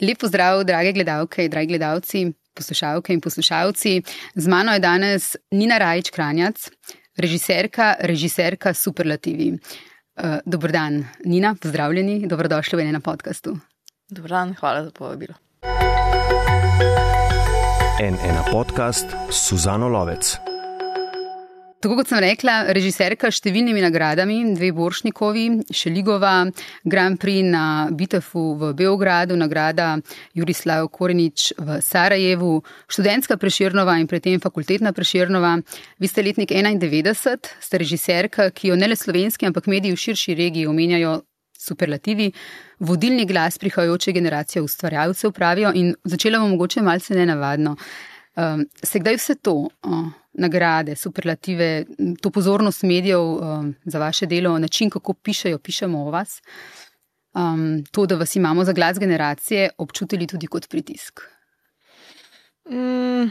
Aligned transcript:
Lepo 0.00 0.26
zdrav, 0.26 0.64
drage 0.64 0.92
gledalke, 0.92 1.48
dragi 1.48 1.66
gledalci, 1.66 2.32
poslušalke 2.54 3.12
in 3.12 3.20
poslušalci. 3.20 4.02
Z 4.34 4.48
mano 4.48 4.72
je 4.72 4.80
danes 4.80 5.36
Nina 5.50 5.78
Rajč 5.78 6.10
Kranjac, 6.10 6.70
režiserka, 7.16 7.94
režiserka 8.00 8.74
Superlativi. 8.74 9.52
Uh, 9.52 10.40
Dobr 10.46 10.72
dan, 10.72 11.04
Nina, 11.24 11.54
pozdravljeni, 11.60 12.26
dobrodošli 12.26 12.78
v 12.78 12.88
enem 12.88 13.02
podkastu. 13.02 13.56
Dobro 14.10 14.28
dan, 14.28 14.54
hvala 14.60 14.84
za 14.84 14.90
povabilo. 14.90 15.34
En 18.00 18.16
ena 18.24 18.44
podcast, 18.52 19.06
Suzano 19.30 19.88
Lovec. 19.88 20.49
Tako 21.80 21.94
kot 21.96 22.10
sem 22.10 22.18
rekla, 22.20 22.74
režiserka 22.76 23.30
s 23.32 23.38
številnimi 23.40 23.80
nagradami, 23.80 24.34
dve 24.52 24.68
Boršnikovi, 24.76 25.44
Šeligova, 25.72 26.42
Grand 26.84 27.16
Prix 27.16 27.46
na 27.54 27.62
Bitefu 27.88 28.42
v 28.60 28.74
Beogradu, 28.76 29.38
nagrada 29.40 29.94
Jurislav 30.36 30.90
Korenič 30.92 31.54
v 31.56 31.78
Sarajevu, 31.80 32.58
študentska 32.84 33.38
Preširnova 33.40 33.96
in 33.96 34.04
predtem 34.12 34.44
fakultetna 34.44 34.92
Preširnova. 34.92 35.54
Vi 35.96 36.12
ste 36.12 36.26
letnik 36.28 36.52
91, 36.52 37.48
ste 37.48 37.80
režiserka, 37.80 38.50
ki 38.52 38.74
jo 38.74 38.76
ne 38.76 38.92
le 38.92 39.00
slovenski, 39.00 39.48
ampak 39.48 39.64
mediji 39.64 39.96
v 39.96 40.04
širši 40.04 40.36
regiji 40.36 40.68
omenjajo 40.68 41.16
superlativi, 41.56 42.28
vodilni 42.84 43.24
glas 43.24 43.56
prihajajoče 43.56 44.12
generacije 44.20 44.68
ustvarjalcev 44.68 45.32
pravijo 45.32 45.72
in 45.72 45.94
začela 46.04 46.44
bom 46.44 46.58
mogoče 46.58 46.84
malce 46.84 47.16
nenavadno. 47.16 47.78
Um, 48.36 48.68
se 48.84 49.00
kdaj 49.00 49.16
vse 49.16 49.40
to, 49.40 49.62
uh, 49.64 50.19
nagrade, 50.32 50.96
superlative, 50.96 51.84
to 52.22 52.30
pozornost 52.30 52.82
medijev 52.82 53.20
um, 53.20 53.74
za 53.84 53.98
vaše 53.98 54.26
delo, 54.26 54.58
način, 54.58 54.90
kako 54.90 55.14
pišejo, 55.14 55.58
pišemo 55.58 56.06
o 56.06 56.10
vas, 56.10 56.40
um, 57.34 57.84
to, 57.90 58.06
da 58.06 58.16
vas 58.16 58.36
imamo 58.36 58.64
za 58.64 58.72
glas 58.72 58.98
generacije, 58.98 59.70
občutili 59.78 60.26
tudi 60.26 60.46
kot 60.46 60.68
pritisk? 60.68 61.20
Mm. 62.70 63.30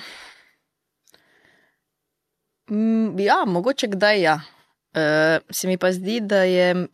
Mm, 2.72 3.20
ja, 3.20 3.44
mogoče 3.46 3.88
kdaj 3.88 4.22
ja. 4.22 4.42
Uh, 4.90 5.46
se 5.52 5.68
mi 5.68 5.78
pa 5.78 5.92
zdi, 5.92 6.20
da 6.20 6.44
je 6.44 6.88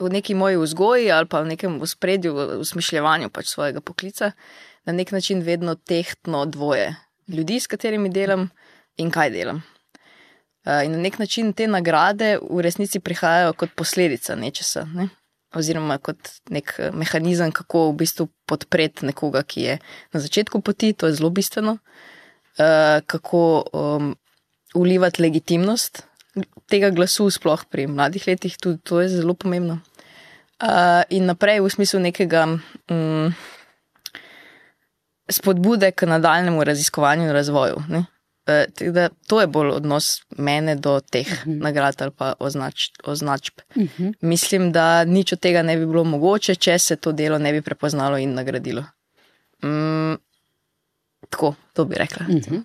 v 0.00 0.08
neki 0.10 0.34
moji 0.34 0.56
vzgoji 0.56 1.10
ali 1.10 1.26
pa 1.28 1.40
v 1.40 1.46
nekem 1.46 1.80
spredju, 1.86 2.34
v 2.34 2.60
usmišljevanju 2.60 3.30
pač 3.30 3.48
svojega 3.48 3.80
poklica, 3.80 4.32
na 4.84 4.92
nek 4.92 5.12
način 5.12 5.42
vedno 5.42 5.74
tehtno 5.74 6.44
dvoje 6.46 6.94
ljudi, 7.28 7.60
s 7.60 7.66
katerimi 7.66 8.10
delam 8.12 8.48
in 8.96 9.10
kaj 9.10 9.30
delam. 9.30 9.62
Uh, 10.66 10.82
in 10.84 10.96
na 10.96 10.98
nek 10.98 11.18
način 11.18 11.52
te 11.52 11.68
nagrade 11.70 12.38
v 12.42 12.62
resnici 12.64 13.00
prihajajo 13.00 13.52
kot 13.54 13.74
posledica 13.76 14.34
nečesa, 14.34 14.86
ne? 14.94 15.08
oziroma 15.56 15.94
kot 16.02 16.18
nek 16.52 16.72
eh, 16.78 16.90
mehanizem, 16.92 17.52
kako 17.54 17.86
v 17.92 18.00
bistvu 18.02 18.26
podpreti 18.50 19.06
nekoga, 19.06 19.40
ki 19.46 19.62
je 19.62 19.76
na 20.12 20.20
začetku 20.20 20.60
poti, 20.60 20.90
to 20.92 21.06
je 21.06 21.14
zelo 21.16 21.30
bistveno, 21.30 21.78
uh, 21.78 22.98
kako 23.06 23.40
um, 23.72 24.10
ulivati 24.74 25.22
legitimnost 25.22 26.02
tega 26.68 26.90
glasu, 26.90 27.30
sploh 27.30 27.62
pri 27.70 27.86
mladih 27.86 28.26
letih, 28.26 28.58
tudi 28.60 28.82
to 28.82 29.00
je 29.00 29.08
zelo 29.08 29.34
pomembno. 29.34 29.78
In 31.10 31.30
naprej 31.30 31.62
v 31.62 31.70
smislu 31.72 32.00
nekega. 32.00 32.42
Um, 32.90 33.32
spodbude 35.28 35.90
k 35.90 36.06
nadaljnemu 36.06 36.64
raziskovanju 36.64 37.24
in 37.24 37.30
razvoju. 37.30 37.82
E, 38.46 38.66
da, 38.90 39.08
to 39.26 39.40
je 39.40 39.46
bolj 39.46 39.70
odnos 39.74 40.22
mene 40.38 40.76
do 40.76 41.00
teh 41.00 41.26
uh 41.26 41.46
mhm. 41.46 41.50
-huh. 41.50 41.62
nagrad 41.62 42.02
ali 42.02 42.10
pa 42.10 42.34
označ, 42.38 42.90
označb. 43.04 43.54
Uh 43.74 43.82
mhm. 43.82 44.02
-huh. 44.02 44.14
Mislim, 44.20 44.72
da 44.72 45.04
nič 45.04 45.32
od 45.32 45.40
tega 45.40 45.62
ne 45.62 45.76
bi 45.76 45.86
bilo 45.86 46.04
mogoče, 46.04 46.54
če 46.54 46.78
se 46.78 46.96
to 46.96 47.12
delo 47.12 47.38
ne 47.38 47.52
bi 47.52 47.62
prepoznalo 47.62 48.18
in 48.18 48.34
nagradilo. 48.34 48.84
Mm, 49.64 50.14
tako, 51.30 51.54
to 51.72 51.84
bi 51.84 51.94
rekla. 51.94 52.26
Uh 52.28 52.34
mhm. 52.34 52.38
-huh. 52.38 52.62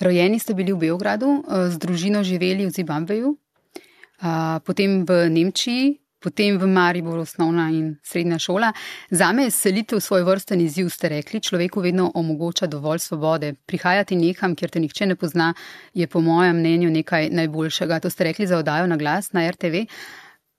Rojeni 0.00 0.38
ste 0.38 0.54
bili 0.54 0.72
v 0.72 0.76
Beogradu, 0.76 1.44
z 1.68 1.78
družino 1.78 2.22
živeli 2.22 2.66
v 2.66 2.70
Zimbabveju, 2.70 3.36
potem 4.64 5.04
v 5.04 5.30
Nemčiji, 5.30 5.98
potem 6.18 6.58
v 6.58 6.66
Mariboru 6.66 7.20
osnovna 7.20 7.68
in 7.70 7.96
srednja 8.02 8.38
šola. 8.38 8.72
Za 9.10 9.32
me 9.32 9.48
je 9.48 9.50
selitev 9.50 10.00
svoj 10.00 10.24
vrsten 10.26 10.60
izziv, 10.60 10.90
ste 10.90 11.08
rekli, 11.08 11.40
človeku 11.40 11.80
vedno 11.80 12.10
omogoča 12.14 12.66
dovolj 12.66 12.98
svobode. 12.98 13.54
Prihajati 13.66 14.16
nekam, 14.16 14.56
kjer 14.56 14.70
te 14.70 14.80
nihče 14.80 15.06
ne 15.06 15.16
pozna, 15.16 15.52
je 15.94 16.06
po 16.06 16.20
mojem 16.20 16.58
mnenju 16.58 16.90
nekaj 16.90 17.30
najboljšega. 17.30 18.00
To 18.00 18.10
ste 18.10 18.24
rekli 18.24 18.46
za 18.46 18.58
odajo 18.58 18.86
na 18.86 18.96
glas 18.96 19.32
na 19.32 19.50
RTV. 19.50 19.86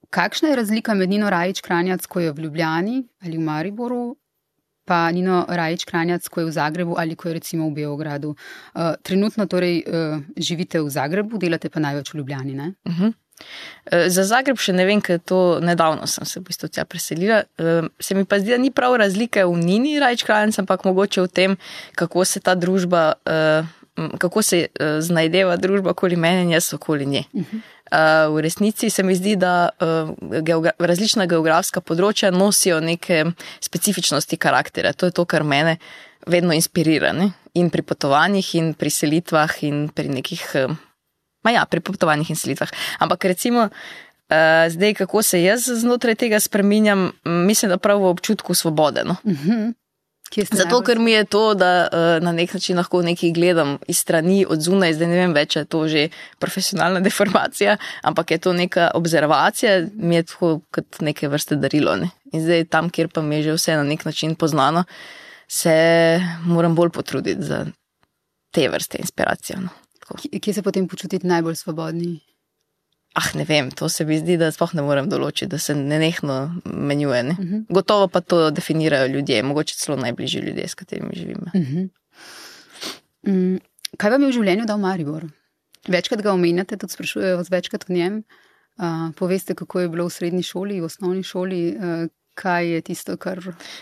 Kakšna 0.09 0.50
je 0.50 0.56
razlika 0.56 0.94
med 0.94 1.09
Nino 1.09 1.30
Rajič 1.30 1.62
Kranjac, 1.62 2.06
ko 2.06 2.20
je 2.20 2.31
v 2.31 2.47
Ljubljani 2.47 3.03
ali 3.22 3.38
v 3.38 3.41
Mariboru, 3.41 4.18
pa 4.86 5.12
Nino 5.14 5.44
Rajič 5.46 5.86
Kranjac, 5.86 6.26
ko 6.28 6.41
je 6.41 6.47
v 6.50 6.52
Zagrebu 6.52 6.96
ali 6.97 7.16
ko 7.16 7.30
je 7.30 7.34
recimo 7.38 7.70
v 7.70 7.84
Beogradu? 7.84 8.34
Uh, 8.34 8.96
trenutno 9.06 9.46
torej 9.46 9.84
uh, 9.86 10.18
živite 10.34 10.81
v 10.81 10.90
Zagrebu, 10.90 11.38
delate 11.38 11.70
pa 11.70 11.80
največ 11.80 12.14
v 12.14 12.18
Ljubljani, 12.18 12.53
ne? 12.53 12.74
Uh 12.86 12.94
mhm. 12.94 13.06
-huh. 13.06 13.14
Eh, 13.91 14.09
za 14.09 14.23
Zagreb 14.27 14.59
še 14.61 14.73
ne 14.75 14.85
vem, 14.85 15.01
ker 15.01 15.17
to 15.17 15.59
nedavno 15.66 16.07
sem 16.07 16.27
se 16.27 16.39
v 16.39 16.45
bistvu 16.50 16.69
tja 16.69 16.85
preselila. 16.85 17.41
Eh, 17.57 17.89
se 18.00 18.16
mi 18.16 18.25
pa 18.25 18.39
zdi, 18.39 18.53
da 18.53 18.61
ni 18.61 18.72
prav 18.72 19.00
razlike 19.01 19.45
v 19.45 19.57
Nini 19.57 19.97
Rajč 20.00 20.23
Kraljic, 20.27 20.59
ampak 20.61 20.85
mogoče 20.85 21.25
v 21.25 21.33
tem, 21.33 21.57
kako 21.97 22.25
se 22.25 22.39
ta 22.39 22.55
družba, 22.55 23.13
eh, 23.25 23.63
kako 23.99 24.41
se 24.41 24.69
znajdeva 25.03 25.57
družba 25.59 25.91
okoli 25.91 26.16
mene 26.16 26.45
in 26.45 26.53
jaz 26.53 26.69
okoli 26.73 27.05
nje. 27.05 27.25
V 27.91 28.39
resnici 28.39 28.88
se 28.89 29.03
mi 29.03 29.11
zdi, 29.16 29.35
da 29.35 29.72
različna 30.79 31.25
geografska 31.28 31.81
področja 31.81 32.31
nosijo 32.31 32.79
neke 32.79 33.25
specifičnosti 33.59 34.38
karaktera. 34.38 34.94
To 34.94 35.09
je 35.09 35.11
to, 35.11 35.25
kar 35.25 35.44
mene 35.44 35.79
vedno 36.25 36.55
inspirira. 36.55 37.11
Ne? 37.11 37.33
In 37.59 37.67
pri 37.69 37.83
potovanjih, 37.83 38.55
in 38.55 38.73
pri 38.73 38.89
selitvah, 38.89 39.57
in 39.67 39.89
pri 39.91 40.07
nekih 40.07 40.47
Ma 41.44 41.51
ja, 41.51 41.66
pri 41.66 41.79
potovanjih 41.79 42.29
in 42.29 42.35
selitvah. 42.35 42.72
Ampak 43.00 43.25
recimo, 43.31 43.69
uh, 43.69 44.67
zdaj, 44.69 44.94
kako 44.94 45.23
se 45.23 45.44
jaz 45.44 45.69
znotraj 45.81 46.16
tega 46.16 46.39
spremenjam, 46.39 47.11
mislim, 47.25 47.69
da 47.69 47.77
prav 47.77 48.01
v 48.01 48.11
občutku 48.11 48.53
svobode. 48.53 49.03
No? 49.03 49.16
Uh 49.23 49.31
mhm. 49.31 49.51
-huh. 49.51 49.73
Zato, 50.51 50.81
ker 50.85 50.99
mi 50.99 51.11
je 51.11 51.23
to, 51.25 51.53
da 51.53 51.88
uh, 51.89 52.23
na 52.23 52.31
nek 52.31 52.53
način 52.53 52.78
lahko 52.78 53.01
nekaj 53.01 53.31
gledam 53.31 53.78
iz 53.88 53.97
strani, 53.99 54.45
od 54.49 54.61
zunaj, 54.61 54.94
zdaj 54.94 55.07
ne 55.07 55.17
vem 55.17 55.33
več, 55.33 55.55
je 55.55 55.66
to 55.66 55.88
že 55.88 56.09
profesionalna 56.39 56.99
deformacija, 57.07 57.78
ampak 58.03 58.31
je 58.31 58.38
to 58.38 58.53
neka 58.53 58.91
observacija, 58.94 59.88
mi 59.95 60.16
je 60.16 60.23
to 60.23 60.59
kot 60.72 61.01
neke 61.01 61.28
vrste 61.28 61.55
darilo. 61.55 61.95
Ne? 61.95 62.11
In 62.33 62.45
zdaj 62.45 62.67
tam, 62.69 62.89
kjer 62.89 63.09
pa 63.09 63.22
mi 63.22 63.35
je 63.35 63.44
že 63.44 63.57
vse 63.57 63.75
na 63.75 63.83
nek 63.83 64.05
način 64.05 64.35
poznano, 64.35 64.83
se 65.47 66.22
moram 66.45 66.75
bolj 66.75 66.89
potruditi 66.89 67.44
za 67.44 67.66
te 68.53 68.69
vrste 68.69 68.97
inspiracije. 69.01 69.59
No? 69.59 69.69
Kje 70.18 70.53
se 70.53 70.62
potem 70.62 70.88
počutiti 70.88 71.28
najbolj 71.28 71.56
svobodni? 71.56 72.20
Ah, 73.14 73.34
ne 73.34 73.44
vem, 73.44 73.72
to 73.72 73.90
se 73.90 74.06
mi 74.06 74.20
zdi, 74.20 74.38
da 74.38 74.52
sploh 74.53 74.75
ne 74.78 74.84
morem 74.86 75.08
določiti, 75.09 75.50
da 75.50 75.58
se 75.58 75.74
nenehno 75.75 76.36
menjuje. 76.66 77.24
Ne? 77.24 77.34
Uh 77.34 77.40
mhm. 77.44 77.56
-huh. 77.56 77.74
Gotovo 77.74 78.08
pa 78.08 78.22
to 78.22 78.52
definirajo 78.52 79.08
ljudje, 79.08 79.44
mogoče 79.44 79.75
celo 79.75 79.97
najbližji 79.97 80.42
ljudje, 80.42 80.68
s 80.68 80.75
katerimi 80.75 81.09
živim. 81.14 81.42
Uh 81.53 81.53
-huh. 81.53 81.90
um, 83.28 83.59
kaj 83.97 84.12
vam 84.12 84.22
je 84.22 84.28
v 84.30 84.31
življenju 84.31 84.66
dal 84.66 84.78
Maribor? 84.78 85.25
Večkrat 85.88 86.22
ga 86.22 86.34
omenjate, 86.34 86.78
tudi 86.78 86.94
sprašujejo 86.94 87.38
vas 87.38 87.52
večkrat 87.52 87.90
v 87.90 87.94
njem. 87.94 88.24
Uh, 88.78 89.16
poveste, 89.16 89.56
kako 89.56 89.80
je 89.80 89.90
bilo 89.90 90.06
v 90.06 90.09
srednji 90.09 90.44
šoli, 90.44 90.81
v 90.81 90.86
osnovni 90.86 91.24
šoli. 91.24 91.78
Uh, 91.78 92.09
Kaj 92.40 92.68
je 92.68 92.81
tisto, 92.81 93.18
kar. 93.18 93.40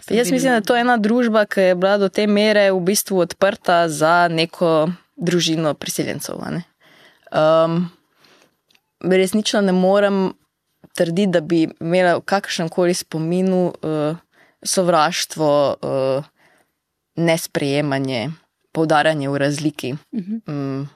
Jaz 0.09 0.32
mislim, 0.32 0.54
da 0.54 0.62
to 0.62 0.76
je 0.76 0.82
ena 0.82 0.98
družba, 0.98 1.46
ki 1.46 1.62
je 1.62 1.76
bila 1.76 1.98
do 1.98 2.09
te 2.09 2.28
mere 2.28 2.72
v 2.72 2.80
bistvu 2.80 3.20
odprta 3.20 3.90
za 3.90 4.28
neko 4.28 4.90
družino 5.17 5.73
priseljencev. 5.73 6.35
Um, 7.31 7.89
resnično 9.01 9.61
ne 9.61 9.72
morem 9.72 10.33
trditi, 10.95 11.31
da 11.31 11.41
bi 11.41 11.67
imela 11.79 12.17
v 12.17 12.25
kakršnem 12.25 12.69
koli 12.69 12.94
spominu 12.94 13.67
uh, 13.69 14.17
sovraštvo, 14.66 15.52
uh, 15.81 16.25
nesprejemanje, 17.17 18.29
poudarjanje 18.72 19.29
v 19.29 19.37
razliki. 19.37 19.93
Uh 19.93 20.19
-huh. 20.19 20.41
um, 20.47 20.90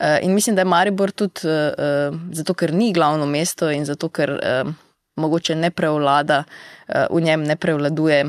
uh, 0.00 0.18
in 0.22 0.34
mislim, 0.34 0.56
da 0.56 0.60
je 0.60 0.64
Maribor 0.64 1.10
tudi 1.10 1.40
uh, 1.44 1.50
uh, 1.50 2.20
zato, 2.32 2.54
ker 2.54 2.74
ni 2.74 2.92
glavno 2.92 3.26
mesto 3.26 3.70
in 3.70 3.84
zato, 3.84 4.08
ker 4.08 4.30
uh, 4.30 4.72
mogoče 5.16 5.54
ne 5.54 5.70
prevlada, 5.70 6.44
uh, 6.88 6.94
v 7.10 7.20
njem 7.20 7.42
ne 7.42 7.56
prevladuje 7.56 8.24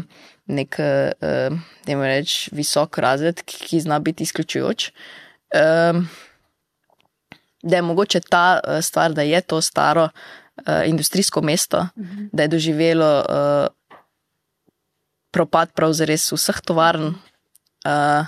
nek, 0.48 0.80
uh, 0.80 1.58
da 1.86 1.92
jim 1.92 2.02
rečem, 2.02 2.58
visok 2.58 2.98
razred, 3.04 3.42
ki, 3.46 3.60
ki 3.68 3.82
zna 3.86 4.00
biti 4.00 4.24
izključujoč. 4.24 4.92
Um, 5.56 6.08
da 7.64 7.76
je 7.76 7.82
mogoče 7.82 8.20
ta 8.20 8.60
uh, 8.60 8.82
stvar, 8.82 9.14
da 9.14 9.22
je 9.22 9.42
to 9.42 9.62
staro 9.62 10.04
uh, 10.10 10.82
industrijsko 10.86 11.42
mesto, 11.42 11.78
uh 11.78 12.04
mhm. 12.04 12.18
-huh. 12.18 12.30
da 12.34 12.44
je 12.44 12.48
doživelo 12.48 13.20
uh, 13.20 13.68
propad 15.32 15.72
pravzaprav 15.74 16.18
vseh 16.18 16.62
tovarn, 16.66 17.06
uh, 17.06 18.26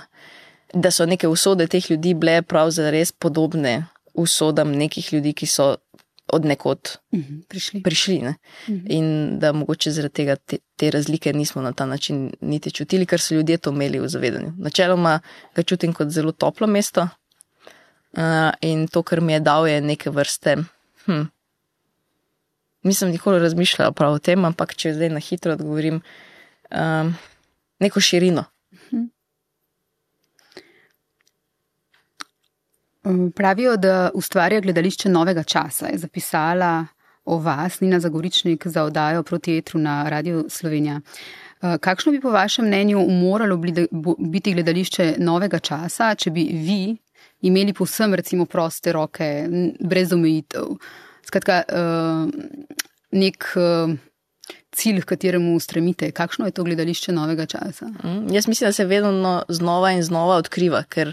da 0.74 0.90
so 0.90 1.06
neke 1.06 1.28
usode 1.28 1.66
teh 1.66 1.90
ljudi 1.90 2.14
bile 2.14 2.42
pravzaprav 2.42 3.06
podobne 3.18 3.86
usodam 4.14 4.72
nekih 4.72 5.12
ljudi, 5.12 5.32
ki 5.32 5.46
so 5.46 5.76
od 6.32 6.44
nekod 6.44 6.98
Mhm, 7.12 7.40
Prišli. 7.48 7.82
prišli. 7.82 8.18
Ne? 8.18 8.34
Mhm. 8.68 8.86
In 8.88 9.06
da 9.38 9.52
mogoče 9.52 9.90
zaradi 9.90 10.14
tega 10.14 10.36
te, 10.36 10.58
te 10.76 10.90
razlike 10.90 11.32
nismo 11.32 11.62
na 11.62 11.72
ta 11.72 11.86
način 11.86 12.32
niti 12.40 12.70
čutili, 12.70 13.06
ker 13.06 13.20
so 13.20 13.34
ljudje 13.34 13.58
to 13.58 13.70
imeli 13.70 13.98
v 14.00 14.08
zavedanju. 14.08 14.52
Načeloma 14.58 15.20
ga 15.54 15.62
čutim 15.62 15.92
kot 15.92 16.08
zelo 16.08 16.32
toplo 16.32 16.66
mesto 16.66 17.02
uh, 17.02 18.20
in 18.60 18.88
to, 18.88 19.02
kar 19.02 19.20
mi 19.20 19.32
je 19.32 19.40
dal, 19.40 19.66
je 19.68 19.80
neke 19.80 20.10
vrste. 20.10 20.56
Hm, 21.04 21.22
nisem 22.82 23.10
nikoli 23.10 23.38
razmišljala 23.38 23.92
prav 23.92 24.12
o 24.12 24.18
tem, 24.18 24.44
ampak 24.44 24.74
če 24.74 24.94
zdaj 24.94 25.08
na 25.08 25.20
hitro 25.20 25.52
odgovorim, 25.52 26.00
um, 26.70 27.14
neko 27.80 28.00
širino. 28.00 28.44
Um, 28.92 29.10
Pravijo, 33.34 33.76
da 33.76 34.10
ustvarja 34.14 34.60
gledališče 34.60 35.08
novega 35.08 35.42
časa. 35.42 35.86
Je 35.86 35.98
zapisala 35.98 36.86
o 37.24 37.38
vas 37.38 37.80
Nina 37.80 38.00
Zagoričnik 38.00 38.66
za 38.66 38.84
oddajo 38.84 39.22
proti 39.22 39.58
etru 39.58 39.80
na 39.80 40.08
Radio 40.08 40.44
Slovenija. 40.48 41.00
Uh, 41.62 41.76
Kakšno 41.80 42.12
bi 42.12 42.20
po 42.20 42.30
vašem 42.30 42.66
mnenju 42.66 43.06
moralo 43.08 43.56
biti 44.18 44.54
gledališče 44.54 45.14
novega 45.18 45.58
časa, 45.58 46.14
če 46.14 46.30
bi 46.30 46.44
vi 46.52 46.96
imeli 47.40 47.72
povsem 47.72 48.14
recimo 48.14 48.46
proste 48.46 48.92
roke, 48.92 49.48
brez 49.80 50.12
omejitev? 50.12 50.76
Skratka, 51.26 51.62
uh, 51.68 52.30
nek 53.12 53.44
uh, 53.56 53.96
cilj, 54.72 55.02
k 55.02 55.04
kateremu 55.14 55.58
stremite. 55.60 56.10
Kakšno 56.12 56.46
je 56.46 56.54
to 56.54 56.64
gledališče 56.64 57.12
novega 57.12 57.46
časa? 57.46 57.86
Mm, 58.04 58.34
Jaz 58.34 58.48
mislim, 58.48 58.68
da 58.68 58.72
se 58.72 58.84
vedno 58.84 59.12
no- 59.12 59.42
znova 59.48 59.92
in 59.92 60.02
znova 60.02 60.36
odkriva, 60.36 60.82
ker 60.82 61.12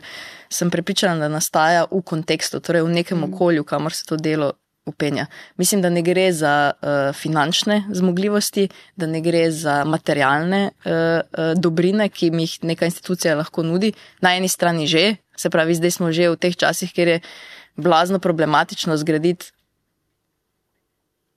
sem 0.50 0.70
prepričana, 0.70 1.16
da 1.16 1.28
nastaja 1.28 1.86
v 1.92 2.02
kontekstu, 2.02 2.60
torej 2.60 2.86
v 2.86 2.94
nekem 3.02 3.24
okolju, 3.24 3.64
kamor 3.64 3.94
se 3.94 4.06
to 4.06 4.18
delo 4.18 4.54
upenja. 4.88 5.26
Mislim, 5.58 5.82
da 5.82 5.90
ne 5.90 6.02
gre 6.02 6.32
za 6.34 6.72
uh, 6.72 7.16
finančne 7.16 7.84
zmogljivosti, 7.92 8.70
da 8.96 9.08
ne 9.08 9.22
gre 9.22 9.52
za 9.52 9.84
materialne 9.86 10.70
uh, 10.70 10.92
uh, 10.92 11.52
dobrine, 11.58 12.10
ki 12.10 12.30
jim 12.30 12.40
jih 12.40 12.58
neka 12.64 12.86
institucija 12.86 13.36
lahko 13.36 13.64
nudi. 13.64 13.92
Na 14.22 14.36
eni 14.36 14.48
strani 14.48 14.88
že, 14.88 15.16
se 15.36 15.50
pravi, 15.50 15.76
zdaj 15.76 15.92
smo 15.92 16.12
že 16.12 16.30
v 16.30 16.40
teh 16.40 16.56
časih, 16.56 16.94
kjer 16.94 17.08
je 17.08 17.20
blazno 17.76 18.20
problematično 18.20 18.98
zgraditi 18.98 19.52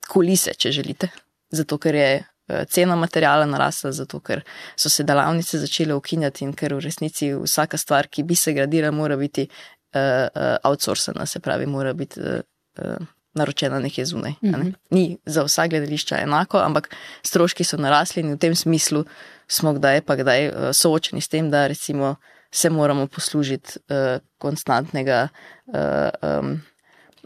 kulise, 0.07 0.55
če 0.57 0.71
želite. 0.71 1.11
Zato, 1.51 1.77
ker 1.77 1.95
je 1.95 2.09
eh, 2.21 2.65
cena 2.69 2.95
materijala 2.95 3.45
narasla, 3.45 3.91
zato, 3.91 4.19
ker 4.19 4.43
so 4.75 4.89
se 4.89 5.03
delavnice 5.03 5.59
začele 5.59 5.95
ukinjati 5.97 6.45
in 6.47 6.53
ker 6.53 6.75
v 6.77 6.85
resnici 6.85 7.33
vsaka 7.35 7.77
stvar, 7.77 8.07
ki 8.07 8.23
bi 8.23 8.35
se 8.35 8.53
gradila, 8.53 8.91
mora 8.91 9.17
biti 9.17 9.47
uh, 9.47 10.57
outsourcena, 10.63 11.25
se 11.25 11.39
pravi, 11.39 11.65
mora 11.65 11.93
biti 11.93 12.19
uh, 12.19 12.39
uh, 12.79 13.07
naročena 13.33 13.79
nekje 13.79 14.05
zunaj. 14.05 14.33
a 14.43 14.57
Ne? 14.57 14.73
Ni 14.89 15.17
za 15.25 15.43
vsa 15.43 15.67
gledališča 15.67 16.17
enako, 16.23 16.57
ampak 16.57 16.89
stroški 17.23 17.63
so 17.63 17.77
narasli 17.77 18.23
in 18.23 18.33
v 18.33 18.37
tem 18.37 18.55
smislu 18.55 19.05
smo 19.47 19.73
kdaj 19.73 20.01
pa 20.01 20.15
kdaj 20.15 20.47
uh, 20.47 20.71
soočeni 20.75 21.21
s 21.21 21.27
tem, 21.27 21.51
da 21.51 21.67
recimo 21.67 22.15
se 22.51 22.69
moramo 22.69 23.07
poslužiti 23.07 23.79
uh, 23.79 24.19
konstantnega. 24.37 25.27
Uh, 25.65 26.39
um, 26.39 26.59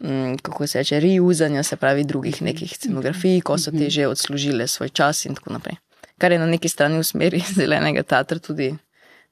mm, 0.01 0.37
kako 0.41 0.67
se 0.67 0.77
reče, 0.77 0.99
reuzanja, 0.99 1.63
se 1.63 1.75
pravi, 1.75 2.03
drugih 2.03 2.41
nekih 2.41 2.77
scenografij, 2.77 3.41
ko 3.41 3.57
so 3.57 3.71
te 3.71 3.89
že 3.89 4.07
odslužile 4.07 4.67
svoj 4.67 4.89
čas 4.89 5.25
in 5.25 5.35
tako 5.35 5.53
naprej. 5.53 5.77
Kar 6.17 6.31
je 6.31 6.39
na 6.39 6.45
neki 6.45 6.69
strani 6.69 6.99
v 6.99 7.03
smeri 7.03 7.43
zelenega 7.59 8.03
teatra 8.03 8.39
tudi 8.39 8.75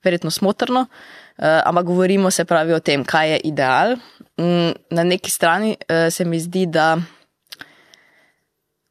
verjetno 0.03 0.31
smotrno, 0.31 0.79
uh, 0.81 1.45
ampak 1.65 1.85
govorimo 1.85 2.31
se 2.31 2.45
pravi 2.45 2.73
o 2.73 2.79
tem, 2.79 3.05
kaj 3.05 3.31
je 3.31 3.39
ideal. 3.39 3.95
Mm, 4.37 4.71
na 4.89 5.03
neki 5.03 5.31
strani 5.31 5.77
uh, 5.79 6.13
se 6.13 6.25
mi 6.25 6.39
zdi, 6.39 6.65
da 6.65 6.97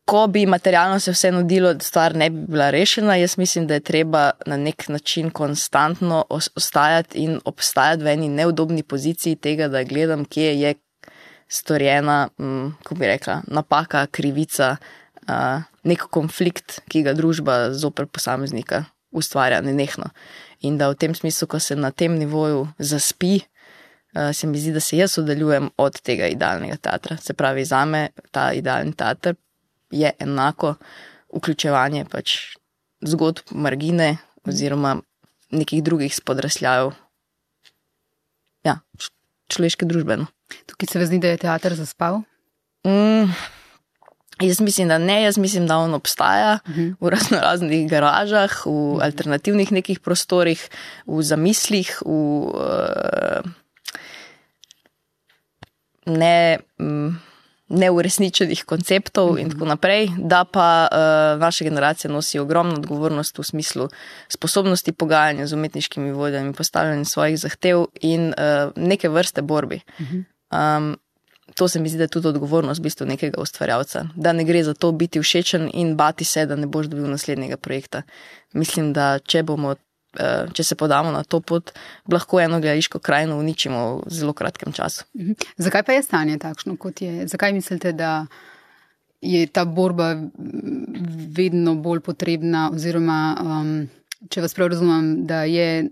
ko 0.04 0.26
bi 0.26 0.46
materialno 0.46 1.00
se 1.00 1.12
vse 1.12 1.30
nudilo, 1.32 1.74
stvar 1.80 2.16
ne 2.16 2.30
bi 2.30 2.46
bila 2.48 2.70
rešena, 2.70 3.16
jaz 3.16 3.38
mislim, 3.38 3.66
da 3.66 3.74
je 3.74 3.80
treba 3.80 4.30
na 4.46 4.56
nek 4.56 4.88
način 4.88 5.30
konstantno 5.30 6.24
os- 6.30 6.50
ostajati 6.56 7.18
in 7.18 7.40
obstajati 7.44 8.02
v 8.02 8.06
eni 8.06 8.28
neudobni 8.28 8.82
poziciji 8.82 9.36
tega, 9.36 9.68
da 9.68 9.82
gledam, 9.84 10.24
kje 10.24 10.60
je 10.60 10.74
storjena, 11.48 12.28
mm, 12.38 12.72
kako 12.82 12.94
bi 12.94 13.06
rekla, 13.06 13.40
napaka, 13.46 14.06
krivica, 14.06 14.76
uh, 15.28 15.62
nek 15.84 16.06
konflikt, 16.10 16.80
ki 16.88 17.02
ga 17.06 17.14
družba 17.18 17.72
zoper 17.74 18.06
posameznika 18.06 18.84
ustvarja 19.12 19.60
nenehno. 19.60 20.10
In 20.62 20.78
da 20.78 20.88
v 20.90 20.98
tem 20.98 21.14
smislu, 21.14 21.48
ko 21.48 21.60
se 21.60 21.76
na 21.76 21.90
tem 21.90 22.14
nivoju 22.18 22.66
zaspi, 22.78 23.40
uh, 24.16 24.30
se 24.32 24.46
mi 24.46 24.60
zdi, 24.60 24.72
da 24.72 24.80
se 24.80 24.96
jaz 24.96 25.18
oddaljujem 25.18 25.70
od 25.76 26.00
tega 26.00 26.30
idealnega 26.32 26.76
teatra. 26.76 27.16
Se 27.16 27.34
pravi, 27.34 27.64
za 27.64 27.84
me 27.84 28.08
ta 28.30 28.52
idealni 28.52 28.92
teater 28.92 29.36
je 29.92 30.12
enako 30.18 30.74
vključevanje 31.32 32.04
pač 32.10 32.56
zgodb 33.02 33.50
margine 33.50 34.16
oziroma 34.48 34.96
nekih 35.50 35.82
drugih 35.84 36.14
spodrsljajev 36.14 36.92
ja, 38.64 38.78
človeške 39.48 39.86
družbe. 39.86 40.22
Tukaj 40.66 40.86
se 40.86 40.98
vam 40.98 41.06
zdi, 41.06 41.18
da 41.18 41.28
je 41.28 41.42
teater 41.46 41.74
zaspal? 41.74 42.22
Mm, 42.86 43.30
jaz 44.40 44.60
mislim, 44.60 44.88
da 44.88 44.98
ne, 44.98 45.22
jaz 45.22 45.38
mislim, 45.38 45.66
da 45.66 45.76
on 45.78 45.94
obstaja 45.94 46.58
uh 46.66 46.76
-huh. 46.76 46.94
v 47.00 47.08
razno 47.08 47.40
raznih 47.40 47.90
garažah, 47.90 48.66
v 48.66 49.00
alternativnih 49.02 49.72
nekih 49.72 50.00
prostorih, 50.00 50.68
v 51.06 51.22
zamislih, 51.22 51.98
v 52.04 52.10
uh, 52.10 53.50
ne. 56.06 56.58
Um, 56.78 57.20
Neuresničenih 57.72 58.64
konceptov 58.68 59.38
in 59.40 59.50
tako 59.50 59.64
naprej, 59.64 60.10
da 60.18 60.44
pa 60.44 60.88
uh, 60.92 61.40
naša 61.40 61.64
generacija 61.64 62.10
nosi 62.10 62.38
ogromno 62.38 62.74
odgovornost 62.74 63.38
v 63.38 63.42
smislu 63.42 63.88
sposobnosti 64.28 64.92
pogajanja 64.92 65.46
z 65.46 65.54
umetniškimi 65.54 66.12
vodjami, 66.12 66.52
postavljanja 66.52 67.04
svojih 67.04 67.38
zahtev 67.40 67.86
in 68.00 68.28
uh, 68.28 68.72
neke 68.76 69.08
vrste 69.08 69.42
borbi. 69.42 69.80
Um, 70.52 70.96
to 71.54 71.68
se 71.68 71.80
mi 71.80 71.88
zdi, 71.88 71.98
da 71.98 72.04
je 72.04 72.08
tudi 72.08 72.28
odgovornost 72.28 72.80
v 72.80 72.82
bistvu 72.82 73.06
nekega 73.06 73.40
ustvarjalca, 73.40 74.06
da 74.16 74.32
ne 74.32 74.44
gre 74.44 74.64
za 74.64 74.74
to 74.74 74.92
biti 74.92 75.20
všečen 75.20 75.70
in 75.74 75.96
bati 75.96 76.24
se, 76.24 76.46
da 76.46 76.56
ne 76.56 76.66
boš 76.66 76.86
dobil 76.86 77.10
naslednjega 77.10 77.56
projekta. 77.56 78.02
Mislim, 78.52 78.92
da 78.92 79.18
če 79.18 79.42
bomo. 79.42 79.74
eh, 80.18 80.46
Če 80.52 80.64
se 80.64 80.74
podamo 80.76 81.10
na 81.10 81.22
to 81.24 81.40
pot, 81.40 81.70
lahko 82.12 82.40
eno 82.40 82.60
gledališko 82.60 82.98
krajino 82.98 83.38
uničimo 83.38 84.02
v 84.06 84.10
zelo 84.12 84.32
kratkem 84.32 84.72
času. 84.72 85.04
Mhm. 85.16 85.32
Zakaj 85.56 85.82
pa 85.82 85.92
je 85.92 86.02
stanje 86.02 86.38
takšno, 86.38 86.76
kot 86.76 87.00
je? 87.00 87.26
Zakaj 87.28 87.52
mislite, 87.52 87.92
da 87.92 88.26
je 89.20 89.46
ta 89.46 89.64
borba 89.64 90.16
vedno 91.36 91.74
bolj 91.74 92.00
potrebna, 92.00 92.70
oziroma, 92.74 93.36
um, 93.40 93.88
če 94.28 94.40
vas 94.44 94.54
prav 94.54 94.68
razumem, 94.68 95.26
da 95.26 95.44
je, 95.44 95.88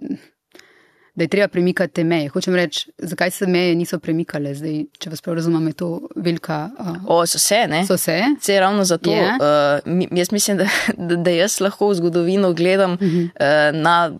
da 1.15 1.25
je 1.25 1.29
treba 1.29 1.49
premikati 1.49 1.95
te 1.95 2.05
meje? 2.05 2.29
Hočem 2.29 2.55
reči, 2.55 2.91
zakaj 2.99 3.31
se 3.31 3.47
meje 3.47 3.75
niso 3.75 3.99
premikale 3.99 4.55
zdaj? 4.55 4.85
Če 4.99 5.11
vas 5.11 5.21
prav 5.21 5.37
razumem, 5.37 5.67
je 5.67 5.73
to 5.73 6.09
velika. 6.17 6.71
Uh, 6.79 6.97
O, 7.07 7.27
so 7.27 7.39
se, 7.39 7.67
ne? 7.69 7.85
so 7.87 7.97
se? 7.97 8.21
Se 8.41 8.61
ravno 8.61 8.85
zato, 8.85 9.11
yeah. 9.11 9.37
uh, 9.41 9.93
mi- 9.93 10.09
jaz 10.11 10.33
mislim, 10.33 10.57
da, 11.09 11.17
da, 11.17 11.31
jaz 11.31 11.61
lahko 11.61 11.89
v 11.89 11.95
zgodovino 11.95 12.53
gledam 12.53 12.93
uh 12.93 12.99
-huh. 13.01 13.25
uh, 13.25 13.83
na 13.83 14.13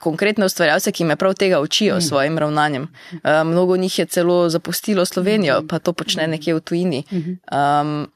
konkretne 0.00 0.44
ustvarjalce, 0.44 0.92
ki 0.92 1.04
me 1.04 1.16
prav 1.16 1.34
tega 1.34 1.60
učijo 1.60 2.00
s 2.00 2.08
svojim 2.08 2.38
ravnanjem. 2.38 2.82
Uh, 3.12 3.18
mnogo 3.46 3.76
njih 3.76 3.98
je 3.98 4.06
celo 4.06 4.48
zapustilo 4.48 5.04
Slovenijo, 5.04 5.62
pa 5.68 5.78
to 5.78 5.92
počne 5.92 6.26
nekje 6.26 6.54
v 6.54 6.60
tujini. 6.60 7.04
Um, 7.10 8.10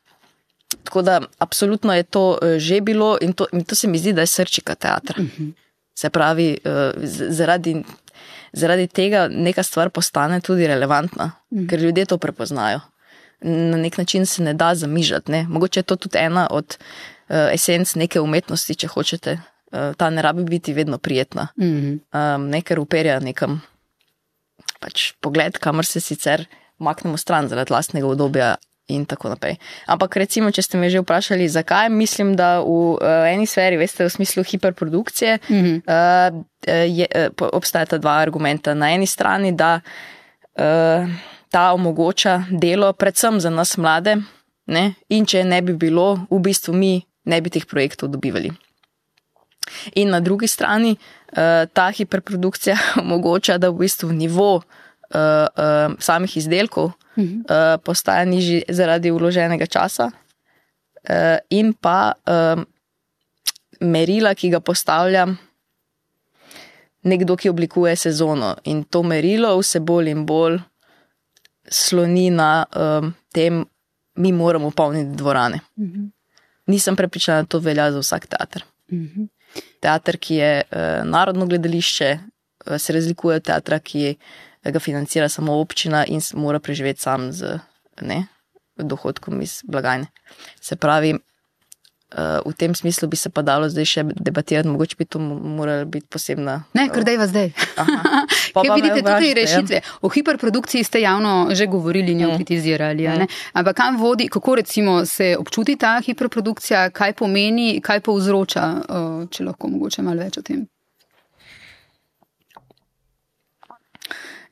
tako 0.85 1.03
da, 1.03 1.21
absolutno 1.39 1.95
je 1.95 2.03
to 2.03 2.31
uh, 2.31 2.59
že 2.59 2.81
bilo 2.81 3.19
in 3.21 3.33
to, 3.33 3.47
in 3.53 3.65
to 3.65 3.75
se 3.75 3.89
mi 3.89 3.99
zdi, 3.99 4.13
da 4.13 4.21
je 4.21 4.27
srčika 4.27 4.75
teatra. 4.75 5.25
Se 6.01 6.11
pravi, 6.11 6.55
z- 7.05 7.29
zaradi. 7.33 7.75
Zaradi 8.53 8.89
tega 8.89 9.29
neka 9.31 9.63
stvar 9.63 9.91
postane 9.91 10.41
tudi 10.41 10.67
relevantna, 10.67 11.29
mm. 11.51 11.69
ker 11.69 11.79
ljudje 11.81 12.07
to 12.07 12.17
prepoznajo. 12.19 12.81
Na 13.43 13.77
nek 13.79 13.95
način 13.97 14.27
se 14.27 14.43
ne 14.43 14.55
da 14.55 14.73
zamižati. 14.75 15.31
Ne? 15.31 15.45
Mogoče 15.45 15.81
je 15.81 15.85
to 15.85 15.97
tudi 15.97 16.19
ena 16.19 16.49
od 16.51 16.75
uh, 16.75 17.37
esenc 17.53 17.95
neke 17.95 18.21
umetnosti, 18.21 18.75
če 18.75 18.89
hočete. 18.89 19.37
Uh, 19.69 19.93
ta 19.95 20.11
ne 20.11 20.19
rabi 20.21 20.43
biti 20.45 20.75
vedno 20.75 20.99
prijetna, 20.99 21.47
Mhm. 21.57 21.93
um, 22.11 22.49
ne 22.49 22.63
ker 22.63 22.81
uperja 22.81 23.21
nekam 23.21 23.61
pač 24.81 25.13
pogled, 25.21 25.59
kamor 25.59 25.87
se 25.87 26.01
sicer 26.01 26.45
maknemo 26.79 27.17
stran 27.17 27.49
zaradi 27.49 27.73
lastnega 27.73 28.07
obdobja. 28.09 28.57
In 28.91 29.05
tako 29.07 29.31
naprej. 29.31 29.57
Ampak, 29.87 30.17
recimo, 30.19 30.51
če 30.51 30.63
ste 30.67 30.79
me 30.79 30.91
že 30.91 31.03
vprašali, 31.05 31.47
zakaj, 31.49 31.89
mislim, 31.95 32.35
da 32.37 32.59
v 32.59 32.97
uh, 32.99 33.31
eni 33.31 33.47
sferi, 33.47 33.79
veste, 33.79 34.03
v 34.05 34.11
smislu 34.11 34.43
hiperprodukcije, 34.43 35.39
uh 35.39 35.49
-huh. 35.49 35.77
uh, 35.87 36.43
je, 36.67 37.07
uh, 37.07 37.49
obstajata 37.53 37.99
dva 37.99 38.19
argumenta. 38.19 38.75
Na 38.75 38.91
eni 38.91 39.07
strani, 39.07 39.53
da 39.53 39.81
uh, 39.81 41.07
ta 41.51 41.73
omogoča 41.73 42.43
delo, 42.51 42.93
predvsem 42.93 43.41
za 43.41 43.51
nas 43.51 43.77
mlade, 43.77 44.17
ne? 44.67 44.95
in 45.09 45.27
če 45.27 45.45
ne 45.45 45.63
bi 45.63 45.73
bilo, 45.73 46.27
v 46.31 46.39
bistvu 46.39 46.75
mi 46.75 47.03
ne 47.25 47.41
bi 47.41 47.51
teh 47.51 47.67
projektov 47.67 48.09
dobivali. 48.09 48.51
In 49.95 50.11
na 50.11 50.21
drugi 50.21 50.49
strani 50.49 50.97
uh, 50.97 51.67
ta 51.73 51.91
hiperprodukcija 51.91 52.77
omogoča, 53.03 53.59
da 53.59 53.71
v 53.71 53.85
bistvu 53.85 54.13
nivo 54.13 54.55
uh, 54.57 54.63
uh, 55.15 55.95
samih 55.99 56.37
izdelkov 56.37 56.93
Mhm. 57.21 57.45
uh, 57.45 57.77
postaja 57.85 58.25
nižji 58.25 58.63
zaradi 58.69 59.11
uloženega 59.11 59.67
časa, 59.67 60.11
uh, 60.11 61.39
in 61.51 61.73
pa 61.73 62.13
um, 62.27 62.65
merila, 63.81 64.35
ki 64.35 64.51
ga 64.51 64.61
postavlja 64.61 65.27
nekdo, 67.03 67.37
ki 67.37 67.49
oblikuje 67.49 67.97
sezono. 67.97 68.57
In 68.65 68.85
to 68.85 69.03
merilo 69.03 69.55
vse 69.59 69.81
bolj 69.81 70.11
in 70.13 70.27
bolj 70.27 70.59
sloni 71.71 72.31
na 72.31 72.65
um, 72.77 73.13
tem, 73.33 73.65
mi 74.15 74.33
moramo 74.33 74.71
polniti 74.71 75.17
dvorane. 75.17 75.61
Mhm. 75.79 76.09
Nisem 76.67 76.97
prepričana, 76.97 77.43
da 77.43 77.49
to 77.49 77.59
velja 77.59 77.93
za 77.93 77.99
vsak 77.99 78.27
teater. 78.27 78.65
Mhm. 78.93 79.25
Teater, 79.81 80.19
ki 80.19 80.35
je 80.35 80.63
uh, 80.63 81.09
narodno 81.09 81.47
gledališče, 81.47 82.19
uh, 82.67 82.79
se 82.79 82.93
razlikuje 82.93 83.37
od 83.37 83.43
teatra, 83.43 83.79
ki 83.79 84.15
ga 84.65 84.79
financira 84.79 85.29
samo 85.29 85.53
občina 85.55 86.05
in 86.07 86.21
mora 86.35 86.59
preživeti 86.59 87.01
sam 87.01 87.33
z 87.33 87.59
ne, 88.01 88.27
dohodkom 88.77 89.41
iz 89.41 89.61
blagajne. 89.65 90.07
Se 90.59 90.77
pravi, 90.77 91.15
uh, 91.15 91.21
v 92.45 92.55
tem 92.55 92.75
smislu 92.75 93.09
bi 93.09 93.17
se 93.17 93.29
pa 93.29 93.43
dalo 93.43 93.69
zdaj 93.69 93.85
še 93.87 94.03
debatirati, 94.17 94.69
mogoče 94.69 94.97
bi 94.97 95.05
to 95.05 95.19
mo- 95.19 95.37
morala 95.37 95.85
biti 95.85 96.07
posebna. 96.07 96.65
Ne, 96.75 96.89
kar 96.89 97.05
dejva 97.05 97.27
zdaj. 97.27 97.53
Kaj 98.51 98.71
vidite 98.75 98.97
tukaj 98.97 99.03
vprašajte, 99.03 99.29
ja. 99.29 99.35
rešitve? 99.37 99.79
O 100.01 100.09
hiperprodukciji 100.09 100.85
ste 100.85 101.01
javno 101.01 101.49
že 101.51 101.67
govorili 101.67 102.13
in 102.13 102.21
jo 102.21 102.29
Mm. 102.29 102.37
kritizirali. 102.37 103.03
ne? 103.05 103.27
Ampak 103.53 103.77
kam 103.77 103.97
vodi, 103.97 104.29
kako 104.29 104.55
recimo 104.57 105.07
se 105.07 105.37
občuti 105.39 105.77
ta 105.77 106.01
hiperprodukcija, 106.01 106.91
kaj 106.91 107.13
pomeni, 107.15 107.81
kaj 107.81 108.01
povzroča, 108.01 108.65
eh, 108.79 109.27
če 109.29 109.45
lahko 109.45 109.69
mogoče 109.69 110.03
malo 110.03 110.21
več 110.21 110.39
o 110.39 110.43
tem. 110.43 110.67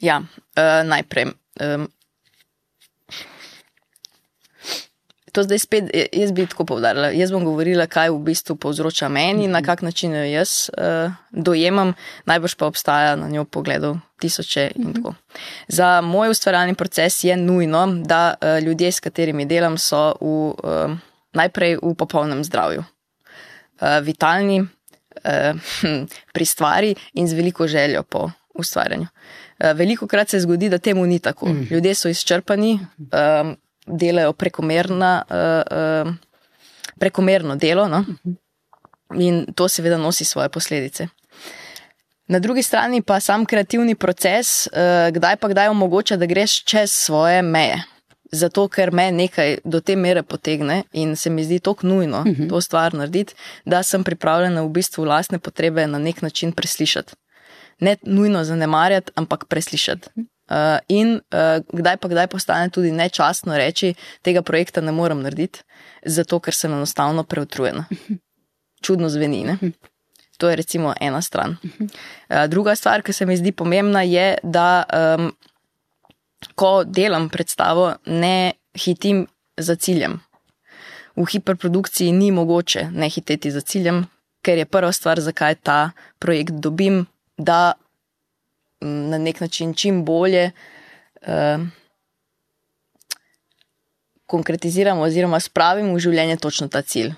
Ja, 0.00 0.23
uh, 0.23 0.88
najprej. 0.88 1.33
Um, 1.61 1.88
to 5.33 5.43
zdaj 5.43 5.59
spet, 5.59 5.85
j- 5.95 6.09
jaz 6.12 6.33
bi 6.33 6.47
tako 6.47 6.64
povdarila. 6.64 7.11
Jaz 7.14 7.31
bom 7.31 7.45
govorila, 7.45 7.87
kaj 7.87 8.11
v 8.11 8.19
bistvu 8.31 8.57
povzroča 8.57 9.09
meni, 9.09 9.47
na 9.47 9.62
kak 9.62 9.83
način 9.83 10.14
jo 10.14 10.25
jaz 10.25 10.71
uh, 10.75 11.12
dojemam, 11.31 11.95
najbrž 12.26 12.55
pa 12.55 12.67
obstaja 12.67 13.17
na 13.17 13.28
njo 13.28 13.45
pogledov 13.45 13.99
tisoče 14.21 14.71
in 14.75 14.95
tako. 14.95 15.14
Za 15.69 16.00
moj 16.00 16.31
ustvarjalni 16.31 16.75
proces 16.75 17.25
je 17.25 17.37
nujno, 17.37 17.87
da 18.05 18.35
uh, 18.35 18.59
ljudje, 18.64 18.93
s 18.93 19.00
katerimi 19.00 19.47
delam, 19.47 19.78
so 19.78 20.14
v, 20.21 20.26
uh, 20.26 20.97
najprej 21.33 21.78
v 21.83 21.95
popolnem 21.95 22.45
zdravju. 22.45 22.85
Uh, 23.78 23.99
vitalni, 24.02 24.61
uh, 24.62 25.55
pri 26.35 26.45
stvari 26.45 26.95
in 27.14 27.28
z 27.28 27.35
veliko 27.35 27.67
željo 27.67 28.02
po 28.02 28.31
ustvarjanju. 28.55 29.07
Veliko 29.59 30.07
krat 30.07 30.29
se 30.29 30.41
zgodi, 30.41 30.69
da 30.69 30.79
temu 30.79 31.07
ni 31.07 31.19
tako. 31.19 31.47
Mm. 31.47 31.67
Ljudje 31.71 31.95
so 31.95 32.09
izčrpani, 32.09 32.79
um, 32.99 33.57
delajo 33.87 34.33
prekomerna, 34.33 35.23
uh, 35.31 36.07
um, 36.07 36.19
prekomerno 36.99 37.57
delo 37.57 37.88
no? 37.88 38.05
in 39.15 39.47
to 39.55 39.69
seveda 39.69 39.97
nosi 39.97 40.25
svoje 40.25 40.49
posledice. 40.49 41.09
Na 42.27 42.38
drugi 42.38 42.62
strani 42.62 43.03
pa 43.03 43.21
sam 43.21 43.47
kreativni 43.47 43.95
proces, 43.95 44.67
uh, 44.67 45.15
kdaj 45.15 45.37
pa 45.37 45.49
kdaj 45.49 45.69
omogoča, 45.69 46.17
da 46.17 46.27
greš 46.27 46.65
čez 46.65 46.93
svoje 46.93 47.43
meje. 47.43 47.83
Zato, 48.33 48.67
ker 48.69 48.93
me 48.93 49.11
nekaj 49.12 49.59
do 49.65 49.81
te 49.81 49.97
mere 49.97 50.23
potegne 50.23 50.83
in 50.93 51.17
se 51.17 51.31
mi 51.31 51.45
zdi 51.45 51.59
tako 51.59 51.87
nujno 51.87 52.19
uh 52.19 52.25
-huh. 52.25 52.49
to 52.49 52.61
stvar 52.61 52.95
narediti, 52.95 53.35
da 53.65 53.83
sem 53.83 54.05
pripravljena 54.05 54.62
v 54.62 54.69
bistvu 54.69 55.05
lastne 55.05 55.38
potrebe 55.38 55.87
na 55.87 55.99
nek 55.99 56.23
način 56.23 56.53
preslišati 56.53 57.12
ne 57.80 57.97
nujno 58.02 58.44
zanemarjati, 58.44 59.12
ampak 59.14 59.44
preslišati. 59.44 60.08
Uh, 60.49 60.78
in 60.88 61.20
uh, 61.20 61.61
kdaj 61.73 61.97
pa 62.00 62.08
kdaj 62.08 62.26
postane 62.32 62.70
tudi 62.73 62.88
nečastno 62.92 63.56
reči, 63.56 63.92
tega 64.25 64.42
projekta 64.42 64.80
ne 64.80 64.92
morem 64.97 65.20
narediti, 65.20 65.61
zato 66.06 66.40
ker 66.40 66.56
sem 66.56 66.73
enostavno 66.73 67.25
preutrujena. 67.25 67.85
Čudno 68.85 69.08
zveni. 69.08 69.44
Ne? 69.44 69.58
To 70.38 70.49
je 70.49 70.56
recimo 70.56 70.94
ena 71.00 71.20
stran. 71.23 71.56
Uh, 71.61 72.47
druga 72.49 72.75
stvar, 72.76 73.02
ki 73.02 73.12
se 73.12 73.26
mi 73.26 73.37
zdi 73.37 73.52
pomembna, 73.52 74.02
je, 74.02 74.38
da 74.42 74.85
um, 74.88 75.28
ko 76.54 76.85
delam 76.85 77.28
predstavo, 77.28 77.92
ne 78.06 78.52
hitim 78.73 79.26
za 79.56 79.76
ciljem. 79.76 80.20
V 81.16 81.26
hiperprodukciji 81.26 82.12
ni 82.12 82.30
mogoče 82.32 82.88
ne 82.92 83.08
hiteti 83.11 83.50
za 83.50 83.61
ciljem, 83.61 84.06
ker 84.42 84.58
je 84.58 84.64
prva 84.64 84.92
stvar, 84.92 85.20
zakaj 85.20 85.54
ta 85.62 85.90
projekt 86.18 86.62
dobim, 86.62 87.06
da 87.38 87.73
m, 88.83 89.11
na 89.11 89.18
nek 89.18 89.40
način 89.40 89.75
čim 89.75 90.04
bolje 90.04 90.50
uh, 91.23 91.66
konkretiziramo 94.26 95.02
oziroma 95.02 95.40
spravimo 95.40 95.95
v 95.95 96.04
življenje 96.04 96.37
točno 96.37 96.68
ta 96.68 96.83
cilj. 96.83 97.14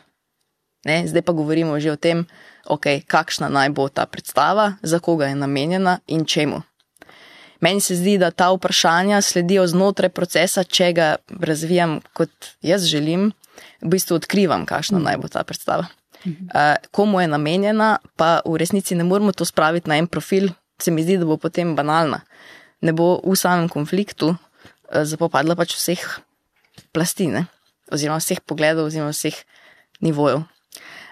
Ne? 0.86 1.02
Zdaj 1.06 1.22
pa 1.22 1.32
govorimo 1.32 1.80
že 1.80 1.92
o 1.92 1.96
tem, 1.96 2.24
okay, 2.64 3.02
kakšna 3.04 3.50
naj 3.52 3.72
bo 3.76 3.88
ta 3.88 4.06
predstava, 4.06 4.76
za 4.82 4.98
koga 4.98 5.28
je 5.28 5.34
namenjena 5.34 5.98
in 6.06 6.24
čemu. 6.24 6.62
Meni 7.60 7.80
se 7.80 7.96
zdi, 7.96 8.16
da 8.16 8.30
ta 8.30 8.48
vprašanja 8.54 9.20
sledijo 9.20 9.66
znotraj 9.68 10.08
procesa, 10.16 10.64
če 10.64 10.92
ga 10.96 11.08
razvijam 11.28 11.98
kot 12.16 12.54
jaz 12.64 12.86
želim, 12.88 13.32
v 13.82 13.92
bistvu 13.94 14.18
odkrivam, 14.20 14.66
kakšna 14.66 15.00
naj 15.02 15.20
bo 15.22 15.28
ta 15.32 15.44
predstava. 15.44 15.88
Uh, 16.20 16.76
komu 16.92 17.20
je 17.20 17.30
namenjena, 17.32 17.98
pa 18.16 18.40
v 18.44 18.60
resnici 18.60 18.94
ne 18.94 19.04
moramo 19.08 19.32
to 19.32 19.44
spraviti 19.48 19.88
na 19.88 19.96
en 19.96 20.06
profil, 20.06 20.50
se 20.80 20.92
mi 20.92 21.02
zdi, 21.02 21.16
da 21.16 21.24
bo 21.24 21.38
potem 21.40 21.72
banalna. 21.76 22.20
Ne 22.84 22.92
bo 22.92 23.20
v 23.24 23.36
samem 23.36 23.68
konfliktu 23.72 24.34
uh, 24.34 24.38
zapopadla 25.04 25.56
pač 25.56 25.76
vseh 25.78 26.04
plasti, 26.92 27.30
ne? 27.32 27.46
oziroma 27.90 28.20
vseh 28.20 28.40
pogledov, 28.46 28.90
oziroma 28.90 29.14
vseh 29.16 29.34
nivojev. 30.04 30.44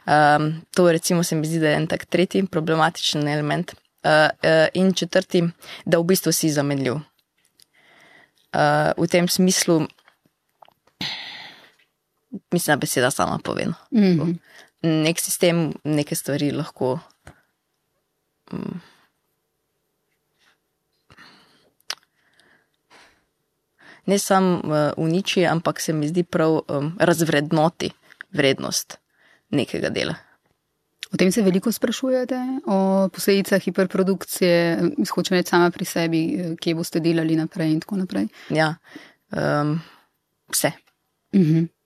Um, 0.08 0.62
to 0.76 0.92
recimo 0.92 1.24
se 1.24 1.36
mi 1.36 1.46
zdi, 1.46 1.58
da 1.60 1.68
je 1.72 1.76
en 1.76 1.86
tak 1.86 2.06
tretji 2.06 2.46
problematičen 2.46 3.28
element. 3.28 3.74
Uh, 4.04 4.30
uh, 4.44 4.68
in 4.74 4.92
četrti, 4.94 5.42
da 5.84 5.98
v 5.98 6.06
bistvu 6.06 6.32
si 6.32 6.52
zamenljiv. 6.54 7.00
Uh, 8.54 8.94
v 8.96 9.08
tem 9.10 9.28
smislu, 9.28 9.88
mislim, 12.50 12.74
da 12.74 12.80
beseda 12.80 13.10
sama 13.10 13.38
pove. 13.44 13.64
no. 13.64 13.74
Mm 13.90 14.20
-hmm. 14.20 14.38
Nek 14.82 15.20
sistem, 15.20 15.72
neke 15.84 16.14
stvari 16.14 16.50
lahko. 16.50 16.98
mm, 18.52 18.80
Ne 24.06 24.18
samo 24.18 24.54
uh, 24.56 24.92
uniči, 24.96 25.46
ampak 25.46 25.80
se 25.80 25.92
mi 25.92 26.08
zdi 26.08 26.22
prav 26.22 26.60
um, 26.68 26.96
razvrednoti 26.98 27.90
vrednost 28.32 28.98
nekega 29.50 29.88
dela. 29.88 30.14
O 31.12 31.16
tem 31.16 31.32
se 31.32 31.42
veliko 31.42 31.72
sprašujete, 31.72 32.36
o 32.66 33.08
posledicah 33.12 33.62
hiperprodukcije, 33.62 34.80
hočem 35.14 35.36
reči 35.38 35.48
sama 35.48 35.70
pri 35.70 35.84
sebi, 35.84 36.20
eh, 36.34 36.54
kje 36.60 36.74
boste 36.74 37.00
delali 37.00 37.36
naprej 37.36 37.72
in 37.72 37.80
tako 37.80 37.96
naprej. 37.96 38.28
Ja, 38.50 38.74
um, 39.32 39.80
vse. 40.52 40.72
Mhm. 41.34 41.64
Eh, 41.64 41.77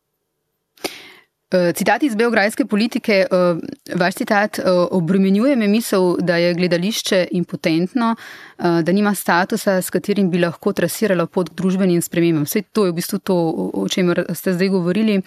Citat 1.52 2.02
iz 2.02 2.14
beograjske 2.16 2.64
politike, 2.64 3.12
eh, 3.12 3.96
vaš 3.96 4.14
citat, 4.14 4.58
eh, 4.58 4.62
obremenjuje 4.90 5.56
me 5.56 5.68
misel, 5.68 6.16
da 6.20 6.36
je 6.36 6.54
gledališče 6.54 7.28
impotentno, 7.30 8.16
eh, 8.58 8.82
da 8.82 8.92
nima 8.92 9.14
statusa, 9.14 9.82
s 9.82 9.90
katerim 9.90 10.30
bi 10.30 10.38
lahko 10.38 10.72
trasiralo 10.72 11.26
pot 11.26 11.48
k 11.48 11.54
družbenim 11.54 12.02
spremembam. 12.02 12.44
Vse 12.44 12.62
to 12.72 12.84
je 12.84 12.92
v 12.92 12.94
bistvu 12.94 13.18
to, 13.18 13.36
o 13.74 13.88
čemer 13.88 14.24
ste 14.34 14.52
zdaj 14.52 14.68
govorili. 14.68 15.22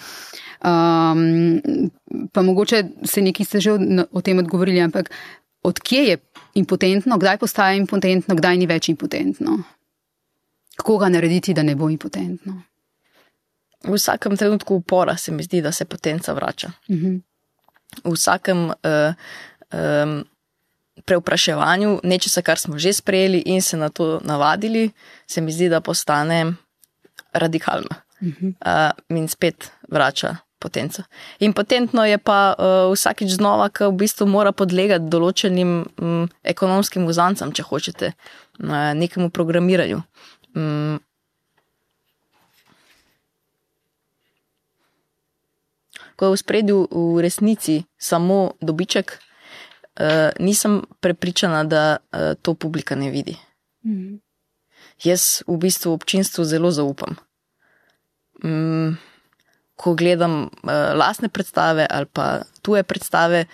Um, 0.66 1.62
pa 2.34 2.42
mogoče 2.42 2.84
se 3.04 3.22
neki 3.22 3.46
ste 3.46 3.60
že 3.60 3.72
o 4.12 4.22
tem 4.22 4.40
odgovorili, 4.40 4.82
ampak 4.82 5.12
odkje 5.64 6.04
je 6.06 6.18
impotentno, 6.54 7.18
kdaj 7.18 7.38
postaje 7.38 7.78
impotentno, 7.78 8.36
kdaj 8.36 8.58
ni 8.58 8.66
več 8.66 8.90
impotentno? 8.90 9.60
Kako 10.76 10.98
ga 10.98 11.10
narediti, 11.10 11.54
da 11.54 11.64
ne 11.64 11.76
bo 11.76 11.90
impotentno? 11.90 12.62
V 13.86 13.96
vsakem 13.96 14.38
trenutku 14.38 14.76
upora 14.76 15.18
se 15.18 15.32
mi 15.32 15.44
zdi, 15.44 15.62
da 15.62 15.72
se 15.72 15.86
potenca 15.86 16.34
vrača. 16.34 16.72
Mhm. 16.90 17.18
V 18.04 18.14
vsakem 18.14 18.66
uh, 18.70 19.14
um, 19.74 20.24
preupraševanju 21.06 22.00
nečesa, 22.04 22.42
kar 22.42 22.60
smo 22.60 22.80
že 22.80 22.94
sprejeli 22.94 23.44
in 23.46 23.62
se 23.62 23.78
na 23.78 23.90
to 23.90 24.20
navadili, 24.24 24.92
se 25.28 25.42
mi 25.42 25.52
zdi, 25.52 25.70
da 25.70 25.82
postane 25.82 26.54
radikalna. 27.34 28.02
Uh, 28.22 29.18
in 29.18 29.28
spet 29.28 29.72
vrača 29.92 30.38
potenco. 30.60 31.04
Impotentno 31.40 32.06
je 32.06 32.18
pa 32.18 32.56
uh, 32.58 32.94
vsakič 32.94 33.38
znova, 33.38 33.70
ki 33.70 33.92
v 33.92 33.98
bistvu 34.02 34.26
mora 34.26 34.52
podlegati 34.56 35.12
določenim 35.12 35.74
um, 36.02 36.24
ekonomskim 36.42 37.06
uzancam, 37.06 37.52
če 37.54 37.68
hočete, 37.68 38.14
uh, 38.16 38.94
nekemu 38.98 39.30
programiranju. 39.36 40.02
Um, 40.56 40.98
ko 46.16 46.26
je 46.26 46.32
v 46.32 46.42
spredju 46.42 46.78
v 46.92 47.22
resnici 47.22 47.84
samo 47.98 48.56
dobiček, 48.62 49.18
uh, 50.00 50.32
nisem 50.40 50.84
prepričana, 51.00 51.64
da 51.64 51.98
uh, 51.98 52.34
to 52.42 52.54
publika 52.54 52.96
ne 52.96 53.12
vidi. 53.12 53.38
Mhm. 53.86 54.18
jaz 55.04 55.44
v 55.48 55.58
bistvu 55.58 55.92
občinstvu 55.94 56.44
zelo 56.44 56.72
zaupam. 56.72 57.16
Mm, 58.44 58.98
ko 59.76 59.94
gledam 59.94 60.48
uh, 60.48 60.96
lastne 60.96 61.30
predstave 61.30 61.88
ali 61.90 62.06
pa 62.06 62.48
tuje 62.62 62.84
predstave, 62.84 63.46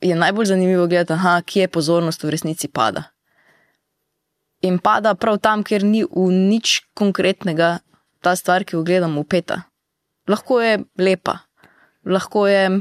je 0.00 0.14
najbolj 0.14 0.46
zanimivo 0.46 0.86
gledati, 0.86 1.12
aha, 1.12 1.42
kje 1.42 1.60
je 1.62 1.68
pozornost 1.68 2.22
v 2.22 2.30
resnici 2.30 2.68
pada. 2.68 3.02
In 4.60 4.78
pada 4.78 5.14
prav 5.14 5.38
tam, 5.38 5.64
kjer 5.64 5.84
ni 5.84 6.04
v 6.04 6.28
nič 6.32 6.82
konkretnega 6.94 7.78
ta 8.20 8.36
stvar, 8.36 8.64
ki 8.64 8.76
jo 8.76 8.82
gledam, 8.82 9.18
upeta. 9.18 9.62
Lahko 10.28 10.60
je 10.60 10.84
lepa, 10.98 11.46
lahko 12.06 12.46
je, 12.46 12.80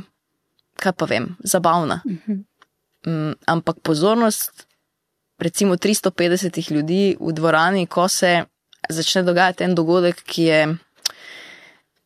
kaj 0.82 0.94
pa 0.94 1.06
vem, 1.10 1.36
zabavna. 1.44 2.02
Um, 3.06 3.36
ampak 3.46 3.80
pozornost, 3.84 4.68
recimo 5.40 5.76
350 5.76 6.72
ljudi 6.72 7.18
v 7.20 7.34
dvorani, 7.34 7.88
ko 7.88 8.08
se 8.08 8.46
začne 8.90 9.24
dogajati 9.24 9.64
en 9.64 9.76
dogodek, 9.76 10.24
ki 10.24 10.44
je, 10.44 10.62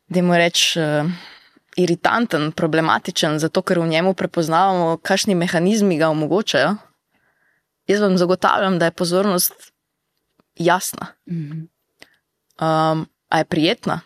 da 0.08 0.22
mu 0.22 0.36
rečem, 0.36 0.82
uh, 1.06 1.28
iritanten, 1.76 2.52
problematičen, 2.52 3.38
zato 3.38 3.62
ker 3.62 3.78
v 3.80 3.88
njemu 3.88 4.14
prepoznavamo, 4.14 4.96
kakšni 5.02 5.34
mehanizmi 5.34 5.98
ga 5.98 6.10
omogočajo. 6.10 6.74
Jaz 7.86 8.00
vam 8.00 8.18
zagotavljam, 8.18 8.78
da 8.78 8.90
je 8.90 8.90
pozornost 8.90 9.72
jasna. 10.56 11.06
Um, 12.60 13.06
a 13.28 13.38
je 13.38 13.44
prijetna? 13.44 14.00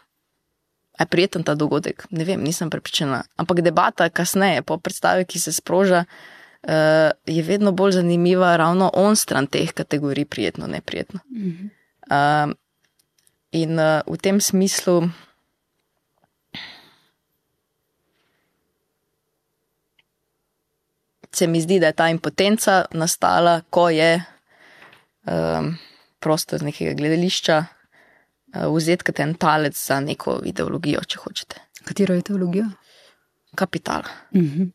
A 0.98 1.02
je 1.02 1.06
prijeten 1.06 1.42
ta 1.42 1.54
dogodek? 1.54 2.06
Ne 2.10 2.24
vem, 2.24 2.42
nisem 2.42 2.70
prepričana. 2.70 3.24
Ampak 3.36 3.60
debata 3.60 4.08
kasneje, 4.08 4.62
po 4.62 4.78
predstavi, 4.78 5.24
ki 5.24 5.40
se 5.40 5.52
sproža, 5.52 6.04
uh, 6.04 7.10
je 7.26 7.42
vedno 7.42 7.72
bolj 7.72 7.92
zanimiva, 7.92 8.56
ravno 8.56 8.90
on 8.94 9.16
stran 9.16 9.46
teh 9.46 9.72
kategorij, 9.72 10.24
prijetno, 10.24 10.66
neprijetno. 10.66 11.20
Um, 11.26 12.54
in 13.50 13.78
uh, 13.78 14.02
v 14.06 14.18
tem 14.22 14.40
smislu. 14.40 15.10
Se 21.34 21.46
mi 21.46 21.60
zdi, 21.60 21.80
da 21.80 21.86
je 21.86 21.92
ta 21.92 22.08
impotenca 22.08 22.84
nastala, 22.94 23.60
ko 23.70 23.88
je 23.90 24.22
um, 25.26 25.74
prostor 26.18 26.62
nekega 26.62 26.94
gledališča 26.94 27.64
vzeti 28.54 29.04
kot 29.04 29.20
en 29.20 29.34
talec 29.34 29.78
za 29.78 30.00
neko 30.00 30.40
ideologijo, 30.46 31.02
če 31.06 31.20
hočete. 31.24 31.60
Katero 31.84 32.14
ideologijo? 32.14 32.70
Kapital. 33.54 34.02
Mhm. 34.34 34.72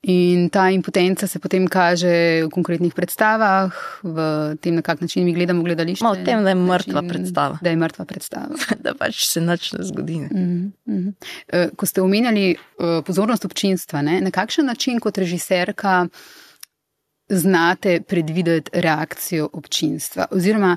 In 0.00 0.48
ta 0.48 0.68
impotenca 0.70 1.26
se 1.26 1.38
potem 1.38 1.66
kaže 1.68 2.46
v 2.46 2.48
konkretnih 2.48 2.94
predstavah, 2.94 3.74
v 4.02 4.18
tem, 4.62 4.78
na 4.78 4.82
kak 4.82 5.00
način 5.00 5.24
mi 5.24 5.34
gledamo 5.34 5.62
gledališče. 5.62 6.04
No, 6.04 6.14
v 6.14 6.24
tem, 6.24 6.44
da 6.44 6.54
je 6.54 6.54
mrtva 6.54 7.02
način, 7.02 7.08
predstava. 7.08 7.58
Da 7.62 7.70
je 7.70 7.76
mrtva 7.76 8.04
predstava. 8.04 8.54
da 8.84 8.94
pač 8.94 9.26
se 9.26 9.42
nič 9.42 9.72
ne 9.72 9.84
zgodi. 9.84 10.20
Ne? 10.24 10.28
Mhm. 10.86 11.08
Eh, 11.48 11.74
Ko 11.76 11.86
ste 11.86 12.02
omenjali 12.02 12.52
eh, 12.54 13.00
pozornost 13.06 13.44
občinstva, 13.44 14.02
ne, 14.02 14.20
na 14.20 14.30
kakšen 14.30 14.70
način 14.70 15.00
kot 15.00 15.18
režiserka 15.18 16.06
znate 17.28 18.00
predvideti 18.00 18.70
reakcijo 18.80 19.50
občinstva? 19.52 20.30
Oziroma, 20.30 20.76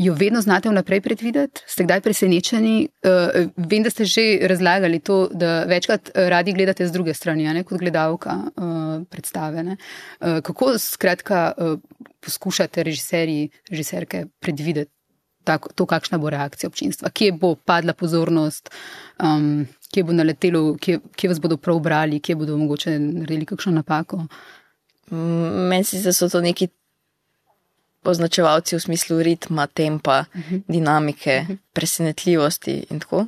jo 0.00 0.14
vedno 0.16 0.40
znate 0.40 0.70
vnaprej 0.72 1.00
predvideti? 1.04 1.62
Ste 1.66 1.84
kdaj 1.84 2.00
presenečeni? 2.00 2.88
Uh, 3.04 3.50
vem, 3.56 3.82
da 3.84 3.90
ste 3.92 4.04
že 4.08 4.24
razlagali 4.48 5.00
to, 5.00 5.28
da 5.32 5.64
večkrat 5.68 6.10
radi 6.14 6.52
gledate 6.56 6.86
z 6.86 6.92
druge 6.92 7.14
strani, 7.14 7.44
ne 7.44 7.64
kot 7.64 7.80
gledalka 7.80 8.38
uh, 8.48 9.02
predstave. 9.10 9.64
Uh, 9.66 10.40
kako 10.46 10.78
skratka 10.78 11.52
uh, 11.56 11.76
poskušate 12.20 12.82
režiserji, 12.82 13.50
režiserke 13.70 14.24
predvideti 14.40 14.92
tako, 15.44 15.72
to, 15.74 15.86
kakšna 15.86 16.18
bo 16.18 16.30
reakcija 16.30 16.68
občinstva? 16.68 17.10
Kje 17.10 17.32
bo 17.32 17.54
padla 17.54 17.92
pozornost? 17.92 18.72
Um, 19.18 19.66
Kje 19.90 20.04
bo 20.06 20.14
naletelo, 20.14 20.76
kje, 20.78 21.00
kje 21.18 21.28
vas 21.32 21.40
bodo 21.42 21.56
prav 21.58 21.80
brali, 21.82 22.20
kje 22.22 22.36
bodo 22.38 22.54
mogoče 22.56 22.92
naredili 22.98 23.46
kakšno 23.46 23.72
napako? 23.74 24.20
Mm, 25.10 25.66
Meni 25.66 25.84
se 25.84 25.98
zdi, 25.98 26.04
da 26.04 26.12
so 26.12 26.28
to 26.30 26.40
neki 26.40 26.68
označevalci 28.04 28.76
v 28.76 28.80
smislu 28.80 29.22
ritma, 29.22 29.66
tempa, 29.66 30.24
uh 30.34 30.40
-huh. 30.40 30.62
dinamike, 30.68 31.40
uh 31.42 31.48
-huh. 31.48 31.58
presenetljivosti 31.72 32.86
in 32.90 33.00
tako. 33.00 33.26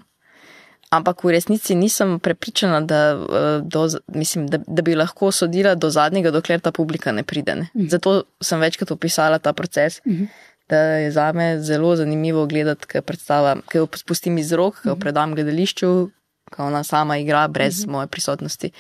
Ampak 0.91 1.25
v 1.25 1.31
resnici 1.31 1.75
nisem 1.75 2.19
prepričana, 2.21 2.81
da, 2.81 3.17
do, 3.65 3.89
mislim, 4.09 4.47
da, 4.47 4.59
da 4.67 4.83
bi 4.83 4.95
lahko 4.95 5.31
sodila 5.33 5.75
do 5.75 5.91
zadnjega, 5.91 6.31
dokler 6.31 6.61
ta 6.61 6.73
publika 6.73 7.13
ne 7.13 7.23
pride. 7.23 7.55
Ne. 7.55 7.69
Uh 7.75 7.83
-huh. 7.83 7.91
Zato 7.91 8.23
sem 8.41 8.61
večkrat 8.61 8.91
opisala 8.91 9.39
ta 9.39 9.53
proces, 9.53 10.01
uh 10.05 10.13
-huh. 10.13 10.27
da 10.69 10.77
je 10.77 11.11
za 11.11 11.33
me 11.33 11.61
zelo 11.61 11.97
zanimivo 11.97 12.47
gledati, 12.47 12.87
kaj 12.87 13.01
predstava, 13.01 13.57
ki 13.69 13.79
jo 13.79 13.89
spustim 13.95 14.39
iz 14.39 14.53
rok, 14.53 14.83
ki 14.83 14.89
jo 14.89 14.97
predam 14.97 15.35
gledališču, 15.35 16.11
ki 16.57 16.63
ona 16.63 16.85
sama 16.85 17.19
igra 17.19 17.49
brez 17.49 17.81
uh 17.81 17.87
-huh. 17.87 17.91
moje 17.91 18.07
prisotnosti. 18.07 18.71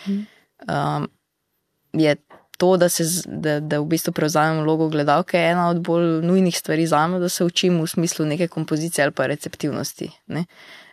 Um, 0.68 1.08
je 1.92 2.16
to, 2.62 2.76
da, 2.76 2.88
se, 2.88 3.04
da, 3.26 3.56
da 3.60 3.80
v 3.82 3.88
bistvu 3.90 4.12
prevzamem 4.14 4.60
vlogo 4.62 4.86
gledalke, 4.88 5.34
je 5.34 5.50
ena 5.50 5.64
od 5.72 5.80
bolj 5.82 6.20
nujnih 6.22 6.54
stvari 6.54 6.86
za 6.86 7.00
me, 7.10 7.18
da 7.18 7.28
se 7.28 7.42
učim 7.44 7.80
v 7.82 7.88
smislu 7.90 8.26
neke 8.26 8.46
kompozicije 8.48 9.02
ali 9.02 9.12
pa 9.12 9.26
receptivnosti. 9.26 10.12
Ne? 10.26 10.44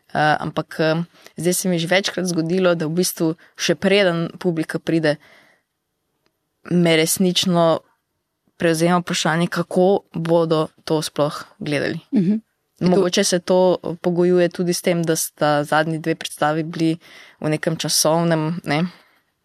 Uh, 0.10 0.34
ampak 0.42 0.80
uh, 0.82 1.04
zdaj 1.38 1.54
se 1.54 1.70
mi 1.70 1.76
je 1.76 1.86
že 1.86 1.92
večkrat 1.92 2.26
zgodilo, 2.26 2.74
da 2.74 2.90
v 2.90 2.98
bistvu 2.98 3.28
še 3.54 3.76
preden 3.78 4.32
publika 4.42 4.82
pride, 4.82 5.20
me 6.74 6.96
resnično 6.98 7.68
prevzema 8.58 8.98
vprašanje, 9.04 9.48
kako 9.54 10.10
bodo 10.14 10.68
to 10.90 11.02
sploh 11.06 11.44
gledali. 11.60 12.00
Uh 12.12 12.20
-huh. 12.20 12.40
Mogoče 12.82 13.24
se 13.24 13.40
to 13.40 13.78
pogojuje 14.02 14.50
tudi 14.50 14.74
s 14.74 14.82
tem, 14.82 15.04
da 15.04 15.16
sta 15.16 15.64
zadnji 15.64 16.00
dve 16.00 16.16
predstavi 16.16 16.64
bili 16.64 16.98
v 17.40 17.50
nekem 17.50 17.78
časovnem 17.78 18.56
ne, 18.64 18.86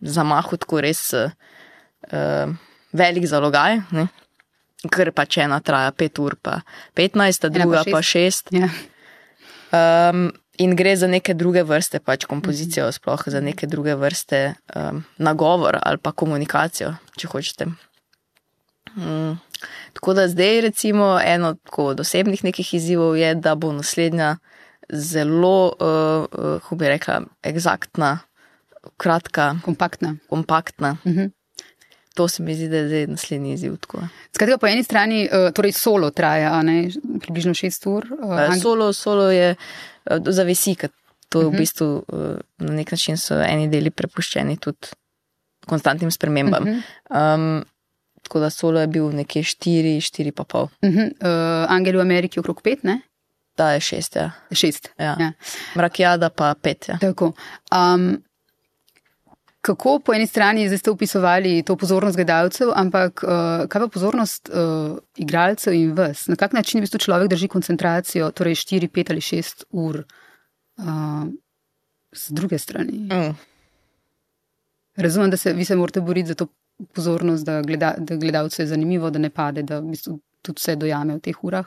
zamahu, 0.01 0.57
tako 0.57 0.81
res 0.81 1.13
uh, 2.13 2.55
velik 2.93 3.27
zalogaj, 3.27 3.81
ne, 3.97 4.09
ker 4.91 5.13
pač 5.13 5.39
ena 5.45 5.61
traja 5.65 5.93
pet 5.93 6.19
ur, 6.19 6.37
pa 6.37 6.61
petnajst, 6.95 7.49
druga 7.53 7.85
pa 7.85 8.03
šest. 8.03 8.51
Pa 8.51 8.57
šest. 8.57 8.57
Ja. 8.57 8.71
Um, 9.75 10.29
in 10.59 10.77
gre 10.77 10.97
za 10.97 11.09
neke 11.11 11.35
druge 11.35 11.65
vrste, 11.67 11.99
pač 11.99 12.29
kompozicijo, 12.31 12.91
sploh 12.95 13.25
za 13.27 13.41
neke 13.41 13.67
druge 13.67 13.97
vrste 13.99 14.55
um, 14.77 15.03
nagovor 15.19 15.81
ali 15.83 15.99
pa 15.99 16.13
komunikacijo, 16.13 16.95
če 17.19 17.31
hočete. 17.33 17.67
Um, 18.95 19.39
tako 19.97 20.15
da 20.15 20.29
zdaj, 20.29 20.61
recimo, 20.69 21.19
eno 21.19 21.57
od 21.77 22.01
osebnih 22.01 22.45
nekih 22.45 22.75
izzivov 22.75 23.17
je, 23.19 23.35
da 23.35 23.55
bo 23.55 23.73
naslednja 23.73 24.37
zelo, 24.89 25.75
uh, 25.81 26.61
kako 26.63 26.75
uh, 26.75 26.79
bi 26.79 26.89
rekla, 26.93 27.21
eksaktna, 27.43 28.19
kratka, 28.97 29.57
kompaktna. 29.65 30.17
kompaktna. 30.29 30.97
Uh 31.05 31.13
-huh. 31.13 31.31
To 32.15 32.29
se 32.29 32.43
mi 32.43 32.55
zdi, 32.55 32.69
da 32.69 32.77
je 32.77 32.89
zdaj 32.89 33.07
naslednji 33.07 33.53
izziv. 33.53 33.77
Skratka, 34.35 34.59
po 34.59 34.67
eni 34.67 34.85
strani, 34.87 35.25
uh, 35.27 35.49
torej 35.55 35.73
solo 35.75 36.11
traja, 36.11 36.63
ne, 36.63 36.89
približno 37.21 37.55
šest 37.55 37.87
ur. 37.91 38.07
Uh, 38.21 38.37
Ang... 38.39 38.61
solo, 38.63 38.93
solo 38.93 39.31
je 39.35 39.55
zavisi, 40.31 40.77
ker 40.79 40.91
to 41.29 41.41
uh 41.41 41.45
-huh. 41.45 41.55
v 41.55 41.59
bistvu 41.59 42.05
uh, 42.09 42.37
na 42.59 42.73
nek 42.73 42.91
način 42.91 43.17
so 43.17 43.35
eni 43.43 43.69
deli 43.69 43.91
prepuščeni 43.91 44.57
tudi 44.57 44.95
konstantnim 45.67 46.11
spremembam. 46.11 46.63
Uh 46.63 46.69
-huh. 46.69 47.35
um, 47.35 47.65
tako 48.23 48.41
da 48.41 48.51
solo 48.51 48.81
je 48.81 48.87
bil 48.87 49.11
nekje 49.11 49.43
štiri, 49.43 50.01
štiri 50.01 50.33
pa 50.33 50.45
pol. 50.45 50.63
Uh 50.63 50.91
-huh. 50.91 51.11
uh, 51.21 51.73
Angel 51.73 51.97
v 51.97 52.01
Ameriki 52.01 52.41
okrog 52.41 52.63
pet, 52.63 52.85
ne? 52.85 53.01
Da 53.57 53.73
je 53.73 53.81
šest, 53.81 54.17
ja. 54.17 54.31
Šest. 54.51 54.89
Ja. 54.99 55.17
Ja. 55.21 55.33
Mrakjada 55.75 56.31
pa 56.31 56.55
pet. 56.63 56.89
Ja. 56.89 56.99
Tako. 56.99 57.33
Um, 57.71 58.23
kako 59.65 59.99
po 60.05 60.13
eni 60.15 60.27
strani 60.27 60.67
zdaj 60.69 60.79
ste 60.79 60.91
upisovali 60.91 61.63
to 61.63 61.77
pozornost 61.77 62.17
gledalcev, 62.17 62.69
ampak 62.77 63.23
uh, 63.25 63.65
kaj 63.69 63.81
pa 63.81 63.89
pozornost 63.89 64.51
uh, 64.53 64.99
igralcev 65.17 65.73
in 65.73 65.95
vas? 65.97 66.27
Na 66.29 66.37
kak 66.37 66.53
način 66.53 66.81
v 66.81 66.85
bistvu 66.85 67.01
človek 67.01 67.31
drži 67.33 67.49
koncentracijo, 67.49 68.29
torej 68.37 68.59
4, 68.61 68.91
5 68.93 69.13
ali 69.15 69.23
6 69.25 69.65
ur 69.71 70.03
uh, 70.05 71.25
z 72.13 72.37
druge 72.37 72.59
strani? 72.59 73.09
Mm. 73.09 73.33
Razumem, 74.97 75.31
da 75.31 75.37
se 75.37 75.53
vi 75.53 75.65
se 75.65 75.77
morate 75.77 76.01
boriti 76.01 76.29
za 76.29 76.35
to 76.35 76.47
pozornost, 76.93 77.47
da, 77.47 77.63
gleda, 77.63 77.95
da 77.99 78.17
gledalce 78.17 78.63
je 78.63 78.67
zanimivo, 78.67 79.11
da 79.11 79.19
ne 79.19 79.31
pade, 79.31 79.63
da 79.63 79.79
v 79.81 79.95
bistvu 79.95 80.19
tudi 80.43 80.61
vse 80.61 80.77
dojame 80.77 81.17
v 81.17 81.23
teh 81.25 81.41
urah. 81.45 81.65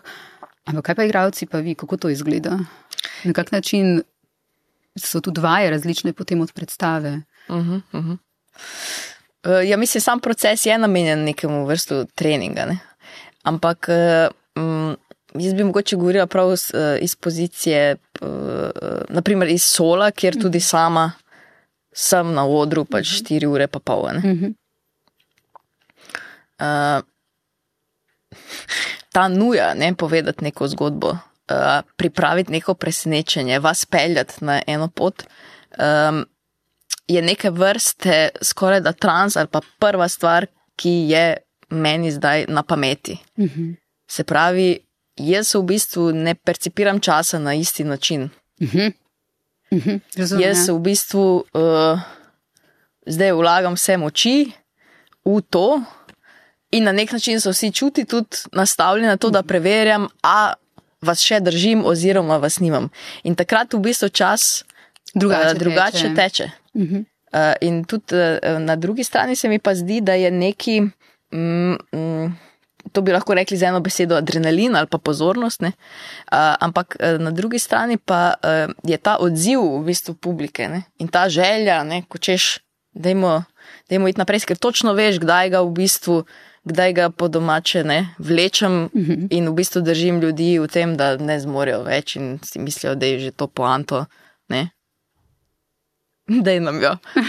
Ampak 0.69 0.85
kaj 0.85 0.95
pa 0.95 1.07
igralci, 1.07 1.49
pa 1.49 1.63
vi, 1.65 1.73
kako 1.75 1.97
to 1.97 2.13
izgleda? 2.13 2.59
Na 3.23 3.33
kak 3.33 3.51
način 3.51 4.03
so 4.97 5.21
tudi 5.21 5.41
vaje 5.41 5.73
različne 5.73 6.13
potem 6.13 6.41
od 6.45 6.53
predstave? 6.53 7.23
Uh 7.49 7.55
-huh, 7.55 7.81
uh 7.91 8.05
-huh. 8.05 8.17
Uh, 9.45 9.69
ja, 9.69 9.77
mislim, 9.77 10.01
sam 10.01 10.19
proces 10.19 10.65
je 10.65 10.77
namenjen 10.77 11.23
nekemu 11.23 11.65
vrstu 11.65 12.05
treninga. 12.15 12.65
Ne? 12.65 12.77
Ampak 13.43 13.87
um, 14.55 14.97
jaz 15.33 15.53
bi 15.53 15.63
mogoče 15.63 15.95
govorila 15.95 16.27
prav 16.27 16.53
iz, 16.53 16.71
iz 16.99 17.15
pozicije, 17.15 17.95
uh, 18.21 18.27
naprimer 19.09 19.47
iz 19.47 19.63
sola, 19.63 20.11
kjer 20.11 20.41
tudi 20.41 20.59
sama 20.59 21.11
sem 21.97 22.33
na 22.33 22.45
odru, 22.45 22.85
pač 22.85 23.23
4 23.25 23.49
ure 23.49 23.67
pa 23.67 23.79
pol. 23.79 24.05
Uh 24.05 24.23
-huh. 24.23 24.53
uh, 26.61 27.03
ta 29.11 29.27
nuja, 29.27 29.73
ne 29.73 29.95
povedati 29.95 30.43
neko 30.43 30.67
zgodbo, 30.67 31.09
uh, 31.09 31.17
pripraviti 31.95 32.51
neko 32.51 32.73
presenečenje, 32.73 33.59
vas 33.59 33.85
peljati 33.85 34.45
na 34.45 34.61
eno 34.67 34.87
pot, 34.87 35.23
um, 35.77 36.25
je 37.07 37.21
neke 37.21 37.49
vrste 37.49 38.29
skoraj 38.41 38.81
da 38.81 38.91
trans 38.91 39.35
ali 39.35 39.47
pa 39.47 39.61
prva 39.79 40.07
stvar, 40.07 40.45
ki 40.75 40.89
je 40.89 41.37
meni 41.69 42.11
zdaj 42.11 42.45
na 42.47 42.63
pameti. 42.63 43.17
Uh 43.35 43.45
-huh. 43.45 43.75
Se 44.07 44.23
pravi, 44.23 44.79
jaz 45.17 45.55
v 45.55 45.61
bistvu 45.61 46.11
ne 46.11 46.35
percipiram 46.35 46.99
časa 46.99 47.39
na 47.39 47.53
isti 47.53 47.83
način. 47.83 48.29
Uh 48.61 48.73
-huh. 48.73 48.91
Uh 49.71 49.85
-huh. 49.85 49.99
Razumem, 50.17 50.43
Jaz 50.43 50.67
ja. 50.67 50.73
v 50.73 50.79
bistvu 50.79 51.43
uh, 51.53 51.99
zdaj 53.05 53.31
vlagam 53.31 53.73
vse 53.73 53.97
moči 53.97 54.51
v 55.25 55.41
to, 55.49 55.81
in 56.71 56.83
na 56.83 56.91
nek 56.91 57.11
način 57.11 57.41
so 57.41 57.51
vsi 57.51 57.71
čuti 57.71 58.05
tudi 58.05 58.37
nastavljeni 58.51 59.07
na 59.07 59.17
to, 59.17 59.29
da 59.29 59.43
preverjam, 59.43 60.07
a 60.23 60.53
vas 61.01 61.21
še 61.21 61.39
držim, 61.39 61.85
oziroma 61.85 62.37
vas 62.37 62.59
nimam. 62.59 62.89
In 63.23 63.35
takrat 63.35 63.73
v 63.73 63.79
bistvu 63.79 64.09
čas 64.09 64.63
drugače, 65.13 65.55
uh, 65.55 65.59
drugače 65.59 65.97
teče. 65.97 66.15
teče. 66.15 66.49
Uh 66.77 66.83
-huh. 66.83 67.05
Uh, 67.33 67.53
in 67.59 67.83
tudi 67.83 68.15
uh, 68.15 68.59
na 68.59 68.75
drugi 68.75 69.03
strani 69.03 69.35
se 69.35 69.49
mi 69.49 69.59
pa 69.59 69.75
zdi, 69.75 70.01
da 70.01 70.13
je 70.13 70.31
neki, 70.31 70.81
mm, 71.31 71.75
mm, 71.91 72.37
to 72.91 73.01
bi 73.01 73.11
lahko 73.11 73.33
rekli 73.35 73.57
z 73.57 73.67
eno 73.67 73.81
besedo, 73.83 74.15
adrenalin 74.15 74.75
ali 74.75 74.87
pa 74.87 74.97
pozornost. 74.97 75.61
Uh, 75.61 75.69
ampak 76.59 76.95
uh, 76.99 77.19
na 77.19 77.31
drugi 77.31 77.59
strani 77.59 77.97
pa 77.97 78.33
uh, 78.43 78.71
je 78.83 78.97
ta 78.97 79.17
odziv 79.19 79.59
v 79.59 79.83
bistvu 79.91 80.13
publike 80.13 80.69
ne? 80.71 80.83
in 80.99 81.07
ta 81.07 81.27
želja, 81.29 81.83
ne? 81.83 82.05
ko 82.07 82.17
češ, 82.17 82.59
da 82.93 83.09
jim 83.09 84.07
iti 84.07 84.19
naprej, 84.19 84.47
ker 84.47 84.57
točno 84.57 84.93
veš, 84.93 85.19
kdaj 85.19 85.49
ga 85.49 85.61
v 85.61 85.71
bistvu. 85.71 86.23
Kdaj 86.67 86.93
ga 86.93 87.05
po 87.09 87.27
domače 87.31 87.83
ne, 87.83 88.11
vlečem 88.19 88.91
uh 88.91 88.91
-huh. 88.91 89.27
in 89.31 89.47
v 89.47 89.53
bistvu 89.53 89.81
držim 89.81 90.19
ljudi 90.19 90.59
v 90.59 90.67
tem, 90.67 90.97
da 90.97 91.15
ne 91.17 91.39
zmorejo 91.39 91.83
več 91.83 92.15
in 92.15 92.39
si 92.43 92.59
mislijo, 92.59 92.95
da 92.95 93.05
je 93.05 93.19
že 93.19 93.31
to 93.31 93.47
poanto. 93.47 94.05
Ne? 96.27 96.41
da 96.41 96.51
je 96.51 96.59
nam 96.59 96.81
jo. 96.81 96.97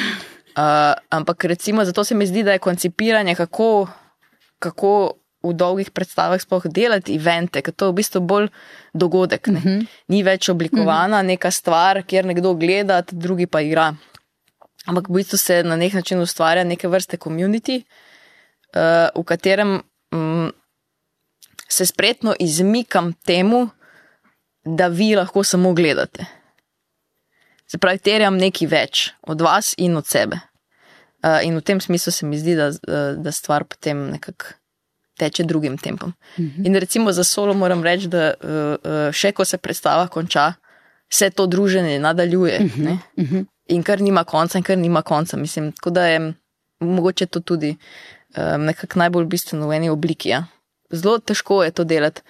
Uh, 0.58 0.64
ampak 1.10 1.44
recimo 1.44 1.84
zato 1.84 2.04
se 2.04 2.14
mi 2.14 2.26
zdi, 2.26 2.42
da 2.42 2.52
je 2.52 2.58
koncipiranje, 2.58 3.34
kako, 3.34 3.86
kako 4.58 5.12
v 5.42 5.52
dolgih 5.54 5.90
predstavah 5.90 6.40
sploh 6.40 6.66
delati 6.66 7.14
evente, 7.14 7.62
ker 7.62 7.74
to 7.74 7.86
je 7.86 7.92
v 7.92 7.96
bistvu 8.00 8.20
bolj 8.20 8.48
dogodek. 8.94 9.46
Uh 9.48 9.54
-huh. 9.54 9.86
Ni 10.08 10.22
več 10.22 10.48
oblikovana 10.48 11.16
uh 11.16 11.22
-huh. 11.22 11.26
neka 11.26 11.50
stvar, 11.50 12.02
kjer 12.02 12.24
nekdo 12.24 12.54
gleda, 12.54 13.02
drugi 13.10 13.46
pa 13.46 13.60
igra. 13.60 13.94
Ampak 14.86 15.08
v 15.08 15.12
bistvu 15.12 15.38
se 15.38 15.62
na 15.62 15.76
nek 15.76 15.92
način 15.92 16.20
ustvarja 16.20 16.64
neke 16.64 16.88
vrste 16.88 17.16
komunity, 17.16 17.82
uh, 18.74 19.22
v 19.22 19.24
katerem 19.24 19.82
um, 20.12 20.52
se 21.68 21.86
spretno 21.86 22.34
izmikam 22.38 23.12
temu, 23.12 23.68
da 24.64 24.86
vi 24.86 25.14
lahko 25.16 25.44
samo 25.44 25.72
gledate. 25.72 26.37
Se 27.70 27.78
pravi, 27.78 27.98
terjam 27.98 28.38
nekaj 28.40 28.68
več 28.68 29.08
od 29.28 29.40
vas 29.44 29.74
in 29.76 29.96
od 29.96 30.06
sebe. 30.06 30.40
Uh, 31.18 31.40
in 31.42 31.56
v 31.58 31.62
tem 31.66 31.80
smislu 31.80 32.12
se 32.12 32.26
mi 32.26 32.38
zdi, 32.38 32.54
da, 32.56 32.70
da 33.18 33.32
stvar 33.34 33.64
potem 33.68 34.06
nekako 34.12 34.54
teče 35.18 35.44
drugim 35.44 35.76
tempom. 35.78 36.14
Uh 36.38 36.44
-huh. 36.44 36.66
In 36.66 36.76
recimo 36.76 37.12
za 37.12 37.24
solo 37.24 37.54
moram 37.54 37.82
reči, 37.82 38.08
da 38.08 38.32
uh, 38.40 39.12
še 39.12 39.32
ko 39.32 39.44
se 39.44 39.58
predstava 39.58 40.06
konča, 40.08 40.52
se 41.10 41.30
to 41.30 41.46
druženje 41.46 41.98
nadaljuje. 41.98 42.58
Uh 42.64 42.76
-huh. 42.76 42.98
Uh 43.16 43.24
-huh. 43.24 43.46
In 43.68 43.82
kar 43.82 44.00
nima 44.00 44.24
konca, 44.24 44.58
in 44.58 44.64
kar 44.64 44.78
nima 44.78 45.02
konca. 45.02 45.36
Mislim, 45.36 45.72
tako 45.72 45.90
da 45.90 46.06
je 46.06 46.34
mogoče 46.80 47.26
to 47.26 47.40
tudi 47.40 47.76
um, 48.36 48.64
nekako 48.64 48.98
najbolj 48.98 49.24
bistveno 49.24 49.68
v 49.68 49.72
eni 49.72 49.90
obliki. 49.90 50.28
Ja. 50.28 50.44
Zelo 50.90 51.18
težko 51.18 51.64
je 51.64 51.70
to 51.70 51.84
delati 51.84 52.20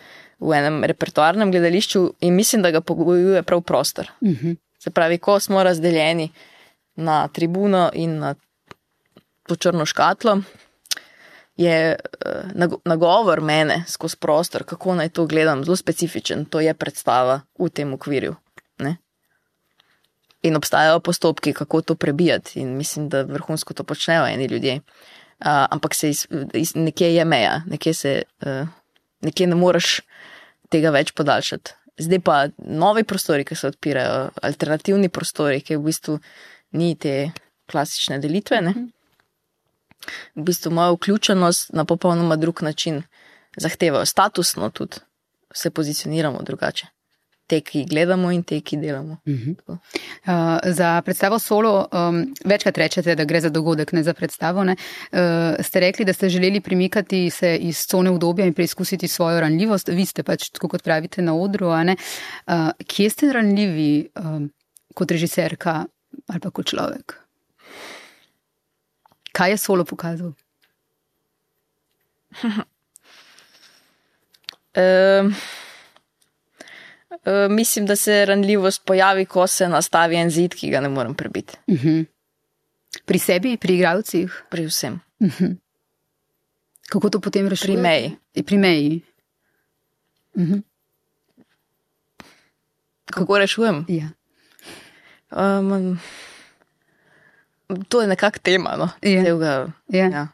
v 0.41 0.53
enem 0.53 0.85
repertoarnem 0.85 1.51
gledališču, 1.51 2.13
in 2.21 2.35
mislim, 2.35 2.63
da 2.63 2.71
ga 2.71 2.81
pogojuje 2.81 3.43
prav 3.43 3.61
prostor. 3.61 4.11
Uh 4.21 4.29
-huh. 4.29 4.57
Se 4.79 4.91
pravi, 4.91 5.19
ko 5.19 5.41
smo 5.41 5.63
razdeljeni 5.63 6.31
na 6.97 7.29
tribuno 7.29 7.91
in 7.95 8.19
na 8.19 8.35
to 9.47 9.57
črno 9.57 9.87
škatlo, 9.87 10.41
je 11.59 11.97
nagovor 12.85 13.41
mene 13.41 13.85
skozi 13.89 14.17
prostor, 14.17 14.65
kako 14.65 14.95
naj 14.95 15.09
to 15.09 15.27
gledam, 15.27 15.65
zelo 15.65 15.77
specifičen. 15.77 16.45
To 16.45 16.61
je 16.61 16.75
predstava 16.75 17.41
v 17.59 17.69
tem 17.69 17.95
okvirju. 17.95 18.37
Ne? 18.79 18.97
In 20.43 20.57
obstajajo 20.57 21.01
postopki, 21.01 21.53
kako 21.53 21.83
to 21.83 21.95
prebijati, 21.95 22.61
in 22.61 22.77
mislim, 22.77 23.09
da 23.09 23.23
vrhunsko 23.23 23.75
to 23.75 23.85
počnejo 23.85 24.27
eni 24.27 24.47
ljudje. 24.47 24.75
Uh, 24.75 25.67
ampak 25.71 25.95
se 25.95 26.11
iz, 26.11 26.27
iz, 26.55 26.75
nekje 26.75 27.15
je 27.15 27.25
meja, 27.25 27.63
nekje, 27.67 27.95
se, 27.95 28.23
uh, 28.47 28.69
nekje 29.21 29.47
ne 29.47 29.55
moreš 29.55 30.01
tega 30.69 30.91
več 30.91 31.13
podaljšati. 31.13 31.78
Zdaj 31.99 32.21
pa 32.21 32.37
novi 32.59 33.05
prostori, 33.05 33.45
ki 33.45 33.57
se 33.59 33.67
odpirajo, 33.73 34.31
alternativni 34.43 35.09
prostori, 35.09 35.61
ki 35.61 35.77
v 35.77 35.85
bistvu 35.89 36.19
ni 36.79 36.95
te 36.95 37.31
klasične 37.71 38.19
delitve. 38.23 38.61
Ne? 38.63 38.75
V 40.39 40.45
bistvu 40.47 40.71
moja 40.73 40.93
vključenost 40.95 41.73
na 41.75 41.85
popolnoma 41.85 42.37
drug 42.37 42.63
način 42.63 43.03
zahtevajo, 43.57 44.07
statusno 44.07 44.71
tudi 44.71 45.03
se 45.55 45.71
pozicioniramo 45.71 46.43
drugače. 46.43 46.87
Te, 47.49 47.63
ki 47.65 47.87
gledamo, 47.89 48.29
in 48.29 48.43
te, 48.45 48.59
ki 48.61 48.77
delamo. 48.77 49.21
Uh 49.25 49.33
-huh. 49.33 49.57
uh, 49.69 49.79
za 50.73 51.03
predstavo 51.03 51.39
solo, 51.39 51.89
um, 51.93 52.35
večkrat 52.45 52.79
rečete, 52.79 53.15
da 53.15 53.25
gre 53.25 53.41
za 53.41 53.49
dogodek, 53.49 53.93
ne 53.93 54.03
za 54.03 54.15
predstavo. 54.15 54.65
Ne? 54.65 54.77
Uh, 55.13 55.19
ste 55.65 55.81
rekli, 55.81 56.05
da 56.05 56.13
ste 56.13 56.29
želeli 56.29 56.61
premikati 56.61 57.31
se 57.31 57.57
iz 57.57 57.87
cone 57.87 58.11
obdobja 58.11 58.47
in 58.47 58.55
preizkusiti 58.55 59.09
svojo 59.09 59.41
ranljivost. 59.41 59.89
Vi 59.89 60.07
ste 60.07 60.23
pač, 60.23 60.51
tako 60.51 60.69
kot 60.69 60.83
pravite, 60.83 61.23
na 61.23 61.35
odru. 61.35 61.69
Uh, 61.69 61.75
kje 62.87 63.11
ste 63.11 63.33
ranljivi 63.33 64.09
um, 64.17 64.51
kot 64.95 65.11
režiserka 65.11 65.85
ali 66.27 66.41
pa 66.41 66.51
kot 66.51 66.67
človek? 66.67 67.15
Kaj 69.33 69.51
je 69.51 69.57
solo 69.57 69.85
pokazal? 69.85 70.33
um. 74.77 75.35
Uh, 77.25 77.51
mislim, 77.51 77.87
da 77.87 77.97
se 77.97 78.25
ranljivost 78.25 78.85
pojavi, 78.85 79.25
ko 79.27 79.47
se 79.47 79.69
nastavi 79.69 80.17
en 80.17 80.31
zid, 80.31 80.55
ki 80.55 80.71
ga 80.71 80.81
ne 80.81 80.89
morem 80.89 81.15
prebiti. 81.15 81.57
Uh 81.67 81.85
-huh. 81.85 82.05
Pri 83.05 83.19
sebi, 83.19 83.57
pri 83.57 83.75
igravcih? 83.75 84.45
Pri 84.51 84.67
vsem. 84.67 85.01
Uh 85.21 85.41
-huh. 85.41 85.57
Kako 86.89 87.11
to 87.11 87.21
potem 87.21 87.49
rešiti? 87.49 87.73
Pri 87.73 87.77
meji. 87.83 88.17
Pri 88.47 88.59
meji. 88.59 89.03
Uh 90.35 90.43
-huh. 90.43 90.63
Kako, 93.05 93.21
Kako 93.21 93.39
rešujem? 93.39 93.85
Ja. 93.89 94.09
Um, 95.31 95.99
to 97.89 98.01
je 98.01 98.09
nekakšna 98.09 98.43
tema, 98.43 98.77
no? 98.77 98.89
Ja. 99.03 99.23
Delga, 99.23 99.73
Ja. 99.89 100.07
ja. 100.07 100.29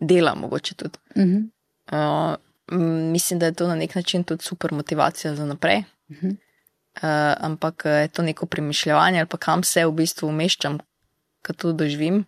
Dela, 0.00 0.34
mogoče 0.34 0.74
tudi. 0.74 0.98
Uh 1.14 1.22
-huh. 1.22 1.48
Uh, 1.92 2.36
mislim, 3.12 3.38
da 3.38 3.46
je 3.46 3.54
to 3.54 3.68
na 3.68 3.74
nek 3.74 3.94
način 3.94 4.24
tudi 4.24 4.44
super 4.44 4.72
motivacija 4.72 5.34
za 5.34 5.46
naprej. 5.46 5.82
Uh. 6.10 6.36
Uh, 7.02 7.34
ampak 7.38 7.84
je 7.84 8.08
to 8.08 8.22
neko 8.22 8.46
premišljanje, 8.46 9.18
ali 9.18 9.28
pa 9.30 9.36
kam 9.36 9.62
se 9.62 9.86
v 9.86 9.92
bistvu 9.92 10.28
umeščam, 10.28 10.80
ko 11.46 11.52
to 11.52 11.72
doživim. 11.72 12.24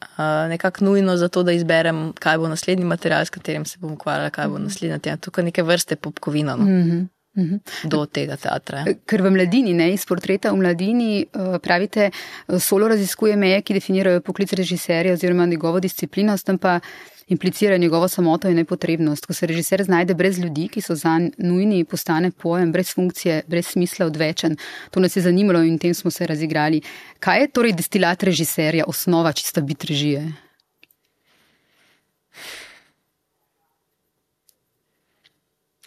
Uh, 0.00 0.48
nekako 0.48 0.84
nujno 0.84 1.16
za 1.16 1.28
to, 1.28 1.42
da 1.42 1.52
izberem, 1.56 2.12
kaj 2.12 2.38
bo 2.38 2.48
naslednji 2.48 2.84
material, 2.84 3.24
s 3.24 3.32
katerim 3.32 3.64
se 3.64 3.78
bom 3.80 3.94
ukvarjala, 3.96 4.30
kaj 4.30 4.48
bo 4.52 4.58
naslednja 4.60 4.98
tema. 4.98 5.16
Tukaj 5.16 5.44
neke 5.44 5.62
vrste 5.62 5.96
popkovina 5.96 6.56
no, 6.56 6.64
Uh 6.64 6.70
-huh. 6.70 7.06
Uh 7.36 7.44
-huh. 7.44 7.88
do 7.88 8.06
tega 8.06 8.36
teatra. 8.36 8.78
ja. 8.78 8.94
Ker 9.06 9.22
v 9.22 9.30
mladini, 9.30 9.74
ne, 9.74 9.92
iz 9.92 10.06
portreta 10.06 10.52
v 10.52 10.56
mladini, 10.56 11.26
uh, 11.34 11.56
pravite, 11.62 12.10
uh, 12.48 12.60
solo 12.60 12.88
raziskuje 12.88 13.36
meje, 13.36 13.62
ki 13.62 13.74
definirajo 13.74 14.20
poklic 14.20 14.52
režiserja 14.52 15.12
oziroma 15.12 15.46
njegovo 15.46 15.80
disciplino, 15.80 16.36
s 16.36 16.44
tem 16.44 16.58
pa 16.58 16.80
implicira 17.26 17.76
njegovo 17.76 18.08
samoto 18.08 18.48
in 18.48 18.56
nepotrebnost. 18.56 19.26
Ko 19.26 19.34
se 19.34 19.46
režiser 19.46 19.84
znajde 19.84 20.14
brez 20.14 20.38
ljudi, 20.38 20.68
ki 20.68 20.80
so 20.80 20.94
zanj 20.94 21.30
nujni, 21.38 21.84
postane 21.84 22.30
pojem 22.30 22.72
brez 22.72 22.94
funkcije, 22.94 23.42
brez 23.48 23.66
smisla 23.66 24.06
odvečen. 24.06 24.56
To 24.90 25.00
nas 25.00 25.16
je 25.16 25.22
zanimalo 25.22 25.62
in 25.62 25.78
tem 25.78 25.94
smo 25.94 26.10
se 26.10 26.26
razigrali. 26.26 26.80
Kaj 27.18 27.40
je 27.40 27.48
torej 27.48 27.72
destilat 27.72 28.22
režiserja, 28.22 28.84
osnova 28.86 29.32
čista 29.32 29.60
bit 29.60 29.84
režije? 29.84 30.32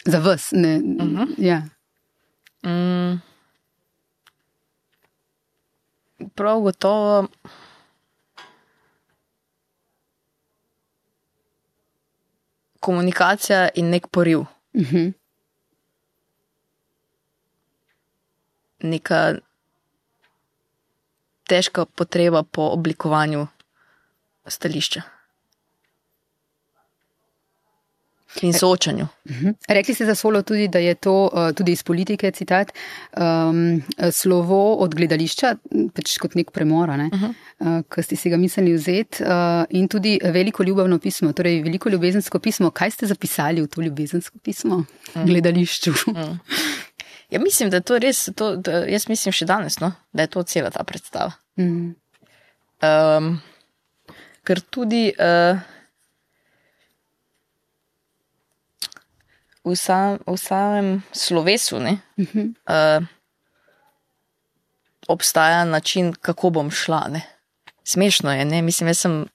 Za 0.04 0.18
vas, 0.18 0.48
ne. 0.52 0.76
Uh 0.76 0.82
-huh. 0.82 1.34
ja. 1.38 1.62
Mm. 2.64 3.20
Prav 6.34 6.60
gotovo. 6.60 7.28
Komunikacija 12.80 13.68
in 13.74 13.90
nek 13.90 14.08
poriv. 14.08 14.38
Uh 14.38 14.46
-huh. 14.92 15.12
Neka 18.82 19.34
težka 21.48 21.84
potreba 21.84 22.42
po 22.42 22.62
oblikovanju 22.62 23.46
stališča. 24.46 25.02
In 28.42 28.52
soočanju. 28.52 29.06
Mhm. 29.30 29.48
Rekli 29.68 29.94
ste 29.94 30.06
za 30.06 30.14
solo 30.14 30.42
tudi, 30.42 30.68
da 30.68 30.78
je 30.78 30.94
to 30.94 31.30
uh, 31.32 31.50
tudi 31.54 31.72
iz 31.72 31.82
politike, 31.82 32.30
citat, 32.30 32.72
um, 33.16 33.82
slovo 34.12 34.74
od 34.74 34.94
gledališča, 34.94 35.54
pač 35.94 36.14
kot 36.22 36.34
nek 36.38 36.50
premora, 36.50 36.96
ne? 36.96 37.10
uh 37.12 37.20
-huh. 37.20 37.34
uh, 37.58 37.82
ki 37.94 38.02
ste 38.02 38.16
si 38.16 38.30
ga 38.30 38.36
mislili 38.36 38.74
vzeti, 38.74 39.22
uh, 39.22 39.64
in 39.70 39.88
tudi 39.88 40.18
veliko 40.22 40.62
ljubavno 40.62 40.98
pismo, 40.98 41.32
torej 41.32 41.62
veliko 41.62 41.88
ljubezensko 41.88 42.38
pismo. 42.38 42.70
Kaj 42.70 42.90
ste 42.90 43.06
zapisali 43.06 43.62
v 43.62 43.66
to 43.66 43.82
ljubezensko 43.82 44.38
pismo, 44.38 44.76
uh 44.76 44.84
-huh. 45.14 45.26
gledališču? 45.26 45.90
Uh 45.90 46.14
-huh. 46.14 46.36
Ja, 47.30 47.40
mislim, 47.40 47.70
da 47.70 47.76
je 47.76 47.80
to 47.80 47.98
res, 47.98 48.28
to, 48.34 48.56
da, 48.56 48.72
jaz 48.72 49.08
mislim 49.08 49.32
še 49.32 49.44
danes, 49.44 49.80
no, 49.80 49.92
da 50.12 50.22
je 50.22 50.26
to 50.26 50.42
cela 50.42 50.70
ta 50.70 50.84
predstava. 50.84 51.32
-huh. 51.56 51.94
um, 53.18 53.40
ker 54.44 54.60
tudi. 54.60 55.12
Uh, 55.18 55.58
v, 59.64 59.76
sam, 59.76 60.18
v 60.26 60.36
samem 60.36 61.02
slovesu 61.12 61.78
ne, 61.78 62.00
uh 62.16 62.26
-huh. 62.26 62.54
uh, 62.68 63.06
obstaja 65.08 65.64
način, 65.64 66.12
kako 66.12 66.50
bom 66.50 66.70
šla. 66.70 67.08
Ne. 67.08 67.22
Smešno 67.84 68.32
je, 68.32 68.44
ne? 68.44 68.62
mislim, 68.62 68.88
jaz 68.88 68.98
sem 68.98 69.26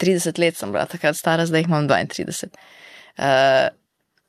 30 0.00 0.38
let, 0.38 0.56
sem 0.56 0.72
bila 0.72 0.86
takrat 0.86 1.16
stara, 1.16 1.46
zdaj 1.46 1.62
imam 1.62 1.88
32. 1.88 2.46
Uh, 3.18 3.68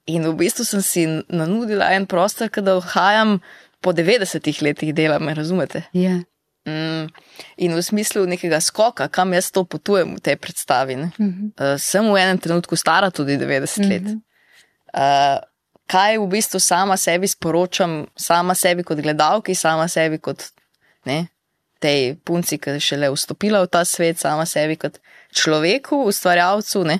in 0.06 0.28
v 0.28 0.34
bistvu 0.34 0.66
sem 0.66 0.82
si 0.82 1.06
nanudila 1.30 1.92
en 1.94 2.06
prostor, 2.06 2.50
da 2.50 2.76
ohajam 2.76 3.40
po 3.82 3.94
90 3.94 4.62
letih 4.62 4.94
dela, 4.94 5.20
me 5.20 5.34
razumete? 5.34 5.84
Yeah. 5.94 6.18
Ja. 6.18 6.24
Mm, 6.66 7.10
in 7.58 7.76
v 7.76 7.82
smislu 7.82 8.26
nekega 8.26 8.58
skoka, 8.62 9.06
kam 9.08 9.34
jaz 9.34 9.52
to 9.54 9.64
potujem 9.70 10.16
v 10.16 10.20
tej 10.20 10.36
predstavi. 10.36 10.96
Uh 10.96 11.10
-huh. 11.18 11.52
uh, 11.62 11.78
sem 11.78 12.14
v 12.14 12.18
enem 12.18 12.38
trenutku 12.38 12.76
stara 12.76 13.12
tudi 13.12 13.38
90 13.38 13.80
uh 13.80 13.86
-huh. 13.86 13.90
let. 13.90 14.18
Uh, 14.96 15.44
kaj 15.92 16.18
v 16.18 16.28
bistvu 16.30 16.60
sama 16.60 16.98
sebi 16.98 17.28
sporočam, 17.28 18.06
sama 18.16 18.56
sebi 18.56 18.84
kot 18.84 19.02
gledalki, 19.02 19.56
sama 19.56 19.88
sebi 19.88 20.18
kot 20.18 20.50
ne, 21.06 21.28
tej 21.80 22.16
punci, 22.26 22.58
ki 22.58 22.78
je 22.78 22.82
šele 22.82 23.12
vstopila 23.14 23.62
v 23.66 23.70
ta 23.70 23.84
svet, 23.86 24.18
sama 24.18 24.46
sebi 24.50 24.78
kot 24.80 24.98
človeku, 25.36 26.06
ustvarjalcu. 26.10 26.86
Ne. 26.88 27.00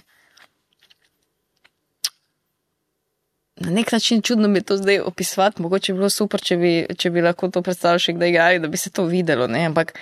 Na 3.56 3.72
nek 3.72 3.92
način 3.92 4.22
čudno 4.22 4.48
mi 4.48 4.60
je 4.60 4.68
to 4.70 4.78
zdaj 4.78 5.00
opisovati, 5.00 5.62
mogoče 5.62 5.94
bi 5.94 5.98
bilo 6.04 6.10
super, 6.10 6.42
če 6.44 6.58
bi, 6.58 6.74
če 6.98 7.10
bi 7.10 7.24
lahko 7.24 7.50
to 7.50 7.64
predstavljali 7.64 8.04
še 8.04 8.18
kdaj 8.18 8.30
igrali, 8.30 8.60
da 8.60 8.68
bi 8.68 8.78
se 8.78 8.92
to 8.92 9.08
videlo. 9.08 9.48
Ne? 9.48 9.64
Ampak, 9.72 9.96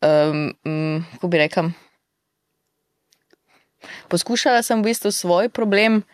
um, 0.00 0.52
um, 0.64 1.02
kako 1.16 1.28
bi 1.28 1.40
rekel, 1.42 1.72
poskušala 4.08 4.62
sem 4.62 4.80
v 4.80 4.92
bistvu 4.92 5.10
svoj 5.10 5.50
problem 5.50 6.04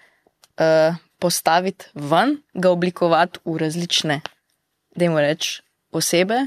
uh, 0.56 0.96
postaviti 1.18 1.84
ven, 1.94 2.36
ga 2.54 2.70
oblikovati 2.70 3.38
v 3.44 3.56
različne, 3.58 4.20
da 4.96 5.04
jim 5.04 5.18
rečem, 5.18 5.64
osebe, 5.92 6.46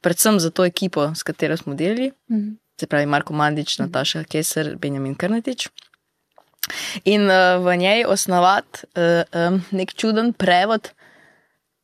predvsem 0.00 0.40
za 0.40 0.50
to 0.50 0.64
ekipo, 0.64 1.14
s 1.14 1.22
katero 1.22 1.56
smo 1.56 1.74
delali, 1.74 2.12
mhm. 2.30 2.56
se 2.80 2.86
pravi 2.86 3.06
Marko 3.06 3.32
Mandič, 3.32 3.78
mhm. 3.78 3.86
Nataša 3.86 4.24
Keser, 4.24 4.76
Benjamin 4.76 5.14
Krnetič. 5.14 5.68
In 7.04 7.30
uh, 7.30 7.64
v 7.64 7.76
njej 7.76 8.04
osnovati 8.04 8.86
uh, 8.94 9.24
um, 9.34 9.62
nek 9.70 9.94
čuden 9.94 10.32
prevod 10.32 10.90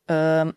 uh, 0.07 0.53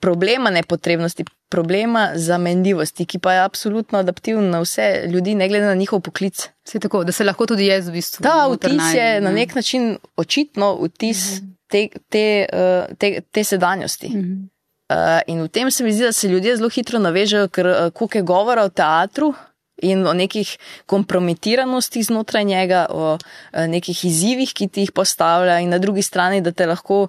problema 0.00 0.50
nepotrebnosti, 0.50 1.24
problema 1.52 2.06
zamenljivosti, 2.16 3.04
ki 3.06 3.18
pa 3.20 3.34
je 3.36 3.42
absolutno 3.44 4.00
adaptiven 4.00 4.48
na 4.50 4.62
vse 4.62 4.86
ljudi, 5.12 5.34
ne 5.36 5.48
glede 5.48 5.68
na 5.68 5.74
njihov 5.74 6.00
poklic. 6.00 6.46
Vse 6.64 6.80
tako, 6.80 7.04
da 7.04 7.12
se 7.12 7.26
lahko 7.28 7.46
tudi 7.46 7.68
jaz 7.68 7.90
v 7.90 7.98
bistvu. 7.98 8.24
Da, 8.24 8.46
vtis 8.48 8.94
je 8.96 9.20
na 9.20 9.32
nek 9.36 9.54
način 9.54 9.96
očitno 10.16 10.72
vtis 10.80 11.20
mhm. 11.36 11.46
-huh. 11.46 11.52
te, 11.68 11.88
te, 12.08 12.24
uh, 12.52 12.96
te, 12.98 13.20
te 13.30 13.44
sedanjosti. 13.44 14.06
Uh 14.06 14.14
-huh. 14.14 14.42
uh, 14.90 15.20
in 15.26 15.42
v 15.42 15.48
tem 15.48 15.70
se 15.70 15.84
mi 15.84 15.92
zdi, 15.92 16.04
da 16.08 16.12
se 16.12 16.28
ljudje 16.28 16.56
zelo 16.56 16.68
hitro 16.68 16.98
navežejo, 16.98 17.48
ker 17.48 17.66
uh, 17.66 17.92
koliko 17.92 18.18
je 18.18 18.22
govora 18.22 18.64
o 18.64 18.68
teatru. 18.68 19.34
In 19.82 20.06
o 20.06 20.12
nekih 20.14 20.58
kompromitiranosti 20.86 22.02
znotraj 22.02 22.44
njega, 22.44 22.86
o 22.90 23.18
nekih 23.52 24.04
izzivih, 24.04 24.52
ki 24.54 24.68
ti 24.68 24.80
jih 24.80 24.92
postavlja, 24.92 25.58
in 25.60 25.68
na 25.68 25.78
drugi 25.78 26.02
strani, 26.02 26.40
da 26.40 26.52
te 26.52 26.66
lahko 26.66 27.08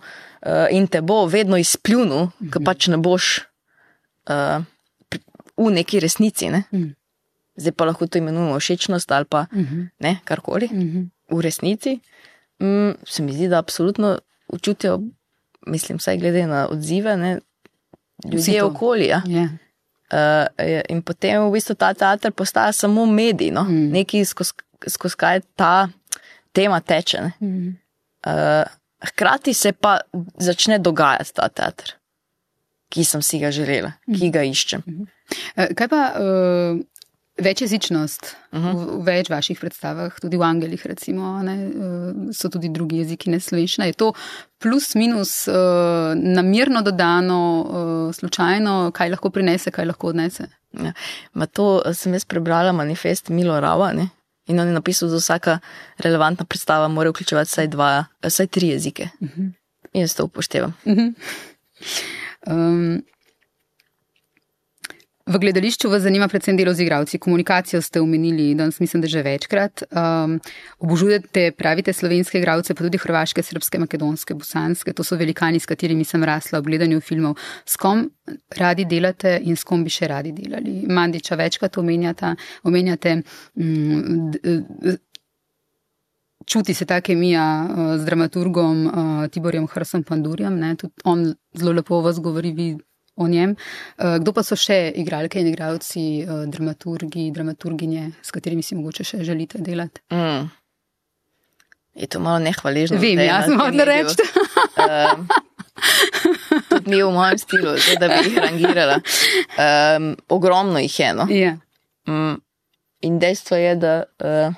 in 0.72 0.88
te 0.88 1.02
bo 1.02 1.26
vedno 1.26 1.58
izpljunil, 1.58 2.18
-huh. 2.18 2.52
ker 2.52 2.62
mhm. 2.62 2.66
pač 2.66 2.88
ne 2.88 2.98
boš 2.98 3.42
uh, 4.30 4.64
v 5.58 5.72
neki 5.72 6.00
resnici. 6.00 6.50
Ne? 6.50 6.64
-huh. 6.72 6.94
Zdaj 7.56 7.72
pa 7.72 7.86
lahko 7.86 8.08
to 8.08 8.18
imenujemo 8.18 8.60
všečnost 8.60 9.12
ali 9.12 9.26
pa 9.26 9.46
mhm. 9.52 9.64
-huh. 9.64 9.90
ne, 10.00 10.20
karkoli. 10.24 10.66
Uh 10.66 10.78
-huh. 10.78 11.10
V 11.30 11.42
resnici 11.42 12.00
um, 12.60 12.96
se 13.06 13.24
mi 13.24 13.34
zdi, 13.34 13.48
da 13.48 13.58
absolutno 13.58 14.20
učutijo, 14.48 15.00
mislim, 15.68 15.98
vsaj 15.98 16.18
glede 16.18 16.48
na 16.48 16.68
odzive, 16.68 17.18
ne, 17.18 17.40
ljudje 18.32 18.64
okolja. 18.64 19.22
Ja. 19.26 19.42
Yeah. 19.42 19.50
Uh, 20.14 20.82
in 20.90 21.02
potem 21.02 21.42
v 21.48 21.52
bistvu 21.52 21.76
ta 21.76 21.94
teater 21.94 22.32
postaja 22.32 22.72
samo 22.72 23.06
medij, 23.06 23.52
no? 23.52 23.64
mm. 23.64 23.90
nekaj 23.92 24.26
skozi 24.26 24.52
skoz 24.88 25.16
kaj 25.16 25.42
ta 25.56 25.90
tema 26.52 26.80
teče. 26.80 27.32
Mm. 27.40 27.78
Uh, 28.28 28.64
hkrati 29.08 29.54
se 29.54 29.72
pa 29.72 30.00
začne 30.38 30.80
dogajati 30.80 31.34
ta 31.34 31.50
teater 31.50 31.94
ki 32.94 33.06
sem 33.08 33.22
si 33.26 33.42
ga 33.42 33.52
želela, 33.54 33.96
ki 34.06 34.28
mhm. 34.28 34.34
ga 34.34 34.44
iščem. 34.46 34.84
Eh, 35.58 35.74
kaj 35.78 35.90
pa 35.90 36.02
uh, 36.14 36.82
večjezičnost 37.42 38.36
uh 38.52 38.60
-huh. 38.60 38.74
v, 38.76 38.86
v 39.00 39.04
več 39.06 39.30
vaših 39.30 39.60
predstavah, 39.60 40.14
tudi 40.22 40.38
v 40.38 40.44
Angelih, 40.46 40.86
recimo, 40.86 41.42
ne, 41.44 41.56
uh, 41.68 42.30
so 42.32 42.50
tudi 42.50 42.70
drugi 42.70 43.02
jeziki, 43.02 43.30
ne 43.30 43.40
slovenščina. 43.40 43.86
Je 43.86 43.94
to 43.94 44.14
plus, 44.60 44.96
minus, 44.96 45.48
uh, 45.48 46.14
namirno 46.16 46.82
dodano, 46.82 47.40
uh, 47.62 48.16
slučajno, 48.16 48.92
kaj 48.94 49.10
lahko 49.10 49.30
prinese, 49.30 49.72
kaj 49.72 49.86
lahko 49.86 50.08
odnese? 50.08 50.48
Ja. 50.74 50.94
To 51.54 51.82
sem 51.94 52.14
jaz 52.14 52.26
prebrala 52.26 52.72
manifest 52.72 53.30
Milo 53.30 53.60
Rava. 53.60 53.94
Ne? 53.94 54.10
In 54.48 54.60
on 54.60 54.68
je 54.68 54.74
napisal, 54.74 55.10
da 55.10 55.16
vsaka 55.16 55.60
relevantna 55.98 56.46
predstava 56.46 56.88
mora 56.88 57.10
vključevati 57.10 57.50
vsaj, 57.50 57.68
dva, 57.68 58.06
vsaj 58.24 58.48
tri 58.48 58.68
jezike. 58.68 59.10
Uh 59.20 59.30
-huh. 59.30 59.52
In 59.94 60.02
jaz 60.02 60.16
to 60.16 60.26
upoštevam. 60.26 60.74
Uh 60.86 60.94
-huh. 60.94 61.14
Um, 62.48 63.02
v 65.24 65.40
gledališču 65.40 65.88
vas 65.88 66.02
zanima 66.04 66.28
predvsem 66.28 66.58
delo 66.60 66.74
z 66.76 66.84
igravci. 66.84 67.20
Komunikacijo 67.20 67.80
ste 67.82 68.02
omenili, 68.02 68.56
danes 68.60 68.80
mislim, 68.80 69.02
da 69.02 69.08
že 69.08 69.22
večkrat. 69.24 69.84
Um, 69.92 70.40
obožujete, 70.80 71.52
pravite, 71.56 71.94
slovenske 71.94 72.40
igravce, 72.40 72.76
pa 72.76 72.84
tudi 72.84 73.00
hrvaške, 73.00 73.44
srpske, 73.44 73.80
makedonske, 73.80 74.36
bosanske. 74.36 74.94
To 74.94 75.04
so 75.04 75.16
velikani, 75.16 75.60
s 75.64 75.66
katerimi 75.66 76.04
sem 76.04 76.24
rasla 76.24 76.60
v 76.60 76.68
gledanju 76.68 77.00
filmov. 77.00 77.40
S 77.66 77.80
kom 77.80 78.10
radi 78.60 78.84
delate 78.86 79.40
in 79.44 79.56
s 79.56 79.64
kom 79.64 79.84
bi 79.84 79.90
še 79.90 80.12
radi 80.12 80.36
delali? 80.36 80.82
Mandiča 80.92 81.40
večkrat 81.40 81.80
omenjata, 81.80 82.36
omenjate. 82.68 83.22
Um, 83.56 84.32
čuti 86.46 86.74
se 86.74 86.86
ta 86.86 87.02
kemija 87.02 87.46
uh, 87.70 87.98
z 87.98 88.06
dramaturgom 88.06 88.86
uh, 88.88 89.28
Tiborjem 89.32 89.68
Hrsom 89.68 90.04
Pandurjem, 90.04 90.60
ne, 90.60 90.76
tudi 90.76 90.94
on 91.04 91.34
zelo 91.54 91.72
lepo 91.72 92.02
vas 92.02 92.20
govori, 92.20 92.52
vi 92.52 92.78
o 93.16 93.28
njem. 93.28 93.56
Uh, 93.98 94.18
kdo 94.20 94.34
pa 94.34 94.44
so 94.44 94.58
še 94.58 94.92
igralke 94.96 95.42
in 95.42 95.52
igralci, 95.52 96.26
uh, 96.26 96.44
dramaturgi, 96.50 97.30
dramaturginje, 97.32 98.10
s 98.22 98.34
katerimi 98.34 98.64
si 98.66 98.76
mogoče 98.76 99.04
še 99.04 99.24
želite 99.24 99.62
delati? 99.62 100.02
Mm. 100.14 100.50
Je 101.94 102.08
to 102.10 102.20
malo 102.20 102.40
nehvaležno. 102.42 102.98
Vem, 102.98 103.22
jaz 103.22 103.46
sem 103.46 103.60
odne 103.62 103.86
reči. 103.86 104.26
Um, 104.82 105.28
tudi 106.72 106.90
mi 106.90 107.04
v 107.04 107.12
mojem 107.14 107.38
stilu, 107.38 107.76
zdaj, 107.78 108.00
da 108.02 108.10
bi 108.10 108.24
jih 108.26 108.40
rangirala. 108.42 108.98
Um, 109.62 110.10
ogromno 110.34 110.82
jih 110.82 111.00
je. 111.00 111.14
No? 111.14 111.28
Yeah. 111.30 111.62
Ja. 111.62 112.10
Um, 112.10 112.42
in 113.06 113.22
dejstvo 113.22 113.62
je, 113.62 113.76
da. 113.78 113.96
Uh, 114.18 114.58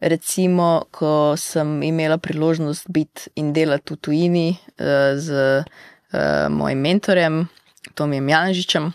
recimo, 0.00 0.84
ko 0.90 1.36
sem 1.36 1.82
imela 1.82 2.18
priložnost 2.18 2.88
biti 2.88 3.30
in 3.36 3.52
delati 3.52 3.94
v 3.94 3.96
tujini 3.96 4.48
uh, 4.56 5.18
z 5.18 5.32
uh, 5.60 6.48
mojim 6.48 6.78
mentorjem, 6.78 7.48
Tomijem 7.94 8.28
Janžičem, 8.28 8.92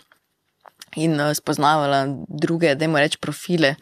in 0.96 1.20
uh, 1.20 1.32
spoznavala 1.34 2.06
druge, 2.28 2.74
da 2.74 2.84
jim 2.84 2.96
rečem, 2.96 3.20
profile 3.20 3.74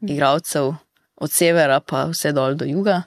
igralcev 0.00 0.74
od 1.16 1.30
severa 1.30 1.80
pa 1.80 2.08
vse 2.10 2.32
dol 2.32 2.54
do 2.54 2.64
juga. 2.64 3.02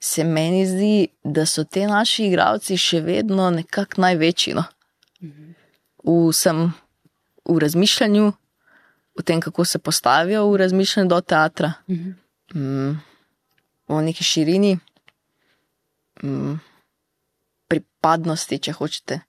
Se 0.00 0.24
meni 0.24 0.66
zdi, 0.66 1.08
da 1.24 1.46
so 1.46 1.64
ti 1.64 1.86
naši 1.86 2.28
igralci 2.28 2.76
še 2.78 3.00
vedno 3.02 3.48
nekako 3.50 4.04
največji. 4.04 4.54
No? 4.54 4.62
V, 6.04 6.30
sem, 6.32 6.68
v 7.48 7.56
razmišljanju, 7.58 8.28
v 9.18 9.24
tem, 9.26 9.40
kako 9.40 9.64
se 9.64 9.80
postavijo 9.82 10.44
v 10.52 10.60
razmišljanju 10.62 11.08
do 11.10 11.20
teatra. 11.20 11.72
Mhm 11.88 12.27
mm, 12.54 12.92
v 13.88 14.02
neki 14.02 14.24
širini, 14.24 14.78
mm, 16.22 16.58
pripadnosti, 17.68 18.58
če 18.58 18.72
hočete, 18.72 19.20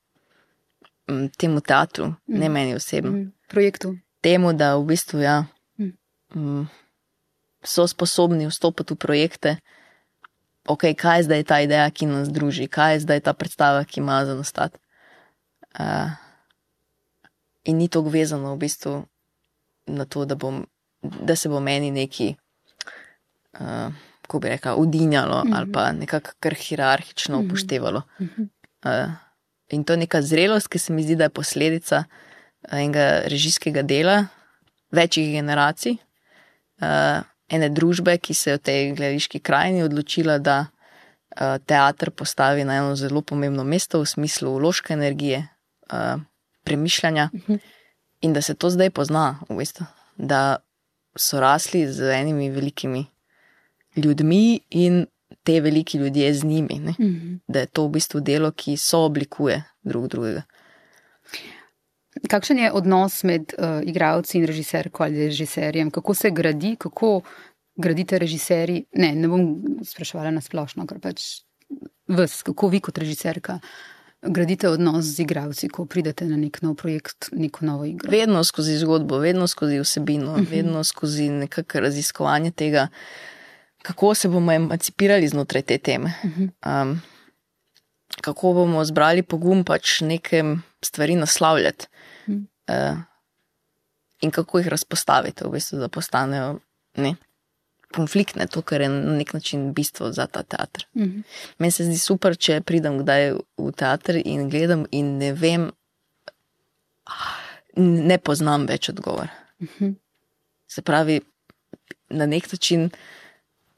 mm, 1.10 1.32
temu 1.38 1.62
teatru, 1.62 2.14
mm. 2.14 2.40
ne 2.40 2.50
meni 2.50 2.76
osebno. 2.76 3.12
Mm. 3.12 3.32
Projektu. 3.50 3.96
Temu, 4.22 4.54
da 4.54 4.76
v 4.78 4.86
bistvu 4.92 5.24
ja, 5.24 5.44
mm. 5.80 5.94
Mm, 6.36 6.66
so 7.64 7.88
sposobni 7.88 8.48
vstopiti 8.48 8.94
v 8.94 9.00
projekte, 9.00 9.58
ok, 10.70 10.94
kaj 10.96 11.20
je 11.20 11.24
zdaj 11.24 11.44
ta 11.44 11.60
ideja, 11.64 11.90
ki 11.92 12.06
nas 12.06 12.30
druži, 12.30 12.68
kaj 12.68 12.94
je 12.94 13.06
zdaj 13.08 13.24
ta 13.26 13.34
predstava, 13.34 13.84
ki 13.84 14.00
ima 14.00 14.22
za 14.26 14.36
nastati. 14.36 14.78
Uh, 15.80 16.12
in 17.64 17.78
ni 17.78 17.88
to 17.88 18.02
vezano 18.02 18.56
v 18.56 18.66
bistvu 18.66 19.06
na 19.88 20.06
to, 20.06 20.26
da, 20.26 20.36
bom, 20.36 20.66
da 21.02 21.36
se 21.36 21.50
bo 21.50 21.60
meni 21.60 21.92
neki, 21.92 22.36
uh, 23.54 23.94
kako 24.22 24.40
bi 24.40 24.50
rekel, 24.50 24.76
udinjalo 24.78 25.44
mm 25.44 25.48
-hmm. 25.48 25.58
ali 25.58 25.72
pa 25.72 25.92
nekako 25.92 26.32
kar 26.40 26.54
hierarhično 26.54 27.38
-hmm. 27.38 27.46
upoštevalo. 27.46 28.02
Mm 28.20 28.30
-hmm. 28.38 28.48
uh, 28.86 29.12
in 29.70 29.84
to 29.84 29.94
je 29.94 29.98
neka 29.98 30.22
zrelost, 30.22 30.68
ki 30.68 30.80
se 30.80 30.94
mi 30.94 31.04
zdi, 31.04 31.16
da 31.16 31.24
je 31.24 31.30
posledica 31.30 32.04
enega 32.72 33.22
režijskega 33.26 33.82
dela, 33.82 34.26
večjih 34.92 35.32
generacij, 35.32 35.98
uh, 36.82 37.24
ene 37.50 37.70
družbe, 37.70 38.18
ki 38.18 38.34
se 38.34 38.50
je 38.50 38.58
v 38.58 38.60
tej 38.60 38.92
gledališki 38.94 39.40
krajini 39.40 39.84
odločila, 39.84 40.38
da 40.38 40.66
uh, 40.66 41.58
teater 41.66 42.12
postavi 42.12 42.64
na 42.64 42.76
eno 42.76 42.96
zelo 42.96 43.22
pomembno 43.22 43.64
mesto 43.64 44.02
v 44.02 44.06
smislu 44.06 44.56
uložke 44.56 44.94
energije, 44.94 45.48
uh, 45.94 46.22
premišljanja 46.64 47.30
uh 47.34 47.40
mhm. 47.40 47.54
-huh. 47.54 47.60
in 48.22 48.34
da 48.34 48.42
se 48.42 48.54
to 48.54 48.70
zdaj 48.70 48.90
pozna, 48.90 49.40
v 49.50 49.58
bistvu, 49.58 49.86
da 50.18 50.58
so 51.18 51.40
rasli 51.40 51.88
z 51.88 52.14
enimi 52.14 52.50
velikimi 52.50 53.06
ljudmi 53.96 54.60
in 54.70 55.06
te 55.44 55.62
veliki 55.62 55.98
ljudje 55.98 56.34
z 56.34 56.44
njimi, 56.44 56.74
uh 56.74 56.80
mhm. 56.80 57.04
-huh. 57.04 57.40
da 57.48 57.60
je 57.60 57.66
to 57.66 57.88
v 57.88 57.90
bistvu 57.90 58.20
delo, 58.20 58.52
ki 58.52 58.78
so 58.78 59.06
oblikuje 59.06 59.64
drug 59.84 60.08
drugega. 60.08 60.42
Kakšen 62.30 62.58
je 62.58 62.72
odnos 62.72 63.24
med 63.24 63.54
uh, 63.58 63.66
igralci 63.84 64.38
in 64.38 64.46
režiserko 64.46 65.04
ali 65.04 65.26
režiserjem? 65.26 65.92
Kako 65.92 66.14
se 66.14 66.32
gradi, 66.32 66.76
kako 66.80 67.22
gradite 67.76 68.20
režiserji? 68.20 68.86
Ne, 68.94 69.16
ne 69.16 69.28
bom 69.28 69.64
spraševala 69.86 70.32
na 70.32 70.42
splošno, 70.42 70.88
ker 70.88 71.00
pač 71.00 71.22
vas, 72.08 72.42
kako 72.44 72.68
vi 72.68 72.80
kot 72.80 72.98
režiserka 72.98 73.60
gradite 74.22 74.70
odnos 74.70 75.06
z 75.06 75.20
igralci, 75.20 75.70
ko 75.70 75.86
pridete 75.86 76.26
na 76.26 76.38
nek 76.38 76.62
nov 76.62 76.76
projekt, 76.76 77.30
neko 77.32 77.66
novo 77.66 77.86
igro? 77.86 78.12
Vedno 78.12 78.44
skozi 78.44 78.76
zgodbo, 78.78 79.18
vedno 79.18 79.48
skozi 79.48 79.80
vsebino, 79.80 80.32
uh 80.32 80.38
mhm. 80.38 80.46
-huh. 80.46 80.52
vedno 80.52 80.84
skozi 80.84 81.30
nekakšno 81.30 81.82
raziskovanje 81.82 82.52
tega, 82.52 82.88
kako 83.82 84.14
se 84.16 84.28
bomo 84.28 84.52
emancipirali 84.52 85.28
znotraj 85.28 85.62
te 85.62 85.78
teme. 85.78 86.14
Um, 86.66 87.02
kako 88.22 88.54
bomo 88.54 88.86
zbrali 88.86 89.24
pogum 89.24 89.64
pač 89.64 90.02
nekem 90.02 90.64
stvari 90.82 91.16
naslavljati. 91.16 91.88
Uh, 92.28 93.00
in 94.22 94.32
kako 94.32 94.60
jih 94.60 94.68
razpostaviti, 94.68 95.44
v 95.44 95.52
bistvu, 95.52 95.80
da 95.80 95.88
postanejo 95.88 96.60
ne, 97.00 97.16
konfliktne, 97.96 98.48
to, 98.48 98.62
kar 98.62 98.82
je 98.82 98.90
na 98.90 99.16
nek 99.18 99.34
način 99.34 99.74
bistvo 99.74 100.12
za 100.12 100.28
ta 100.28 100.44
teater. 100.44 100.86
Mhm. 100.94 101.06
-huh. 101.06 101.24
Meni 101.58 101.72
se 101.72 101.84
zdi 101.84 101.98
super, 101.98 102.38
če 102.38 102.62
pridem 102.62 103.00
kdaj 103.00 103.32
v 103.58 103.72
teater 103.72 104.22
in 104.26 104.50
gledam, 104.50 104.86
in 104.92 105.18
ne 105.18 105.34
vem, 105.34 105.72
ne 107.76 108.18
poznam 108.18 108.66
več 108.66 108.90
odgovor. 108.90 109.28
Mhm. 109.60 109.86
-huh. 109.86 109.96
Se 110.68 110.82
pravi, 110.82 111.22
na 112.10 112.26
nek 112.26 112.52
način, 112.52 112.90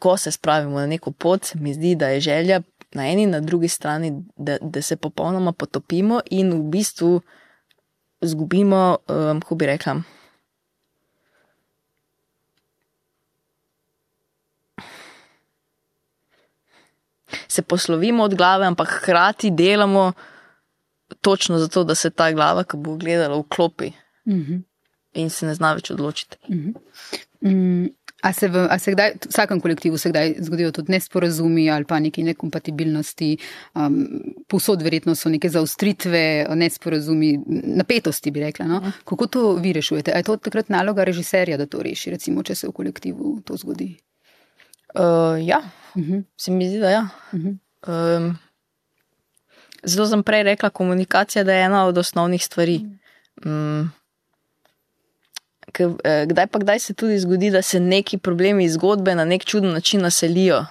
ko 0.01 0.17
se 0.17 0.31
spravimo 0.31 0.79
na 0.79 0.87
neko 0.87 1.11
pot, 1.11 1.53
mi 1.55 1.73
zdi, 1.73 1.95
da 1.95 2.07
je 2.09 2.19
želja 2.19 2.61
na 2.91 3.05
eni 3.07 3.23
in 3.23 3.29
na 3.29 3.39
drugi 3.39 3.67
strani, 3.67 4.23
da, 4.37 4.57
da 4.61 4.81
se 4.81 4.95
popolnoma 4.97 5.51
potopimo 5.51 6.21
in 6.31 6.51
v 6.53 6.63
bistvu 6.73 7.21
izgubimo, 8.21 8.97
um, 9.07 9.41
kako 9.41 9.55
bi 9.55 9.65
rekla. 9.65 10.01
Se 17.47 17.61
poslovimo 17.61 18.23
od 18.23 18.35
glave, 18.35 18.65
ampak 18.65 18.89
hkrati 18.89 19.51
delamo 19.51 20.13
točno 21.21 21.59
zato, 21.59 21.83
da 21.83 21.95
se 21.95 22.09
ta 22.09 22.31
glava, 22.31 22.63
ki 22.63 22.77
bo 22.77 22.95
gledala, 22.95 23.37
vklopi 23.37 23.91
mm 24.25 24.33
-hmm. 24.33 24.61
in 25.13 25.29
se 25.29 25.45
ne 25.45 25.53
zna 25.53 25.73
več 25.73 25.91
odločiti. 25.91 26.37
Mm 26.49 26.73
-hmm. 27.41 27.93
A 28.21 28.33
se, 28.33 28.47
v, 28.47 28.67
a 28.69 28.77
se 28.79 28.91
kdaj, 28.93 29.15
v 29.17 29.29
vsakem 29.29 29.61
kolektivu 29.61 29.97
se 29.97 30.09
kdaj 30.09 30.35
zgodijo 30.45 30.71
tudi 30.71 30.91
nesporazumi 30.91 31.69
ali 31.73 31.85
pa 31.85 31.99
neke 31.99 32.23
nekompatibilnosti, 32.23 33.37
um, 33.73 33.95
posod 34.47 34.81
verjetno 34.81 35.15
so 35.15 35.29
neke 35.29 35.49
zaustritve, 35.49 36.45
nesporazumi, 36.55 37.31
napetosti, 37.81 38.31
bi 38.31 38.43
rekla. 38.45 38.67
No? 38.69 38.81
Ja. 38.85 38.91
Kako 39.05 39.27
to 39.27 39.55
vi 39.55 39.73
rešujete? 39.73 40.13
A 40.13 40.21
je 40.21 40.29
to 40.29 40.37
takrat 40.37 40.69
naloga 40.69 41.03
režiserja, 41.03 41.57
da 41.57 41.65
to 41.65 41.81
reši, 41.81 42.13
recimo, 42.13 42.43
če 42.43 42.55
se 42.55 42.69
v 42.69 42.75
kolektivu 42.77 43.39
to 43.45 43.57
zgodi? 43.57 43.95
Uh, 44.93 45.41
ja, 45.41 45.61
uh 45.95 46.01
mhm. 46.01 46.13
-huh. 46.13 46.23
se 46.37 46.51
mi 46.51 46.69
zdi, 46.69 46.79
da 46.79 46.89
ja. 46.89 47.07
Uh 47.31 47.39
-huh. 47.39 47.57
um, 47.87 48.37
zelo 49.83 50.07
sem 50.07 50.23
prej 50.23 50.43
rekla, 50.43 50.69
komunikacija 50.69 51.43
je 51.43 51.63
ena 51.63 51.85
od 51.85 51.97
osnovnih 51.97 52.43
stvari. 52.43 52.85
Um, 53.45 53.91
kdaj 56.27 56.47
pa 56.47 56.59
kdaj 56.59 56.79
se 56.79 56.93
tudi 56.93 57.19
zgodi, 57.19 57.51
da 57.51 57.61
se 57.61 57.79
neki 57.79 58.17
problemi 58.17 58.65
iz 58.65 58.73
zgodbe 58.73 59.15
na 59.15 59.25
nek 59.25 59.45
čuden 59.45 59.73
način 59.73 60.01
naselijo 60.01 60.65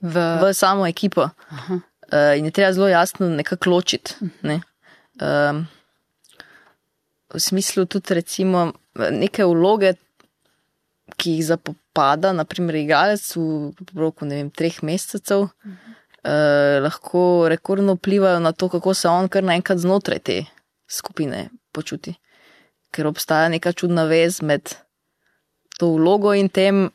v, 0.00 0.20
v 0.42 0.52
samo 0.54 0.86
ekipo. 0.86 1.28
Aha. 1.48 1.80
Uh, 2.12 2.38
in 2.38 2.44
je 2.44 2.50
treba 2.50 2.72
zelo 2.72 2.88
jasno 2.88 3.28
nekako 3.28 3.70
ločiti. 3.70 4.14
Ne? 4.42 4.60
Um, 5.20 5.66
v 7.34 7.40
smislu 7.40 7.86
tudi 7.86 8.14
recimo 8.14 8.72
neke 9.10 9.44
vloge, 9.44 9.94
ki 11.16 11.38
jih 11.38 11.46
zapopada, 11.46 12.32
naprimer 12.32 12.76
igralec 12.82 13.24
v 13.36 13.72
roku 13.96 14.28
vem, 14.28 14.50
treh 14.50 14.82
mesecev, 14.82 15.48
uh, 15.48 16.76
lahko 16.84 17.48
rekordno 17.48 17.96
vplivajo 17.96 18.40
na 18.40 18.52
to, 18.52 18.68
kako 18.68 18.94
se 18.94 19.08
on 19.08 19.28
kar 19.28 19.44
naenkrat 19.44 19.78
znotraj 19.78 20.18
te 20.18 20.44
skupine 20.88 21.48
počuti 21.72 22.14
ker 22.94 23.08
obstaja 23.10 23.50
neka 23.50 23.72
čudna 23.74 24.06
vez 24.10 24.40
med 24.42 24.76
to 25.78 25.90
vlogo 25.96 26.34
in 26.38 26.48
tem, 26.48 26.86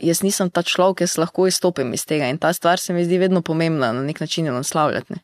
jaz 0.00 0.22
nisem 0.24 0.50
ta 0.50 0.62
človek, 0.64 1.04
jaz 1.04 1.18
lahko 1.20 1.46
izstopim 1.48 1.92
iz 1.94 2.06
tega. 2.08 2.28
In 2.30 2.40
ta 2.40 2.52
stvar 2.56 2.80
se 2.80 2.96
mi 2.96 3.04
zdi 3.04 3.20
vedno 3.20 3.42
pomembna 3.44 3.92
na 3.92 4.02
nek 4.02 4.20
način 4.20 4.48
naslavljati. 4.48 5.12
Ne? 5.12 5.20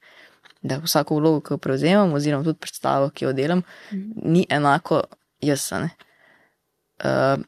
Da 0.67 0.81
vsako 0.83 1.21
vlogo, 1.21 1.41
ki 1.41 1.55
jo 1.55 1.59
prevzemam, 1.63 2.13
oziroma 2.17 2.45
tudi 2.45 2.59
predstavo, 2.61 3.11
ki 3.11 3.25
jo 3.25 3.33
delam, 3.33 3.63
mm. 3.93 4.13
ni 4.25 4.47
enako 4.51 5.03
jaz. 5.45 5.71
Uh, 5.73 7.41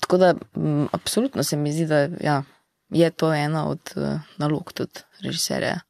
tako 0.00 0.16
da, 0.20 0.34
m, 0.56 0.88
absolutno 0.92 1.42
se 1.42 1.56
mi 1.56 1.72
zdi, 1.72 1.86
da 1.86 2.08
ja, 2.20 2.42
je 2.90 3.10
to 3.10 3.32
ena 3.34 3.68
od 3.68 3.92
uh, 3.96 4.20
nalog 4.38 4.72
tudi 4.72 5.04
režiserja, 5.24 5.80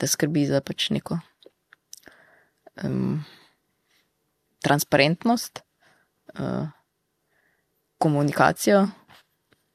da 0.00 0.06
skrbi 0.06 0.46
za 0.46 0.60
pač 0.60 0.90
neko. 0.90 1.18
Um, 2.84 3.24
transparentnost, 4.62 5.60
uh, 6.38 6.68
komunikacijo, 7.98 8.86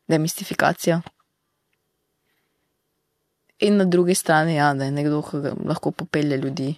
demistifikacijo. 0.07 1.01
In 3.59 3.77
na 3.77 3.85
drugi 3.85 4.15
strani, 4.15 4.55
ja, 4.55 4.73
da 4.73 4.85
je 4.85 4.91
nekdo, 4.91 5.21
ki 5.21 5.37
lahko 5.65 5.91
popelje 5.91 6.37
ljudi, 6.37 6.75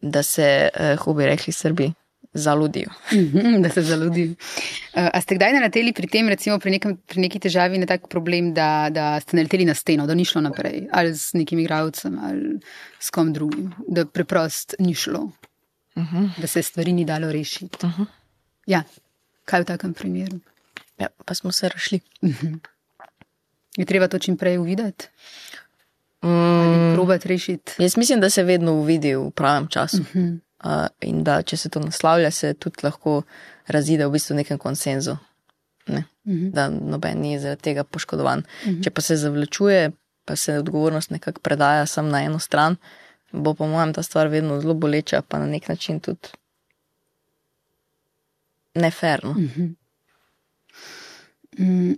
da 0.00 0.22
se, 0.22 0.68
kako 0.74 1.10
uh, 1.10 1.16
bi 1.16 1.26
rekli, 1.26 1.52
Srbi. 1.52 1.92
Zaludijo. 2.34 2.90
Mhm, 3.12 3.62
da 3.62 3.68
se 3.68 3.82
zaludijo. 3.82 4.30
Uh, 4.30 5.08
a 5.12 5.20
ste 5.20 5.36
kdaj 5.38 5.52
naleteli 5.54 5.92
pri 5.92 6.08
tem, 6.10 6.28
recimo 6.28 6.58
pri, 6.58 6.72
nekem, 6.74 6.96
pri 7.06 7.20
neki 7.20 7.38
težavi, 7.46 7.78
na 7.78 7.86
tak 7.86 8.08
problem, 8.10 8.50
da, 8.54 8.88
da 8.90 9.20
ste 9.22 9.36
naleteli 9.38 9.64
na 9.68 9.74
steno, 9.74 10.06
da 10.06 10.14
ni 10.18 10.24
šlo 10.26 10.42
naprej, 10.42 10.88
ali 10.92 11.14
z 11.14 11.38
nekim 11.38 11.62
igravcem, 11.62 12.18
ali 12.18 12.58
s 12.98 13.14
kom 13.14 13.32
drugim, 13.32 13.70
da 13.86 14.06
preprosto 14.06 14.74
ni 14.82 14.96
šlo? 14.98 15.28
Uh 15.96 16.02
mhm. 16.02 16.16
-huh. 16.16 16.40
da 16.40 16.46
se 16.46 16.62
stvari 16.62 16.92
ni 16.92 17.04
dalo 17.04 17.32
rešiti. 17.32 17.86
Uh 17.86 17.90
mhm. 17.90 18.02
-huh. 18.02 18.06
ja, 18.66 18.82
kaj 19.44 19.60
v 19.60 19.64
takem 19.64 19.94
primeru? 19.94 20.40
Ja, 20.98 21.06
pa 21.24 21.34
smo 21.34 21.52
se 21.52 21.68
rešili. 21.68 22.00
Uh 22.20 22.30
mhm. 22.30 22.46
-huh. 22.46 22.58
Je 23.76 23.84
treba 23.84 24.08
to 24.08 24.18
čim 24.18 24.36
prej 24.36 24.58
uvideti? 24.58 25.08
Mm, 26.22 26.94
probati 26.94 27.28
rešiti. 27.28 27.72
Jaz 27.78 27.96
mislim, 27.96 28.20
da 28.20 28.30
se 28.30 28.42
vedno 28.42 28.72
uvidi 28.72 29.14
v 29.14 29.30
pravem 29.30 29.68
času. 29.68 29.96
Uh 30.00 30.06
-huh. 30.06 30.38
uh, 30.64 30.86
in 31.00 31.24
da 31.24 31.42
če 31.42 31.56
se 31.56 31.68
to 31.68 31.80
naslavlja, 31.80 32.30
se 32.30 32.54
tudi 32.54 32.76
lahko 32.82 33.22
razide 33.66 34.06
v 34.06 34.10
bistvu 34.10 34.34
nekem 34.36 34.58
konsenzu. 34.58 35.16
Ne? 35.86 36.04
Uh 36.24 36.32
-huh. 36.32 36.50
Da 36.50 36.68
noben 36.68 37.20
ni 37.20 37.40
zaradi 37.40 37.62
tega 37.62 37.84
poškodovan. 37.84 38.38
Uh 38.38 38.68
-huh. 38.68 38.84
Če 38.84 38.90
pa 38.90 39.00
se 39.00 39.16
zavlačuje, 39.16 39.90
pa 40.24 40.36
se 40.36 40.58
odgovornost 40.58 41.10
nekako 41.10 41.40
predaja 41.40 41.86
samo 41.86 42.08
na 42.08 42.22
eno 42.22 42.38
stran, 42.38 42.72
uh, 42.72 42.78
bo 43.34 43.54
po 43.54 43.66
mojem 43.66 43.92
ta 43.94 44.02
stvar 44.02 44.28
vedno 44.28 44.60
zelo 44.60 44.74
boleča, 44.74 45.22
pa 45.28 45.38
na 45.38 45.46
nek 45.46 45.68
način 45.68 46.00
tudi 46.00 46.28
neferno. 48.74 49.34
Mhm. 49.38 49.74
Mm. 51.58 51.94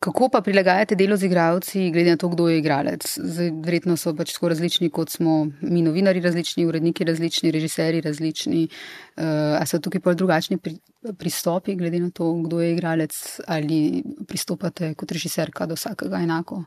kako 0.00 0.28
pa 0.28 0.40
prilagajate 0.40 0.94
delo 0.94 1.16
z 1.16 1.26
igravci, 1.26 1.90
glede 1.90 2.10
na 2.10 2.16
to, 2.16 2.28
kdo 2.28 2.48
je 2.48 2.58
igralec? 2.58 3.18
Zdaj, 3.18 3.50
verjetno 3.64 3.96
so 3.96 4.14
pač 4.14 4.32
tako 4.32 4.48
različni, 4.48 4.90
kot 4.94 5.10
smo 5.10 5.48
mi, 5.60 5.82
novinari, 5.82 6.20
različni, 6.20 6.66
uredniki, 6.66 7.04
različni, 7.04 7.50
režiserji, 7.50 8.00
različni. 8.00 8.68
Uh, 9.16 9.58
a 9.58 9.66
so 9.66 9.80
tukaj 9.82 10.00
pa 10.00 10.14
drugačni 10.14 10.58
pri, 10.58 10.76
pristopi, 11.18 11.74
glede 11.74 11.98
na 12.00 12.10
to, 12.10 12.30
kdo 12.46 12.60
je 12.60 12.72
igralec, 12.72 13.40
ali 13.46 14.04
pristopate 14.28 14.94
kot 14.94 15.12
režiserka 15.12 15.66
do 15.66 15.74
vsakega 15.74 16.22
enako? 16.22 16.62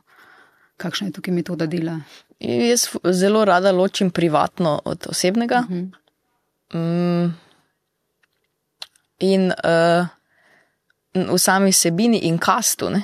Kakšna 0.82 1.06
je 1.06 1.12
tukaj 1.12 1.34
metoda 1.34 1.66
dela? 1.70 2.00
Jaz 2.42 2.88
zelo 3.14 3.44
rada 3.44 3.72
ločim 3.72 4.10
privatno 4.10 4.80
od 4.84 5.06
osebnega. 5.10 5.64
Uh 5.68 5.76
-huh. 5.76 5.90
mm. 6.74 7.34
In 9.18 9.52
uh, 9.52 10.06
v 11.14 11.38
sami 11.38 11.72
sebini 11.72 12.18
in 12.18 12.38
kastu, 12.38 12.86
uh, 12.86 12.98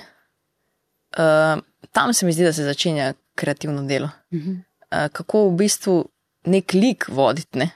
tam 1.93 2.15
se 2.15 2.27
mi 2.27 2.33
zdi, 2.33 2.45
da 2.45 2.53
se 2.53 2.65
začenja 2.65 3.13
kreativno 3.35 3.83
delo. 3.83 4.11
Uh 4.31 4.39
-huh. 4.39 4.57
uh, 4.57 5.13
kako 5.13 5.49
v 5.49 5.57
bistvu 5.57 6.09
nek 6.45 6.73
lik 6.73 7.09
voditi, 7.09 7.59
ne, 7.59 7.71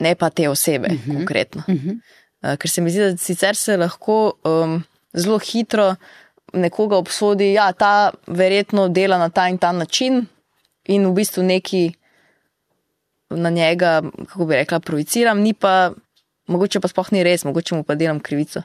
ne 0.00 0.14
pa 0.14 0.30
te 0.30 0.48
osebe, 0.48 0.88
uh 0.88 0.94
-huh. 0.94 1.16
konkretno. 1.16 1.62
Uh 1.68 1.74
-huh. 1.74 2.00
uh, 2.42 2.56
ker 2.56 2.70
se 2.70 2.80
mi 2.80 2.90
zdi, 2.90 3.00
da 3.00 3.16
sicer 3.16 3.56
se 3.56 3.76
lahko 3.76 4.32
um, 4.44 4.84
zelo 5.14 5.38
hitro 5.38 5.96
nekoga 6.54 6.96
obsodi, 6.96 7.52
da 7.54 7.66
ja, 7.68 7.72
ta 7.72 8.10
verjetno 8.26 8.88
dela 8.88 9.18
na 9.18 9.28
ta 9.28 9.48
in 9.48 9.58
ta 9.58 9.72
način, 9.72 10.24
in 10.84 11.06
v 11.06 11.12
bistvu 11.12 11.42
neki 11.42 11.92
na 13.30 13.50
njega, 13.50 14.02
kako 14.28 14.46
bi 14.46 14.54
rekla, 14.54 14.80
projiciram, 14.80 15.40
ni 15.40 15.54
pa 15.54 15.92
mogoče 16.46 16.80
pa 16.80 16.88
sploh 16.88 17.12
ni 17.12 17.24
res, 17.24 17.44
mogoče 17.44 17.78
mu 17.78 17.84
pa 17.84 17.96
delam 17.98 18.20
krivico. 18.20 18.62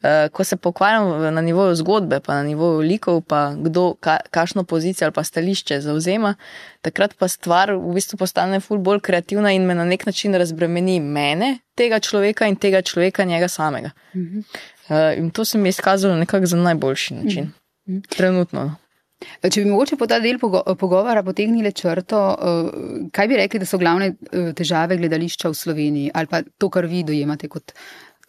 Uh, 0.00 0.30
ko 0.32 0.44
se 0.44 0.56
pokvarjam 0.56 1.34
na 1.34 1.42
nivoju 1.44 1.74
zgodbe, 1.76 2.22
pa 2.24 2.38
na 2.38 2.42
nivoju 2.42 2.80
likov, 2.80 3.20
pa 3.28 3.52
kdo 3.52 3.94
ka, 4.00 4.16
kakšno 4.32 4.64
pozicijo 4.64 5.06
ali 5.06 5.12
pa 5.12 5.24
stališče 5.24 5.80
zauzema, 5.84 6.34
takrat 6.80 7.12
pa 7.20 7.28
stvar 7.28 7.74
v 7.76 7.92
bistvu 7.98 8.16
postane 8.22 8.62
ful 8.64 8.80
bolj 8.80 9.02
kreativna 9.04 9.52
in 9.52 9.66
me 9.68 9.76
na 9.76 9.84
nek 9.84 10.06
način 10.08 10.34
razbremeni 10.40 10.96
mene, 11.00 11.58
tega 11.76 12.00
človeka 12.00 12.48
in 12.48 12.56
tega 12.56 12.80
človeka 12.82 13.28
njega 13.28 13.48
samega. 13.48 13.92
Uh, 14.14 14.56
in 14.90 15.30
to 15.30 15.44
se 15.44 15.58
mi 15.58 15.68
je 15.68 15.76
izkazalo 15.76 16.16
nekako 16.16 16.46
za 16.46 16.56
najboljši 16.56 17.14
način. 17.14 17.52
Uh 17.86 17.94
-huh. 17.94 18.16
Trenutno. 18.16 18.64
No. 18.64 18.76
Če 19.50 19.60
bi 19.60 19.70
mogoče 19.70 19.96
po 20.00 20.06
ta 20.08 20.16
del 20.20 20.38
pogovora 20.40 21.22
potegnili 21.22 21.72
črto, 21.76 22.20
eh, 22.32 23.08
kaj 23.12 23.28
bi 23.28 23.36
rekli, 23.36 23.60
da 23.60 23.66
so 23.68 23.78
glavne 23.78 24.06
eh, 24.12 24.52
težave 24.56 24.96
gledališča 24.96 25.48
v 25.48 25.54
Sloveniji 25.54 26.10
ali 26.14 26.26
pa 26.26 26.42
to, 26.58 26.70
kar 26.72 26.88
vi 26.88 27.02
dojemate 27.04 27.48
kot 27.48 27.74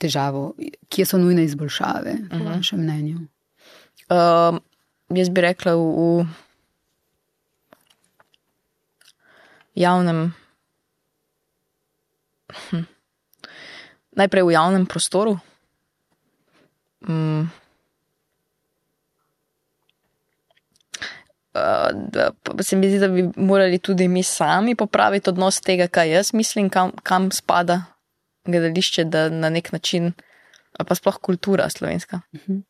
težavo, 0.01 0.53
kje 0.89 1.05
so 1.05 1.18
nujne 1.22 1.45
izboljšave, 1.45 2.16
po 2.30 2.36
uh 2.36 2.41
mhm. 2.41 2.47
-huh. 2.47 2.57
vašem 2.57 2.80
mnenju? 2.80 3.20
Uh, 4.12 4.59
jaz 5.16 5.30
bi 5.30 5.41
rekla 5.41 5.76
v, 5.76 5.80
v 5.80 6.26
javnem. 9.76 10.34
Hm. 12.70 12.84
Najprej 14.12 14.43
v 14.43 14.51
javnem 14.51 14.86
prostoru. 14.86 15.39
Mm. 17.08 17.49
uh, 21.54 22.64
se 22.64 22.76
mi 22.76 22.89
zdi, 22.89 22.99
da 22.99 23.08
bi 23.08 23.30
morali 23.36 23.80
tudi 23.80 24.08
mi 24.08 24.24
sami 24.24 24.76
popraviti 24.76 25.30
odnos 25.30 25.62
tega, 25.62 25.88
kaj 25.88 26.10
jaz 26.10 26.34
mislim, 26.34 26.70
kam, 26.70 26.91
kam 27.04 27.32
spada 27.32 27.84
gledališče, 28.45 29.04
da 29.04 29.30
na 29.30 29.49
nek 29.49 29.72
način, 29.72 30.14
pa 30.88 30.95
sploh 30.95 31.18
kultura 31.22 31.70
slovenska, 31.70 32.22
uh 32.34 32.39
mhm. 32.39 32.54
-huh. 32.54 32.62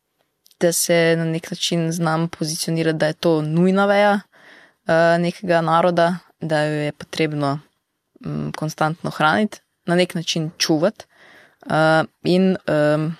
da 0.60 0.72
se 0.72 1.14
na 1.18 1.24
nek 1.24 1.50
način 1.50 1.92
znam 1.92 2.28
pozicionirati, 2.28 2.98
da 2.98 3.06
je 3.06 3.12
to 3.12 3.42
nujna 3.42 3.86
veja 3.86 4.12
uh, 4.12 5.20
nekega 5.20 5.60
naroda, 5.60 6.16
da 6.40 6.62
jo 6.62 6.80
je 6.80 6.92
potrebno 6.92 7.60
um, 8.26 8.52
konstantno 8.56 9.10
hraniti, 9.10 9.60
na 9.86 9.94
nek 9.94 10.14
način 10.14 10.50
čuvati. 10.58 11.04
Uh, 11.66 11.72
in 12.24 12.56
um, 12.68 13.16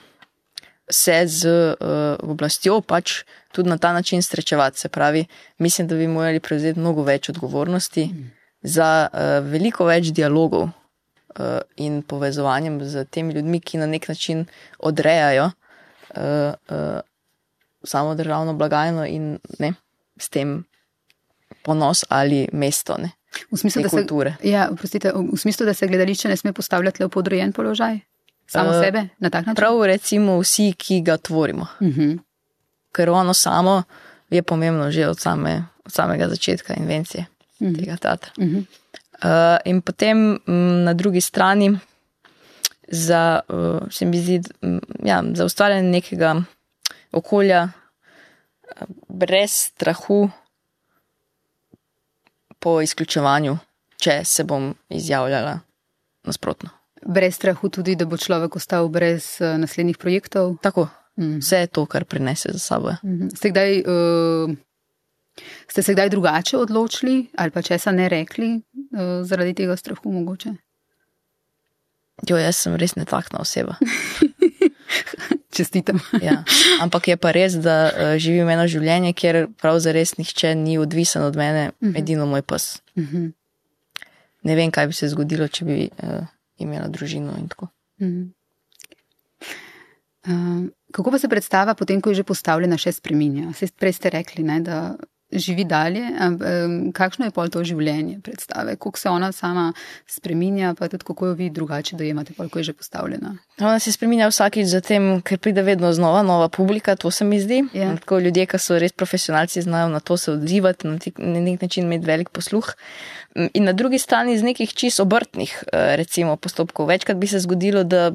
se 0.92 1.22
z 1.26 1.48
uh, 1.48 2.30
oblastjo 2.30 2.80
pač 2.80 3.22
tudi 3.52 3.68
na 3.68 3.78
ta 3.78 3.92
način 3.92 4.22
srečevati. 4.22 4.80
Se 4.80 4.88
pravi, 4.88 5.24
mislim, 5.58 5.88
da 5.88 5.96
bi 5.96 6.06
morali 6.06 6.40
prevzeti 6.40 6.80
mnogo 6.80 7.02
več 7.02 7.28
odgovornosti 7.28 8.04
mm. 8.04 8.30
za 8.62 9.08
uh, 9.12 9.18
veliko 9.48 9.88
več 9.88 10.12
dialogov 10.12 10.68
uh, 10.68 11.60
in 11.76 12.02
povezovanjem 12.02 12.80
z 12.84 13.04
temi 13.10 13.34
ljudmi, 13.34 13.60
ki 13.60 13.80
na 13.80 13.86
nek 13.86 14.08
način 14.08 14.44
odrejajo 14.78 15.48
uh, 15.48 16.20
uh, 16.70 17.00
samo 17.84 18.14
državno 18.14 18.54
blagajno 18.54 19.06
in 19.06 19.38
ne, 19.58 19.74
s 20.18 20.28
tem 20.28 20.62
ponos 21.62 22.04
ali 22.08 22.46
mesto. 22.52 22.96
Ne. 22.98 23.10
V 23.50 23.56
smislu, 23.56 23.88
se, 23.88 24.06
ja, 24.44 24.68
prostite, 24.76 25.12
v 25.12 25.38
smislu, 25.40 25.66
da 25.66 25.74
se 25.74 25.86
gledališče 25.88 26.28
ne 26.28 26.36
sme 26.36 26.52
postavljati 26.52 27.04
v 27.04 27.08
podrejen 27.08 27.52
položaj? 27.52 28.00
Samo 28.52 28.70
uh, 28.70 28.84
sebe 28.84 29.08
na 29.18 29.30
tak 29.30 29.46
način? 29.46 29.56
Prav, 29.56 29.84
recimo, 29.84 30.38
vsi, 30.40 30.72
ki 30.78 31.00
ga 31.00 31.16
tvorimo. 31.16 31.66
Uh 31.80 31.86
mhm. 31.88 32.00
-huh. 32.00 32.18
Ker 32.92 33.10
ono 33.10 33.34
samo 33.34 33.82
je 34.30 34.42
pomembno 34.42 34.90
že 34.90 35.08
od, 35.08 35.20
same, 35.20 35.64
od 35.84 35.92
samega 35.92 36.28
začetka 36.28 36.74
invencije 36.74 37.24
uh 37.60 37.66
mhm. 37.66 37.74
-huh. 37.74 37.80
tega 37.80 37.96
teatra. 37.96 38.30
Uh 38.36 38.44
-huh. 38.44 38.64
uh, 39.24 39.58
in 39.64 39.80
potem 39.80 40.18
m, 40.18 40.40
mm, 40.46 40.84
na 40.84 40.94
drugi 40.94 41.20
strani, 41.20 41.78
za, 42.88 43.40
uh, 43.48 43.80
se 43.90 44.04
mi 44.04 44.20
zdi, 44.20 44.42
m, 44.62 44.80
ja, 45.04 45.22
za 45.34 45.44
ustvarjanje 45.44 45.88
nekega 45.88 46.42
okolja 47.12 47.68
brez 49.08 49.50
strahu 49.50 50.30
po 52.58 52.80
izključevanju, 52.80 53.58
če 53.96 54.24
se 54.24 54.44
bom 54.44 54.74
izjavljala 54.88 55.60
nasprotno 56.24 56.81
brez 57.06 57.34
strahu 57.34 57.68
tudi, 57.68 57.96
da 57.96 58.06
bo 58.06 58.16
človek 58.16 58.56
ostal 58.56 58.88
brez 58.88 59.38
uh, 59.40 59.56
naslednjih 59.58 59.98
projektov. 59.98 60.56
Tako, 60.62 60.88
mm. 61.16 61.38
vse 61.38 61.64
je 61.64 61.66
to, 61.66 61.86
kar 61.86 62.04
prinese 62.04 62.52
za 62.52 62.58
sabo. 62.58 62.94
Mm. 63.02 63.30
Ste, 63.36 63.50
kdaj, 63.50 63.80
uh, 63.86 64.54
ste 65.68 65.82
se 65.82 65.94
kdaj 65.94 66.08
drugače 66.08 66.56
odločili 66.56 67.26
ali 67.36 67.50
pa 67.50 67.62
česa 67.62 67.92
ne 67.92 68.08
rekli 68.08 68.54
uh, 68.56 69.22
zaradi 69.24 69.54
tega 69.54 69.76
strahu 69.76 70.12
mogoče? 70.12 70.54
Jo, 72.28 72.36
jaz 72.38 72.56
sem 72.56 72.74
res 72.78 72.94
netakna 72.94 73.40
oseba. 73.42 73.74
Čestitam. 75.56 76.00
ja. 76.22 76.44
Ampak 76.80 77.08
je 77.08 77.16
pa 77.16 77.32
res, 77.32 77.56
da 77.58 77.90
uh, 77.90 78.14
živim 78.16 78.48
eno 78.48 78.66
življenje, 78.68 79.12
kjer 79.12 79.46
pravzaprav 79.60 80.14
nihče 80.18 80.54
ni 80.54 80.78
odvisen 80.78 81.22
od 81.22 81.36
mene, 81.36 81.70
uh 81.70 81.74
mhm. 81.80 81.92
-huh. 81.92 81.98
edino 81.98 82.26
moj 82.26 82.42
pes. 82.42 82.82
Uh 82.94 83.02
mhm. 83.02 83.16
-huh. 83.16 83.32
Ne 84.42 84.54
vem, 84.54 84.70
kaj 84.70 84.86
bi 84.86 84.92
se 84.92 85.08
zgodilo, 85.08 85.48
če 85.48 85.64
bi 85.64 85.88
uh, 86.02 86.26
imela 86.62 86.88
družino 86.88 87.34
in 87.38 87.48
tako. 87.52 87.68
Mm. 88.02 88.30
Uh, 90.22 90.68
kako 90.94 91.10
pa 91.10 91.18
se 91.18 91.28
predstava, 91.28 91.74
potem, 91.74 92.00
ko 92.00 92.12
je 92.12 92.22
že 92.22 92.28
postavljena, 92.28 92.78
še 92.78 92.92
spremenja? 92.94 93.50
Prej 93.78 93.98
ste 93.98 94.12
rekli, 94.14 94.44
ne, 94.46 94.60
da 94.62 94.76
živi 95.32 95.64
dalje. 95.64 96.02
Um, 96.02 96.92
kakšno 96.92 97.26
je 97.26 97.34
pol 97.34 97.48
to 97.52 97.62
življenje 97.64 98.20
predstave? 98.24 98.76
Kako 98.76 98.98
se 98.98 99.08
ona 99.08 99.32
sama 99.32 99.72
spremenja, 100.06 100.74
pa 100.78 100.88
tudi 100.92 101.04
kako 101.08 101.32
jo 101.32 101.34
vi 101.38 101.50
drugače 101.50 101.96
dojemate, 101.96 102.34
ko 102.36 102.58
je 102.58 102.64
že 102.64 102.72
postavljena? 102.76 103.36
Ona 103.60 103.78
se 103.78 103.92
spremenja 103.92 104.28
vsakič, 104.28 104.68
zatem, 104.68 105.22
ker 105.24 105.38
pride 105.38 105.62
vedno 105.62 105.92
znova 105.92 106.22
nova 106.22 106.48
publika, 106.48 106.96
to 106.96 107.10
se 107.10 107.24
mi 107.24 107.40
zdi. 107.40 107.62
Ja. 107.72 107.94
Tako 107.96 108.18
ljudje, 108.18 108.46
ki 108.46 108.60
so 108.60 108.78
res 108.78 108.92
profesionalci, 108.92 109.62
znajo 109.62 109.88
na 109.88 110.00
to 110.00 110.16
se 110.16 110.32
odzivati, 110.32 110.88
na 110.88 111.40
nek 111.40 111.62
način 111.62 111.88
imeti 111.88 112.06
velik 112.06 112.30
posluh. 112.30 112.74
In 113.34 113.64
na 113.64 113.72
drugi 113.72 113.98
strani 113.98 114.34
iz 114.34 114.42
nekih 114.42 114.74
čist 114.74 115.00
obrtnih 115.00 115.54
eh, 115.72 115.96
recimo, 115.96 116.36
postopkov. 116.36 116.86
Večkrat 116.86 117.16
bi 117.16 117.26
se 117.26 117.40
zgodilo, 117.40 117.84
da 117.84 118.10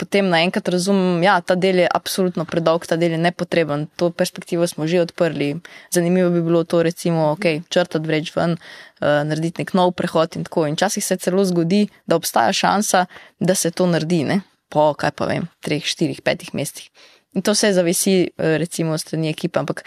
potem 0.00 0.28
naenkrat 0.32 0.68
razumem, 0.72 1.20
da 1.20 1.26
ja, 1.26 1.40
ta 1.44 1.54
del 1.60 1.82
je 1.82 1.88
absolutno 1.94 2.44
predolg, 2.48 2.86
ta 2.88 2.96
del 2.96 3.16
je 3.16 3.20
nepotreben. 3.20 3.86
To 4.00 4.10
perspektivo 4.10 4.66
smo 4.66 4.86
že 4.88 5.02
odprli. 5.04 5.54
Zanimivo 5.92 6.30
bi 6.30 6.42
bilo 6.42 6.64
to, 6.64 6.82
recimo, 6.82 7.28
okay, 7.34 7.60
črtati 7.68 8.08
vreč 8.08 8.32
ven, 8.36 8.56
uh, 8.56 9.20
narediti 9.28 9.60
nek 9.60 9.74
nov 9.76 9.92
prehod 9.92 10.40
in 10.40 10.48
tako. 10.48 10.64
In 10.68 10.78
včasih 10.78 11.04
se 11.04 11.16
celo 11.20 11.44
zgodi, 11.44 11.86
da 12.06 12.16
obstaja 12.16 12.52
šansa, 12.52 13.04
da 13.40 13.54
se 13.54 13.70
to 13.70 13.86
naredi, 13.86 14.24
ne? 14.24 14.40
po, 14.70 14.92
kaj 14.94 15.12
pa 15.18 15.26
vem, 15.26 15.48
treh, 15.64 15.84
štirih, 15.84 16.22
petih 16.22 16.54
mestih. 16.54 16.88
In 17.34 17.44
to 17.46 17.54
vse 17.54 17.72
zavisi, 17.74 18.14
eh, 18.26 18.56
recimo, 18.58 18.96
strani 18.98 19.30
ekipe, 19.30 19.58
ampak 19.60 19.84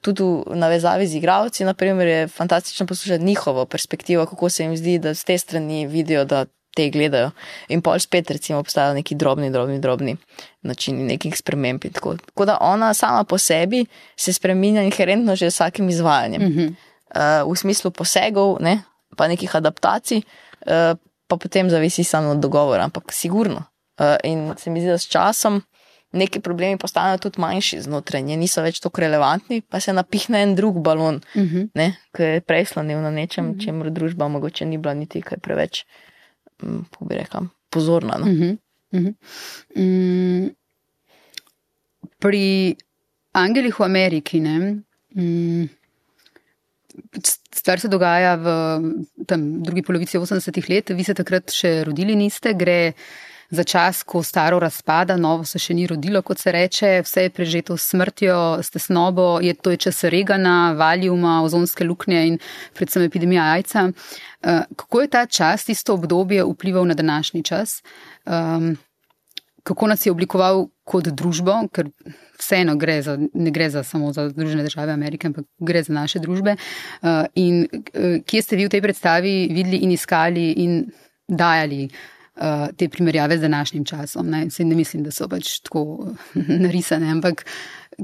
tudi 0.00 0.22
v 0.22 0.56
navezavi 0.56 1.06
z 1.06 1.14
igravci, 1.14 1.64
naprimer, 1.64 2.08
je 2.08 2.28
fantastično 2.28 2.86
poslušati 2.86 3.24
njihovo 3.24 3.66
perspektivo, 3.66 4.26
kako 4.26 4.48
se 4.48 4.62
jim 4.62 4.76
zdi, 4.76 4.98
da 4.98 5.14
z 5.14 5.24
te 5.24 5.38
strani 5.38 5.86
vidijo, 5.86 6.24
da 6.24 6.44
te 6.74 6.90
gledajo. 6.90 7.30
In 7.68 7.82
pol 7.82 7.98
spet, 7.98 8.30
recimo, 8.30 8.58
obstajajo 8.58 8.94
neki 8.94 9.14
drobni, 9.14 9.50
drobni, 9.50 9.78
drobni 9.78 10.16
načini 10.62 11.04
nekih 11.04 11.36
sprememb. 11.38 11.84
Tako. 11.92 12.16
tako 12.16 12.44
da 12.44 12.58
ona 12.60 12.94
sama 12.94 13.24
po 13.24 13.38
sebi 13.38 13.86
se 14.16 14.32
spremenja 14.32 14.82
inherentno 14.82 15.36
že 15.36 15.50
s 15.50 15.54
vsakim 15.54 15.88
izvajanjem. 15.88 16.42
Mm 16.42 16.52
-hmm. 16.52 16.74
uh, 17.44 17.52
v 17.52 17.56
smislu 17.56 17.90
posegov, 17.90 18.56
ne, 18.60 18.82
pa 19.16 19.28
nekih 19.28 19.56
adaptacij, 19.56 20.18
uh, 20.18 20.98
pa 21.28 21.36
potem 21.36 21.70
zavisi 21.70 22.04
samo 22.04 22.30
od 22.30 22.38
dogovora, 22.38 22.84
ampak 22.84 23.12
sigurno. 23.12 23.64
Uh, 24.00 24.16
in 24.24 24.54
se 24.58 24.70
mi 24.70 24.80
zdi, 24.80 24.88
da 24.88 24.98
s 24.98 25.06
časom 25.06 25.62
neki 26.14 26.40
problemi 26.40 26.78
postanejo 26.78 27.18
tudi 27.26 27.40
manjši 27.42 27.80
znotraj, 27.84 28.22
niso 28.22 28.62
več 28.62 28.80
tako 28.80 29.02
relevantni, 29.04 29.60
pa 29.60 29.80
se 29.80 29.92
napihne 29.92 30.42
en 30.42 30.54
drug 30.54 30.80
balon, 30.82 31.20
uh 31.34 31.42
Mhm. 31.42 31.68
-huh. 31.74 31.92
ki 32.16 32.22
je 32.22 32.40
prej 32.40 32.64
slonil 32.64 33.00
na 33.02 33.10
nečem, 33.10 33.50
uh 33.50 33.54
-huh. 33.56 33.64
čemu 33.64 33.90
družba 33.90 34.28
mogoče 34.28 34.64
ni 34.64 34.78
bila 34.78 34.94
niti 34.94 35.22
kaj 35.22 35.38
preveč, 35.38 35.84
mm, 36.62 36.84
kako 36.90 37.04
bi 37.04 37.14
rekla, 37.14 37.46
pozorna. 37.70 38.16
No? 38.18 38.26
Mhm, 38.26 38.58
mhm. 38.92 39.10
Mm, 39.76 40.54
Pri 42.18 42.76
Angelih 43.32 43.74
v 43.80 43.84
Ameriki, 43.84 44.40
ne, 44.40 44.82
mm, 45.14 45.68
stvar 47.54 47.80
se 47.80 47.88
dogaja 47.88 48.34
v 48.34 48.46
tam, 49.26 49.62
drugi 49.62 49.82
polovici 49.82 50.18
80-ih 50.18 50.68
let, 50.70 50.90
vi 50.90 51.04
se 51.04 51.14
takrat 51.14 51.50
še 51.50 51.84
rodili 51.84 52.16
niste, 52.16 52.54
gre 52.54 52.92
za 53.50 53.64
čas, 53.64 54.02
ko 54.02 54.22
staro 54.22 54.58
razpada, 54.58 55.16
novo 55.16 55.44
se 55.44 55.58
še 55.58 55.74
ni 55.74 55.86
rodilo, 55.86 56.22
kot 56.22 56.38
se 56.38 56.52
reče, 56.52 57.02
vse 57.04 57.26
je 57.26 57.32
prežeto 57.34 57.76
s 57.76 57.90
smrtjo, 57.92 58.38
s 58.62 58.70
tesnobo, 58.70 59.38
je 59.42 59.54
to 59.54 59.74
je 59.74 59.82
čas 59.86 60.04
regana, 60.04 60.72
valjuma, 60.78 61.40
ozonske 61.44 61.84
luknje 61.84 62.24
in 62.28 62.40
predvsem 62.74 63.04
epidemija 63.08 63.50
jajca. 63.54 63.86
Uh, 63.88 64.64
kako 64.76 65.04
je 65.04 65.12
ta 65.12 65.26
čas, 65.26 65.64
tisto 65.64 65.94
obdobje 65.94 66.44
vplival 66.44 66.86
na 66.86 66.94
današnji 66.94 67.42
čas? 67.42 67.82
Um, 68.24 68.76
kako 69.64 69.86
nas 69.86 70.06
je 70.06 70.12
oblikoval 70.12 70.66
kot 70.84 71.08
družbo, 71.08 71.56
ker 71.72 71.88
vseeno 72.36 72.74
gre 72.76 72.98
za, 73.02 73.16
ne 73.16 73.50
gre 73.50 73.70
za 73.72 73.82
samo 73.82 74.12
za 74.12 74.28
Združene 74.28 74.62
države 74.62 74.92
Amerike, 74.92 75.30
ampak 75.30 75.46
gre 75.58 75.82
za 75.82 75.92
naše 75.92 76.20
družbe. 76.20 76.56
Uh, 76.56 77.24
in 77.34 77.64
uh, 77.64 78.18
kje 78.26 78.42
ste 78.42 78.60
vi 78.60 78.68
v 78.68 78.74
tej 78.74 78.84
predstavi 78.84 79.34
videli 79.52 79.80
in 79.86 79.94
iskali 79.96 80.50
in 80.66 80.82
dajali 81.28 81.88
te 82.76 82.88
primerjave 82.88 83.38
z 83.38 83.40
današnjim 83.40 83.84
časom? 83.84 84.30
Ne? 84.30 84.50
Se 84.50 84.64
ne 84.64 84.74
mislim, 84.74 85.04
da 85.04 85.10
so 85.10 85.28
pač 85.28 85.60
tako 85.60 86.14
narisane, 86.64 87.10
ampak 87.10 87.46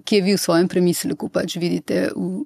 kje 0.05 0.23
vi 0.23 0.35
v 0.35 0.39
svojem 0.39 0.69
premisleku 0.69 1.29
pač 1.29 1.57
vidite 1.57 2.09
v, 2.17 2.45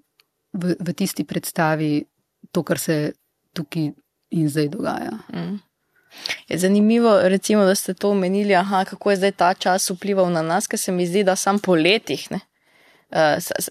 v, 0.53 0.75
v 0.81 0.97
tisti 0.97 1.25
predstavi 1.25 2.05
to, 2.53 2.63
kar 2.63 2.79
se 2.79 3.13
tukaj 3.53 3.93
in 4.31 4.49
zdaj 4.49 4.69
dogaja? 4.69 5.19
Mm. 5.35 5.61
Je 6.49 6.59
zanimivo, 6.59 7.19
recimo, 7.29 7.65
da 7.65 7.75
ste 7.75 7.95
to 7.95 8.11
omenili, 8.11 8.55
aha, 8.55 8.85
kako 8.85 9.11
je 9.11 9.17
zdaj 9.17 9.33
ta 9.33 9.55
čas 9.55 9.91
vplival 9.91 10.31
na 10.31 10.43
nas, 10.43 10.67
ker 10.67 10.79
se 10.79 10.93
mi 10.93 11.07
zdi, 11.07 11.25
da 11.25 11.37
sam 11.37 11.59
po 11.59 11.75
letih 11.75 12.31
ne, 12.31 12.41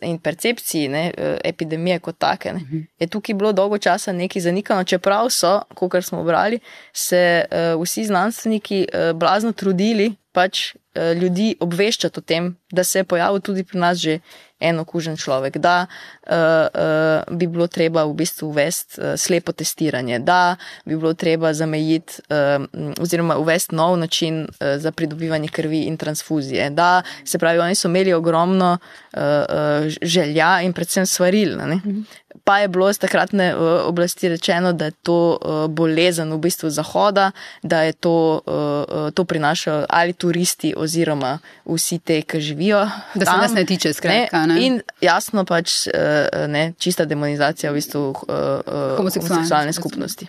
in 0.02 0.20
percepciji 0.20 0.88
ne, 0.88 1.04
uh, 1.18 1.36
epidemije 1.44 2.00
kot 2.00 2.18
take 2.18 2.54
ne, 2.54 2.86
je 3.00 3.08
tukaj 3.08 3.36
bilo 3.36 3.52
dolgo 3.54 3.78
časa 3.78 4.12
nekaj 4.12 4.42
zanikano, 4.42 4.84
čeprav 4.84 5.30
so, 5.30 5.60
kot 5.76 6.04
smo 6.04 6.24
brali, 6.24 6.60
se 6.94 7.46
uh, 7.46 7.82
vsi 7.82 8.06
znanstveniki 8.06 8.86
blazno 9.16 9.52
trudili 9.52 10.14
pač 10.32 10.74
ljudi 11.22 11.56
obveščati 11.60 12.20
o 12.20 12.22
tem, 12.22 12.56
da 12.72 12.84
se 12.84 13.00
je 13.00 13.04
pojavil 13.04 13.42
tudi 13.42 13.64
pri 13.64 13.80
nas 13.80 13.98
že 13.98 14.20
en 14.64 14.80
okužen 14.80 15.18
človek, 15.20 15.58
da 15.58 15.86
uh, 15.86 16.32
uh, 16.32 17.36
bi 17.38 17.48
bilo 17.52 17.68
treba 17.68 18.06
v 18.08 18.16
bistvu 18.16 18.48
uvesti 18.50 19.02
uh, 19.02 19.14
slepo 19.20 19.52
testiranje, 19.52 20.20
da 20.24 20.56
bi 20.86 20.96
bilo 20.96 21.14
treba 21.14 21.54
zamejiti 21.54 22.24
uh, 22.32 22.64
oziroma 23.02 23.38
uvesti 23.38 23.76
nov 23.76 23.98
način 24.00 24.44
uh, 24.44 24.76
za 24.78 24.92
pridobivanje 24.92 25.48
krvi 25.48 25.84
in 25.90 25.98
transfuzije. 25.98 26.70
Da, 26.70 27.02
se 27.26 27.40
pravi, 27.40 27.60
oni 27.60 27.76
so 27.76 27.88
imeli 27.88 28.14
ogromno 28.14 28.78
uh, 28.78 29.20
uh, 29.20 29.92
želja 30.02 30.62
in 30.62 30.74
predvsem 30.74 31.06
svaril. 31.06 31.58
Ne? 31.58 31.82
Pa 32.44 32.60
je 32.60 32.68
bilo 32.68 32.94
z 32.94 33.00
takratne 33.00 33.56
uh, 33.56 33.88
oblasti 33.88 34.30
rečeno, 34.30 34.74
da 34.74 34.86
je 34.86 34.92
to 34.92 35.40
uh, 35.40 35.72
bolezen 35.72 36.34
v 36.34 36.38
bistvu 36.38 36.70
zahoda, 36.70 37.32
da 37.64 37.82
je 37.88 37.94
to, 37.94 38.42
uh, 38.46 39.12
to 39.16 39.24
prinašajo 39.24 39.86
ali 39.90 40.14
turisti 40.14 40.74
oziroma 40.78 41.40
vsi 41.66 42.00
te, 42.00 42.22
ki 42.22 42.42
živijo. 42.42 42.84
Da 43.16 43.26
se 43.26 43.32
tam, 43.32 43.40
nas 43.40 43.54
ne 43.54 43.66
tiče, 43.66 43.94
skratka. 43.94 44.46
Ne? 44.46 44.60
In 44.66 44.82
jasno 45.02 45.46
pač 45.46 45.88
uh, 45.88 46.48
ne, 46.48 46.74
čista 46.78 47.06
demonizacija 47.06 47.72
v 47.72 47.80
bistvu 47.80 48.10
uh, 48.10 48.18
uh, 48.28 48.98
homoseksualne 48.98 49.74
skupnosti. 49.74 50.28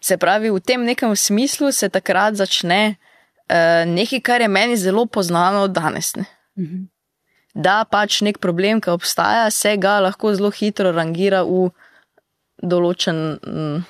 Se 0.00 0.16
pravi, 0.16 0.50
v 0.50 0.60
tem 0.60 0.84
nekem 0.84 1.16
smislu 1.16 1.72
se 1.72 1.88
takrat 1.88 2.38
začne 2.38 2.94
uh, 2.94 3.82
nekaj, 3.86 4.20
kar 4.20 4.40
je 4.40 4.48
meni 4.48 4.76
zelo 4.76 5.06
poznano 5.06 5.66
danes. 5.68 6.14
Ne? 6.14 6.24
Mhm. 6.58 6.91
Da 7.52 7.82
pač 7.84 8.22
nek 8.24 8.38
problem, 8.40 8.80
ki 8.80 8.92
obstaja, 8.94 9.50
se 9.52 9.76
ga 9.76 9.98
lahko 10.00 10.32
zelo 10.32 10.50
hitro 10.56 10.92
rangira 10.92 11.42
v 11.44 11.66
določen 12.62 13.18
mm, 13.36 13.82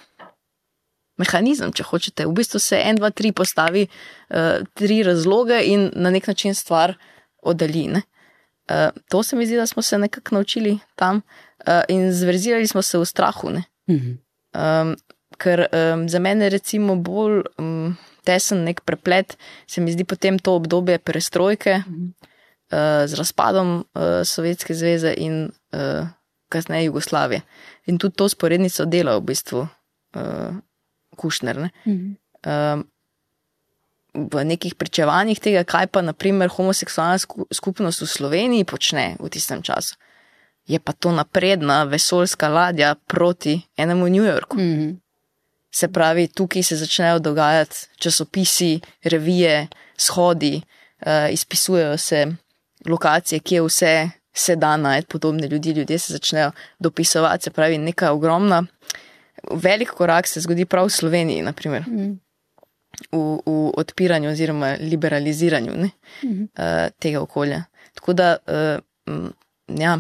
mehanizem, 1.23 1.71
če 1.71 1.87
hočete. 1.87 2.27
V 2.27 2.35
bistvu 2.41 2.59
se 2.63 2.81
en, 2.83 2.99
dva, 2.99 3.13
tri 3.15 3.31
postavi 3.37 3.85
uh, 3.87 4.65
tri 4.79 5.03
razloge 5.07 5.61
in 5.69 5.91
na 5.95 6.11
nek 6.11 6.27
način 6.27 6.57
stvar 6.59 6.97
oddalji. 7.43 7.87
Uh, 7.93 8.91
to 9.13 9.23
se 9.23 9.39
mi 9.39 9.47
zdi, 9.47 9.61
da 9.61 9.67
smo 9.67 9.83
se 9.83 9.99
nekako 9.99 10.41
naučili 10.41 10.79
tam 10.99 11.23
uh, 11.23 11.83
in 11.89 12.11
zverzirali 12.13 12.67
smo 12.67 12.83
se 12.83 12.99
v 12.99 13.07
strahu. 13.07 13.55
Mhm. 13.91 14.19
Um, 14.53 14.97
ker 15.39 15.65
um, 15.73 16.09
za 16.09 16.19
mene 16.19 16.45
je 16.45 16.51
recimo 16.59 16.97
bolj 16.97 17.41
um, 17.59 17.97
tesen 18.27 18.67
nek 18.67 18.83
preplet, 18.85 19.39
se 19.67 19.81
mi 19.81 19.93
zdi 19.93 20.05
potem 20.05 20.39
to 20.39 20.59
obdobje 20.59 20.99
perestrojke 20.99 21.83
Mhm. 21.87 22.32
Uh, 22.73 23.07
z 23.07 23.15
razpadom 23.15 23.77
uh, 23.77 24.03
Sovjetske 24.25 24.75
zveze 24.75 25.15
in 25.17 25.51
uh, 25.73 26.09
kasneje 26.49 26.85
Jugoslavije. 26.85 27.43
In 27.87 27.99
tudi 27.99 28.17
to 28.17 28.29
sporednico 28.29 28.85
dela 28.85 29.17
v 29.17 29.21
bistvu 29.21 29.61
uh, 29.61 30.57
Kušner. 31.17 31.57
Ne? 31.57 31.71
Mhm. 31.87 32.17
Um, 32.47 32.89
v 34.13 34.45
nekih 34.45 34.75
pričevanjih 34.77 35.41
tega, 35.41 35.65
kaj 35.65 35.87
pa 35.89 36.03
naprimer 36.05 36.51
homoseksualna 36.53 37.17
sku- 37.19 37.49
skupnost 37.49 38.05
v 38.05 38.07
Sloveniji 38.07 38.69
počne 38.69 39.17
v 39.17 39.31
tistem 39.33 39.63
času. 39.65 39.97
Je 40.69 40.77
pa 40.79 40.93
to 40.93 41.13
napredna 41.17 41.85
vesoljska 41.89 42.49
ladja 42.49 42.95
proti 43.09 43.63
enemu 43.77 44.09
New 44.09 44.25
Yorku. 44.25 44.57
Mhm. 44.57 45.01
Se 45.73 45.89
pravi, 45.89 46.29
tukaj 46.29 46.63
se 46.63 46.77
začnejo 46.77 47.19
dogajati 47.19 47.97
časopisi, 47.97 48.81
revije, 49.05 49.69
shodi, 49.97 50.61
uh, 50.61 51.33
izpisujejo 51.33 51.97
se 51.97 52.37
lokacije, 52.89 53.41
kje 53.41 53.63
vse 53.63 54.11
se 54.35 54.57
da 54.57 54.77
najti 54.77 55.09
podobne 55.09 55.49
ljudi, 55.49 55.71
ljudje 55.71 55.99
se 55.99 56.13
začnejo 56.13 56.51
dopisovati. 56.79 57.45
Se 57.45 57.51
pravi, 57.51 57.79
neka 57.79 58.13
ogromna, 58.13 58.63
velik 59.51 59.91
korak 59.91 60.27
se 60.27 60.41
zgodi 60.41 60.65
prav 60.65 60.87
v 60.87 60.91
Sloveniji, 60.91 61.43
naprimer, 61.43 61.83
Mhm. 61.87 62.13
v, 63.13 63.19
v 63.47 63.73
odpiranju 63.77 64.31
oziroma 64.31 64.77
liberaliziranju 64.81 65.73
ne, 65.77 65.91
Mhm. 66.25 66.43
uh, 66.43 66.91
tega 66.99 67.21
okolja. 67.21 67.65
Tako 67.95 68.13
da, 68.13 68.37
uh, 68.47 69.15
mm, 69.15 69.33
ja, 69.81 69.99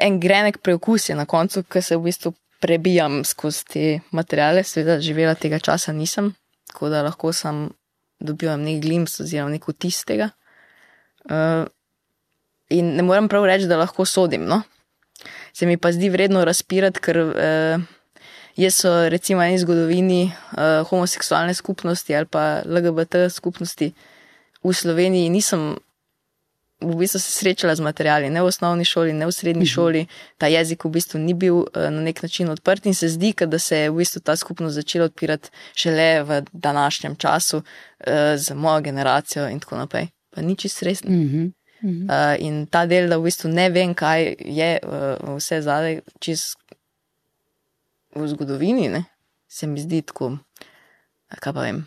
en 0.00 0.20
grenek 0.20 0.58
preokus 0.58 1.08
je 1.08 1.14
na 1.14 1.26
koncu, 1.26 1.62
ki 1.62 1.82
se 1.82 1.96
v 1.96 2.02
bistvu 2.02 2.32
prebijam 2.60 3.24
skozi 3.24 3.64
te 3.64 4.00
materijale, 4.10 4.62
seveda 4.64 5.00
živela 5.00 5.34
tega 5.34 5.58
časa 5.58 5.92
nisem, 5.92 6.34
tako 6.66 6.88
da 6.88 7.02
lahko 7.02 7.32
sem 7.32 7.70
dobivam 8.20 8.62
nek 8.62 8.80
glimpse 8.82 9.22
oziroma 9.22 9.50
nek 9.50 9.66
vtis 9.68 10.04
tega. 10.04 10.30
Uh, 11.30 11.64
in 12.70 12.94
ne 12.96 13.02
morem 13.02 13.28
prav 13.28 13.46
reči, 13.46 13.68
da 13.70 13.80
lahko 13.80 14.04
sodim. 14.04 14.46
No? 14.48 14.62
Se 15.52 15.66
mi 15.66 15.76
pa 15.76 15.92
zdi 15.92 16.10
vredno 16.10 16.44
razpirati, 16.44 17.00
ker 17.00 17.20
uh, 17.22 17.84
jaz 18.56 18.80
so 18.82 18.94
recimo 19.12 19.42
eni 19.42 19.60
zgodovini 19.60 20.24
uh, 20.26 20.82
homoseksualne 20.88 21.54
skupnosti 21.54 22.16
ali 22.16 22.26
pa 22.26 22.62
LGBT 22.64 23.28
skupnosti 23.30 23.92
v 24.62 24.72
Sloveniji 24.72 25.30
nisem 25.30 25.76
v 26.82 26.96
bistvu 26.98 27.20
se 27.20 27.30
srečala 27.30 27.74
z 27.74 27.80
materiali, 27.80 28.30
ne 28.30 28.42
v 28.42 28.50
osnovni 28.50 28.84
šoli, 28.84 29.12
ne 29.14 29.26
v 29.26 29.32
srednji 29.32 29.66
šoli. 29.66 30.00
Ta 30.34 30.50
jezik 30.50 30.82
v 30.84 30.90
bistvu 30.98 31.20
ni 31.22 31.34
bil 31.34 31.62
uh, 31.62 31.90
na 31.94 32.02
nek 32.02 32.22
način 32.22 32.50
odprt 32.50 32.86
in 32.86 32.94
se 32.94 33.08
zdi, 33.08 33.34
da 33.46 33.58
se 33.58 33.86
je 33.86 33.90
v 33.90 34.02
bistvu 34.02 34.20
ta 34.20 34.36
skupnost 34.36 34.74
začela 34.74 35.04
odpirati 35.04 35.50
šele 35.74 36.22
v 36.22 36.42
današnjem 36.52 37.16
času 37.16 37.62
uh, 37.62 38.34
z 38.36 38.54
mojo 38.54 38.80
generacijo 38.80 39.48
in 39.48 39.60
tako 39.60 39.76
naprej. 39.76 40.10
Pa 40.32 40.42
ni 40.42 40.56
čist 40.56 40.82
resno. 40.82 41.10
Mhm. 41.10 41.52
Mhm. 41.82 42.06
Uh, 42.06 42.36
in 42.38 42.66
ta 42.70 42.86
del, 42.86 43.08
da 43.10 43.18
v 43.18 43.26
bistvu 43.26 43.50
ne 43.50 43.66
vem, 43.74 43.94
kaj 43.94 44.36
je 44.38 44.70
uh, 44.86 45.34
vse 45.34 45.58
zadaj, 45.66 45.98
čez 46.22 46.52
v 48.14 48.28
zgodovini, 48.30 48.86
ne, 48.92 49.02
se 49.50 49.66
mi 49.66 49.82
zdi 49.82 50.02
tako, 50.06 50.36
kaj 51.40 51.52
pa 51.52 51.64
vem, 51.66 51.82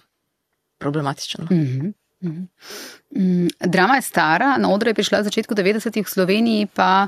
problematično. 0.83 1.47
Mhm. 1.47 1.93
Mhm. 2.25 2.43
Mm, 3.15 3.47
Drama 3.59 3.95
je 3.95 4.01
stara, 4.01 4.57
na 4.57 4.71
odre 4.73 4.89
je 4.89 4.97
prišla 4.97 5.21
v 5.21 5.27
začetku 5.29 5.55
90-ih 5.55 6.05
v 6.05 6.09
Sloveniji, 6.09 6.67
pa 6.73 7.07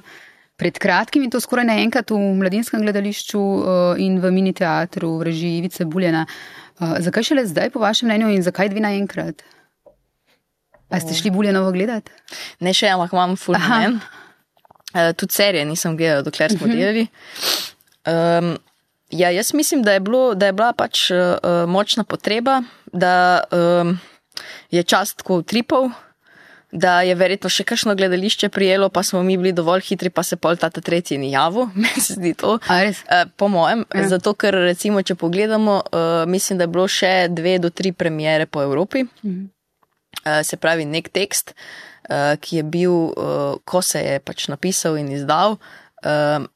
pred 0.58 0.78
kratkim 0.78 1.24
in 1.24 1.32
to 1.34 1.42
skoraj 1.42 1.66
naenkrat 1.66 2.12
v 2.12 2.18
mladinskem 2.38 2.82
gledališču 2.82 3.40
uh, 3.40 4.00
in 4.02 4.22
v 4.22 4.32
mini 4.32 4.54
teatru 4.54 5.18
v 5.20 5.30
režiji 5.30 5.60
Ivice 5.62 5.86
Buljena. 5.86 6.26
Uh, 6.78 6.98
zakaj 7.02 7.34
šele 7.34 7.46
zdaj, 7.50 7.74
po 7.74 7.82
vašem 7.82 8.10
mnenju, 8.10 8.32
in 8.34 8.46
zakaj 8.46 8.70
dve 8.70 8.84
naenkrat? 8.84 9.44
A 10.90 11.00
ste 11.00 11.14
šli 11.14 11.32
Buljenovo 11.32 11.72
gledati? 11.72 12.12
Ne 12.60 12.74
še, 12.74 12.88
ampak 12.88 13.14
imam 13.14 13.36
men. 13.70 14.00
Uh, 14.96 15.12
tudi 15.16 15.34
serije 15.34 15.66
nisem 15.66 15.98
gledala, 15.98 16.24
dokler 16.24 16.52
smo 16.52 16.68
delali. 16.68 17.08
Um, 18.08 18.58
ja, 19.12 19.30
jaz 19.30 19.54
mislim, 19.54 19.84
da 19.84 19.92
je, 19.94 20.00
bilo, 20.00 20.34
da 20.36 20.46
je 20.46 20.54
bila 20.54 20.74
pač 20.74 21.10
uh, 21.12 21.18
močna 21.68 22.04
potreba, 22.04 22.62
da 22.94 23.42
um, 23.52 23.98
je 24.72 24.84
čas 24.84 25.14
tako 25.14 25.42
utripal, 25.44 25.90
da 26.72 27.02
je 27.02 27.16
verjetno 27.16 27.50
še 27.50 27.64
kakšno 27.64 27.96
gledališče 27.96 28.50
prijelo, 28.50 28.90
pa 28.90 29.04
smo 29.04 29.24
mi 29.24 29.38
bili 29.38 29.52
dovolj 29.56 29.86
hitri, 29.90 30.10
pa 30.10 30.24
se 30.24 30.36
pol 30.36 30.56
ta 30.60 30.70
tretji 30.70 31.18
ni 31.18 31.32
javil, 31.32 31.68
meni 31.82 32.02
se 32.02 32.16
zdi 32.16 32.34
to. 32.34 32.58
Eh, 32.72 33.26
Po 33.36 33.48
mojem, 33.48 33.86
Ja. 33.96 34.08
zato 34.08 34.34
ker 34.34 34.54
recimo, 34.54 35.02
če 35.02 35.16
pogledamo, 35.16 35.82
uh, 35.92 36.24
mislim, 36.28 36.58
da 36.58 36.64
je 36.64 36.74
bilo 36.74 36.88
še 36.88 37.28
dve 37.30 37.60
do 37.60 37.70
tri 37.70 37.92
premiere 37.92 38.46
po 38.46 38.64
Evropi. 38.64 39.04
Mhm. 39.24 39.44
Uh, 39.44 39.57
se 40.44 40.58
pravi, 40.58 40.86
nek 40.86 41.10
tekst, 41.14 41.54
uh, 42.10 42.36
ki 42.42 42.62
je 42.62 42.64
bil, 42.64 42.96
uh, 43.12 43.60
ko 43.66 43.82
se 43.82 44.02
je 44.04 44.18
pač 44.20 44.48
napisal 44.52 44.98
in 45.00 45.12
izdal, 45.16 45.58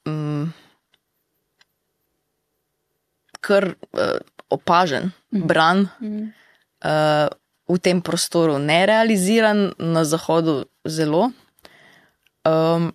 um, 0.06 0.52
kar 3.42 3.74
opažen, 4.54 5.12
bran. 5.32 5.88
Uh, 6.82 7.30
v 7.72 7.80
tem 7.80 8.02
prostoru 8.04 8.60
nerealiziran, 8.60 9.72
na 9.80 10.04
zahodu 10.04 10.66
zelo, 10.84 11.32
um, 12.44 12.92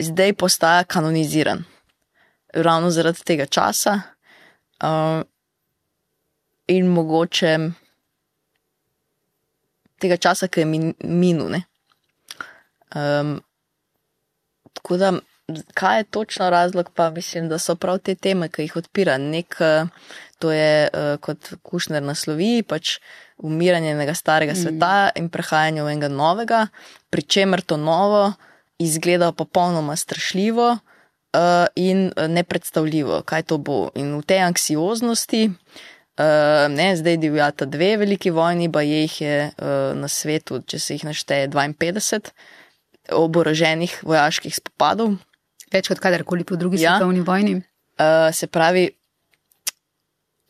zdaj 0.00 0.32
postaja 0.40 0.84
kanoniziran. 0.84 1.64
Ravno 2.54 2.90
zaradi 2.90 3.22
tega 3.24 3.46
časa 3.46 4.00
um, 4.82 5.22
in 6.66 6.88
mogoče 6.88 7.52
tega 10.00 10.16
časa, 10.16 10.48
ki 10.48 10.64
je 10.64 10.66
min, 10.66 10.92
minul. 11.04 11.52
ne. 11.56 11.64
Um, 12.94 13.38
tako 14.74 14.96
da, 14.96 15.12
kaj 15.74 16.00
je 16.00 16.04
točno 16.04 16.50
razlog, 16.50 16.90
pa 16.94 17.10
mislim, 17.10 17.48
da 17.48 17.58
so 17.58 17.74
prav 17.74 17.98
te 17.98 18.14
teme, 18.14 18.48
ki 18.48 18.62
jih 18.62 18.76
odpira. 18.76 19.18
Nek, 19.18 19.56
to 20.38 20.52
je 20.52 20.88
uh, 20.88 21.16
kot 21.20 21.52
Kušner 21.62 22.02
naslovi, 22.02 22.62
pač 22.62 22.98
umiranje 23.36 23.92
enega 23.92 24.14
starega 24.14 24.52
mm. 24.52 24.62
sveta 24.62 25.10
in 25.16 25.28
prehajanje 25.28 25.82
v 25.82 25.92
enega 25.92 26.08
novega, 26.08 26.66
pri 27.10 27.22
čemer 27.22 27.62
to 27.62 27.76
novo 27.76 28.32
izgleda 28.80 29.32
popolnoma 29.32 29.96
strašljivo 29.96 30.70
uh, 30.72 31.66
in 31.76 32.12
eh, 32.16 32.28
nepredstavljivo, 32.28 33.22
kaj 33.22 33.42
to 33.42 33.58
bo. 33.58 33.90
In 33.94 34.16
v 34.18 34.22
tej 34.24 34.44
anksioznosti. 34.48 35.46
Uh, 35.50 35.89
ne, 36.68 36.96
zdaj 36.96 37.16
divjata 37.16 37.64
dve 37.66 37.96
veliki 37.96 38.30
vojni, 38.30 38.68
pa 38.68 38.82
jih 38.82 39.20
je 39.20 39.36
uh, 39.48 39.66
na 39.94 40.08
svetu, 40.08 40.60
če 40.62 40.78
se 40.78 40.94
jih 40.94 41.04
našteje 41.04 41.48
52 41.48 42.30
oboroženih 43.10 44.00
vojaških 44.02 44.54
spopadov. 44.54 45.16
Več 45.68 45.88
kot 45.88 45.98
kadarkoli 45.98 46.44
po 46.44 46.56
drugi 46.56 46.78
Ja. 46.78 46.96
svetovni 46.96 47.20
vojni. 47.20 47.54
Uh, 47.96 48.30
se 48.30 48.46
pravi, 48.46 48.88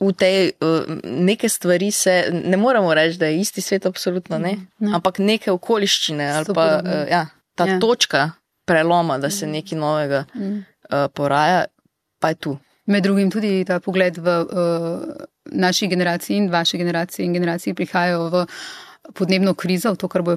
v 0.00 0.12
tej 0.12 0.36
uh, 0.54 0.86
neke 1.04 1.48
stvari 1.48 1.90
se 1.92 2.14
ne 2.32 2.56
moremo 2.56 2.88
reči, 2.90 3.18
da 3.18 3.26
je 3.26 3.38
isti 3.38 3.60
svet, 3.60 3.86
absolutno 3.86 4.38
ne, 4.38 4.56
Ne. 4.78 4.92
ampak 4.94 5.18
neke 5.18 5.50
okoliščine 5.50 6.30
ali 6.30 6.46
pa 6.48 6.64
uh, 6.76 7.04
ja, 7.06 7.26
ta 7.54 7.66
Ja. 7.66 7.78
točka 7.78 8.30
preloma, 8.64 9.18
da 9.18 9.30
se 9.30 9.46
nekaj 9.46 9.78
novega 9.78 10.24
Mm. 10.34 10.64
uh, 10.86 11.10
poraja, 11.10 11.64
pa 12.18 12.28
je 12.28 12.34
tu. 12.36 12.58
Med 12.86 13.02
drugim 13.02 13.30
tudi 13.30 13.64
ta 13.64 13.78
pogled 13.78 14.16
v 14.16 14.28
uh, 14.40 15.24
naši 15.44 15.88
generaciji 15.88 16.36
in 16.36 16.50
vaši 16.50 16.78
generaciji 16.78 17.26
in 17.26 17.32
generaciji 17.32 17.74
prihajajo 17.74 18.28
v 18.28 18.46
podnebno 19.14 19.54
krizo, 19.54 19.92
v 19.92 19.96
to, 19.96 20.08
kar 20.08 20.22
bo 20.22 20.36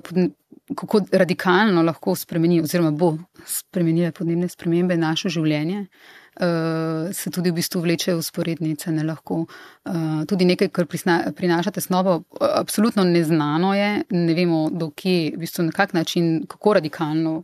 kako 0.76 1.02
radikalno 1.12 1.84
lahko 1.84 2.16
spremeni 2.16 2.62
oziroma 2.62 2.92
bo 2.92 3.18
spremenile 3.46 4.12
podnebne 4.12 4.48
spremembe 4.50 4.98
naše 4.98 5.30
življenje. 5.30 5.86
Uh, 6.34 7.12
se 7.14 7.30
tudi 7.30 7.52
v 7.52 7.60
bistvu 7.60 7.84
vlečejo 7.84 8.18
usporednice, 8.18 8.90
ne 8.92 9.04
lahko. 9.06 9.44
Uh, 9.86 10.24
tudi 10.26 10.48
nekaj, 10.50 10.72
kar 10.74 10.88
prisna, 10.90 11.20
prinaša 11.38 11.76
tesnobo, 11.76 12.24
absolutno 12.42 13.04
neznano 13.06 13.76
je, 13.78 13.92
ne 14.10 14.34
vemo, 14.34 14.64
do 14.74 14.90
kje, 14.98 15.36
v 15.36 15.44
bistvu 15.44 15.68
na 15.68 15.76
kak 15.76 15.94
način, 15.94 16.48
kako 16.50 16.74
radikalno 16.80 17.36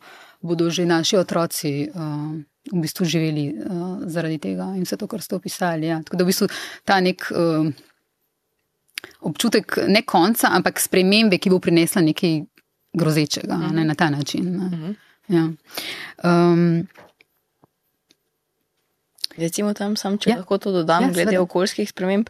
bodo 0.42 0.70
že 0.70 0.86
naši 0.86 1.18
otroci 1.18 1.90
uh, 1.90 2.36
v 2.72 2.82
bistvu 2.82 3.06
živeli 3.06 3.54
uh, 3.54 4.00
zaradi 4.08 4.38
tega 4.38 4.74
in 4.76 4.84
vse 4.84 4.98
to, 4.98 5.08
kar 5.08 5.22
ste 5.22 5.36
opisali. 5.36 5.88
Ja. 5.88 6.00
Tako 6.04 6.18
da 6.18 6.24
v 6.24 6.28
bistvu 6.28 6.48
ta 6.86 7.00
nek 7.00 7.26
uh, 7.32 7.68
občutek 9.22 9.78
ne 9.88 10.02
konca, 10.02 10.48
ampak 10.52 10.80
spremembe, 10.80 11.38
ki 11.38 11.50
bo 11.50 11.60
prinesla 11.60 12.02
nekaj 12.02 12.42
grozečega 12.94 13.56
mm 13.58 13.64
-hmm. 13.64 13.76
ne, 13.76 13.84
na 13.86 13.96
ta 13.96 14.10
način. 14.10 14.46
Ne. 14.58 14.66
Mhm. 14.66 14.92
Ja. 15.30 15.44
Um, 16.24 16.88
Recimo 19.38 19.74
tam, 19.74 19.96
sam, 19.96 20.18
če 20.18 20.30
Ja. 20.30 20.36
lahko 20.36 20.58
to 20.58 20.72
dodam, 20.72 21.04
Ja, 21.04 21.08
glede 21.08 21.32
seveda. 21.32 21.42
okoljskih 21.42 21.90
sprememb, 21.90 22.28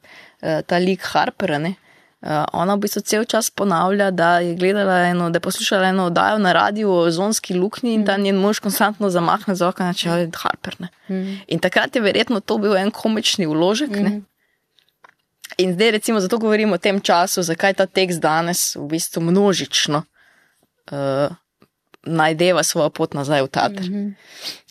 ta 0.66 0.78
lik 0.78 1.02
Harper, 1.02 1.60
ne, 1.62 1.76
ona 2.54 2.76
v 2.76 2.84
bistvu 2.84 3.02
cel 3.02 3.24
čas 3.24 3.48
ponavlja, 3.50 4.12
da 4.12 4.40
je 4.44 4.56
gledala 4.56 4.98
eno, 5.08 5.30
da 5.30 5.38
je 5.38 5.46
poslušala 5.46 5.88
eno 5.88 6.06
oddajo 6.06 6.38
na 6.38 6.54
radiju 6.54 6.92
o 6.92 7.06
ozonski 7.08 7.54
luknji 7.54 7.94
in 7.94 8.04
da 8.04 8.18
njen 8.18 8.36
mož 8.36 8.60
konstantno 8.60 9.10
zamahne 9.10 9.56
z 9.56 9.64
okna, 9.64 9.94
če 9.94 10.10
je 10.10 10.32
Harper. 10.36 10.76
Ne. 10.80 10.90
mm, 11.08 11.38
In 11.48 11.60
takrat 11.60 11.96
je 11.96 12.02
verjetno 12.02 12.40
to 12.40 12.58
bil 12.58 12.76
en 12.78 12.92
komični 12.92 13.48
vložek. 13.48 13.90
Ne. 13.90 14.10
Mhm. 14.10 14.20
In 15.58 15.74
zdaj, 15.74 15.92
recimo, 15.92 16.20
zato 16.20 16.38
govorimo 16.38 16.76
o 16.76 16.78
tem 16.78 17.02
času, 17.02 17.44
zakaj 17.44 17.74
ta 17.74 17.86
tekst 17.86 18.20
danes 18.20 18.76
v 18.76 18.86
bistvu 18.88 19.22
množično 19.22 20.04
uh, 20.04 21.36
najdeva 22.04 22.64
svojo 22.64 22.90
pot 22.90 23.14
nazaj 23.14 23.44
v 23.44 23.48
teater. 23.48 23.90
Mm 23.90 23.96
-hmm. 23.96 24.14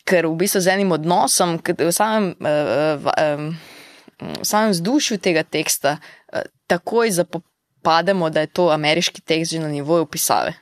Ker 0.05 0.27
v 0.27 0.37
bistvu 0.37 0.61
z 0.61 0.67
enim 0.67 0.93
odnosom, 0.93 1.61
v 1.79 1.93
samem, 1.93 2.35
uh, 2.41 2.47
v, 3.05 3.07
um, 3.37 3.57
v 4.41 4.45
samem 4.45 4.71
vzdušju 4.71 5.19
tega 5.19 5.43
teksta, 5.43 5.93
uh, 5.93 6.18
takoj 6.69 7.11
zapopademo, 7.11 8.31
da 8.31 8.45
je 8.45 8.53
to 8.53 8.71
ameriški 8.71 9.21
tekst 9.21 9.53
že 9.53 9.61
na 9.65 9.69
nivoju 9.69 10.07
pisave. 10.07 10.55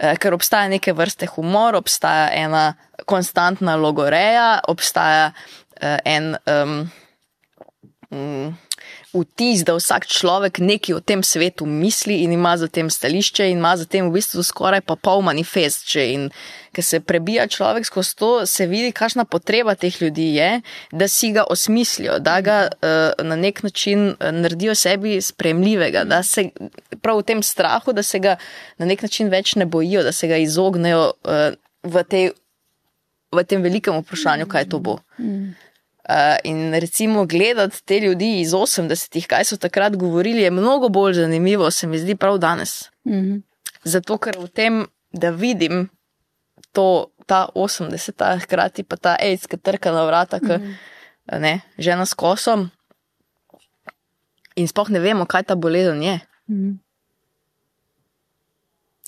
Eh, 0.00 0.16
Ker 0.16 0.34
obstaja 0.34 0.68
neke 0.68 0.94
vrste 0.96 1.26
humor, 1.26 1.76
obstaja 1.76 2.30
ena 2.32 2.74
konstantna 3.06 3.76
logoreja, 3.76 4.60
obstaja 4.68 5.32
uh, 5.32 5.98
en 6.04 6.36
um, 6.46 6.90
mm, 8.10 8.56
vtis, 9.12 9.64
da 9.66 9.74
vsak 9.74 10.06
človek 10.06 10.60
nekaj 10.62 10.94
o 10.94 11.00
tem 11.00 11.22
svetu 11.22 11.66
misli 11.66 12.22
in 12.24 12.32
ima 12.32 12.56
za 12.56 12.68
tem 12.68 12.90
stališče 12.90 13.48
in 13.50 13.58
ima 13.58 13.76
za 13.76 13.84
tem 13.84 14.08
v 14.08 14.14
bistvu 14.14 14.42
skoraj 14.46 14.80
pa 14.86 14.96
pol 14.96 15.22
manifest. 15.26 15.88
Že. 15.90 16.04
In 16.14 16.28
ker 16.72 16.84
se 16.84 17.00
prebija 17.00 17.46
človek 17.50 17.86
skozi 17.86 18.16
to, 18.16 18.30
se 18.46 18.66
vidi, 18.70 18.92
kakšna 18.92 19.24
potreba 19.24 19.74
teh 19.74 19.94
ljudi 20.02 20.28
je, 20.36 20.50
da 20.92 21.08
si 21.08 21.32
ga 21.34 21.44
osmislijo, 21.50 22.18
da 22.18 22.40
ga 22.40 22.58
uh, 22.70 23.26
na 23.26 23.36
nek 23.36 23.62
način 23.62 24.14
eh, 24.20 24.32
naredijo 24.32 24.74
sebi 24.74 25.20
spremljivega, 25.22 26.04
da 26.04 26.22
se 26.22 26.50
prav 27.02 27.18
v 27.18 27.26
tem 27.26 27.42
strahu, 27.42 27.92
da 27.92 28.02
se 28.02 28.18
ga 28.18 28.36
na 28.78 28.86
nek 28.86 29.02
način 29.02 29.28
več 29.28 29.56
ne 29.56 29.66
bojijo, 29.66 30.02
da 30.06 30.12
se 30.12 30.28
ga 30.28 30.38
izognejo 30.38 31.10
uh, 31.10 31.58
v, 31.82 32.04
tej, 32.04 32.30
v 33.32 33.44
tem 33.44 33.62
velikem 33.62 33.98
vprašanju, 33.98 34.46
kaj 34.46 34.68
to 34.70 34.78
bo. 34.78 35.00
Uh, 35.18 35.50
in 36.44 36.74
recimo 36.74 37.26
gledati 37.26 37.84
te 37.84 38.00
ljudi 38.00 38.40
iz 38.40 38.52
80-ih, 38.52 39.26
kaj 39.26 39.44
so 39.44 39.56
takrat 39.56 39.96
govorili, 39.96 40.42
je 40.42 40.50
mnogo 40.50 40.88
bolj 40.88 41.14
zanimivo, 41.14 41.70
se 41.70 41.86
mi 41.86 41.98
zdi 41.98 42.16
prav 42.16 42.38
danes. 42.38 42.90
mm, 43.06 43.42
Zato, 43.84 44.18
ker 44.18 44.36
v 44.38 44.48
tem, 44.48 44.86
da 45.12 45.30
vidim 45.30 45.88
to, 46.72 47.10
ta 47.26 47.48
80-ta, 47.54 48.38
hkrati 48.42 48.82
pa 48.82 48.96
ta 48.96 49.16
AIDS, 49.20 49.46
ki 49.46 49.56
trka 49.56 49.92
na 49.92 50.04
vrata, 50.04 50.40
ki 50.40 50.58
ne, 51.38 51.60
žena 51.78 52.06
s 52.06 52.14
kosom. 52.14 52.68
In 54.56 54.68
sploh 54.68 54.90
ne 54.90 55.00
vemo, 55.00 55.26
kaj 55.26 55.46
ta 55.48 55.54
bolezen 55.54 56.02
je. 56.02 56.20
mm. 56.50 56.78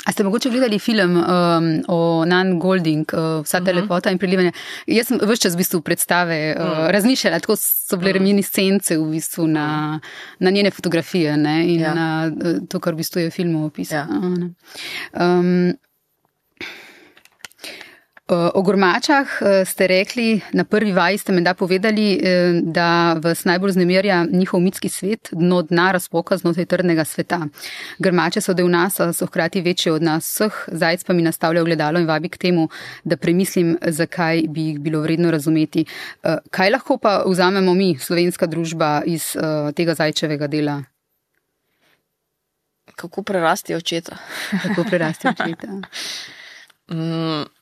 A 0.04 0.12
ste 0.12 0.24
mogoče 0.24 0.50
gledali 0.50 0.78
film 0.78 1.16
um, 1.16 1.24
o 1.88 2.24
Nan 2.24 2.58
Golding, 2.58 3.06
uh, 3.12 3.44
Vsa 3.44 3.60
ta 3.60 3.70
uh 3.70 3.76
-huh. 3.76 3.80
lepota 3.80 4.10
in 4.10 4.18
prilivanje? 4.18 4.52
Jaz 4.86 5.06
sem 5.06 5.18
vse 5.22 5.42
čas 5.42 5.54
v 5.54 5.56
bistvu 5.56 5.80
predstave 5.80 6.56
uh, 6.58 6.66
uh. 6.66 6.90
razmišljala, 6.90 7.40
tako 7.40 7.56
so 7.56 7.96
bile 7.96 8.12
reminiscence 8.12 8.98
v 8.98 9.10
bistvu 9.10 9.46
na, 9.46 10.00
na 10.38 10.50
njene 10.50 10.70
fotografije 10.70 11.36
ne, 11.36 11.74
in 11.74 11.80
ja. 11.80 11.94
Na 11.94 12.32
eh, 12.44 12.60
to, 12.68 12.80
kar 12.80 12.94
v 12.94 12.96
bistvu 12.96 13.20
je 13.20 13.26
v 13.26 13.30
filmu 13.30 13.64
opisano. 13.66 14.14
Ja. 14.22 15.24
Ja. 15.24 15.38
Um, 15.38 15.74
O 18.30 18.62
gormačah 18.62 19.26
eh, 19.42 19.64
ste 19.64 19.86
rekli, 19.86 20.40
na 20.52 20.64
prvi 20.64 20.92
vaji 20.92 21.18
ste 21.18 21.32
menda 21.32 21.54
povedali, 21.54 22.20
eh, 22.22 22.60
da 22.62 23.18
vas 23.18 23.44
najbolj 23.44 23.70
znemirja 23.70 24.26
njihov 24.30 24.60
mitski 24.60 24.88
svet, 24.88 25.28
dno 25.32 25.62
dna 25.62 25.92
razpoka 25.92 26.36
znotraj 26.36 26.66
trdnega 26.66 27.04
sveta. 27.04 27.40
Grmače 27.98 28.40
so 28.40 28.54
del 28.54 28.70
nas, 28.70 29.00
a 29.00 29.12
so 29.12 29.26
hkrati 29.26 29.60
večje 29.60 29.92
od 29.92 30.02
nas 30.02 30.28
vseh, 30.30 30.52
zajec 30.68 31.04
pa 31.04 31.12
mi 31.12 31.22
nastavlja 31.22 31.62
ogledalo 31.62 31.98
in 31.98 32.06
vabi 32.06 32.28
k 32.28 32.38
temu, 32.38 32.68
da 33.04 33.16
premislim, 33.16 33.78
zakaj 33.82 34.42
bi 34.48 34.66
jih 34.66 34.78
bilo 34.80 35.00
vredno 35.00 35.30
razumeti. 35.30 35.84
Eh, 36.22 36.36
Kaj 36.50 36.70
lahko 36.70 36.98
pa 36.98 37.24
vzamemo 37.26 37.74
mi, 37.74 37.98
slovenska 37.98 38.46
družba, 38.46 39.02
iz 39.06 39.34
tega 39.74 39.94
zajčevega 39.94 40.46
dela? 40.46 40.82
Kako 42.94 43.22
prerasti 43.22 43.74
očeta? 43.74 44.16
Kako 44.62 44.84
prerasti 44.84 45.28
očeta? 45.28 45.68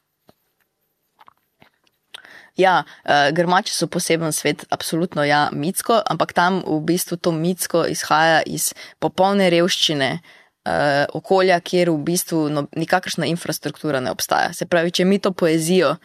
Ja, 2.61 2.83
uh, 2.85 3.31
grmači 3.33 3.73
so 3.73 3.89
poseben 3.89 4.33
svet, 4.37 4.67
absolutno 4.75 5.25
ja, 5.25 5.49
mitsko, 5.53 6.01
ampak 6.07 6.35
tam 6.37 6.61
v 6.67 6.81
bistvu 6.93 7.17
to 7.17 7.33
mitsko 7.33 7.87
izhaja 7.89 8.43
iz 8.47 8.71
popolne 9.01 9.49
revščine 9.53 10.11
uh, 10.17 11.05
okolja, 11.17 11.61
kjer 11.65 11.91
v 11.91 12.03
bistvu 12.11 12.43
no, 12.53 12.67
nikakršna 12.77 13.29
infrastruktura 13.31 14.01
ne 14.01 14.13
obstaja. 14.13 14.53
Se 14.57 14.69
pravi, 14.69 14.93
če 14.93 15.07
mi 15.09 15.21
to 15.23 15.33
poezijo 15.33 15.97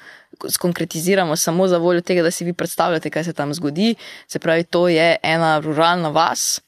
skonkretiziramo 0.50 1.36
samo 1.36 1.68
za 1.68 1.78
voljo 1.78 2.02
tega, 2.02 2.24
da 2.24 2.32
si 2.32 2.46
vi 2.46 2.54
predstavljate, 2.54 3.10
kaj 3.10 3.24
se 3.24 3.34
tam 3.34 3.54
zgodi, 3.54 3.96
se 4.28 4.40
pravi, 4.40 4.64
to 4.64 4.88
je 4.92 5.16
ena 5.24 5.58
ruralna 5.64 6.12
vas, 6.16 6.62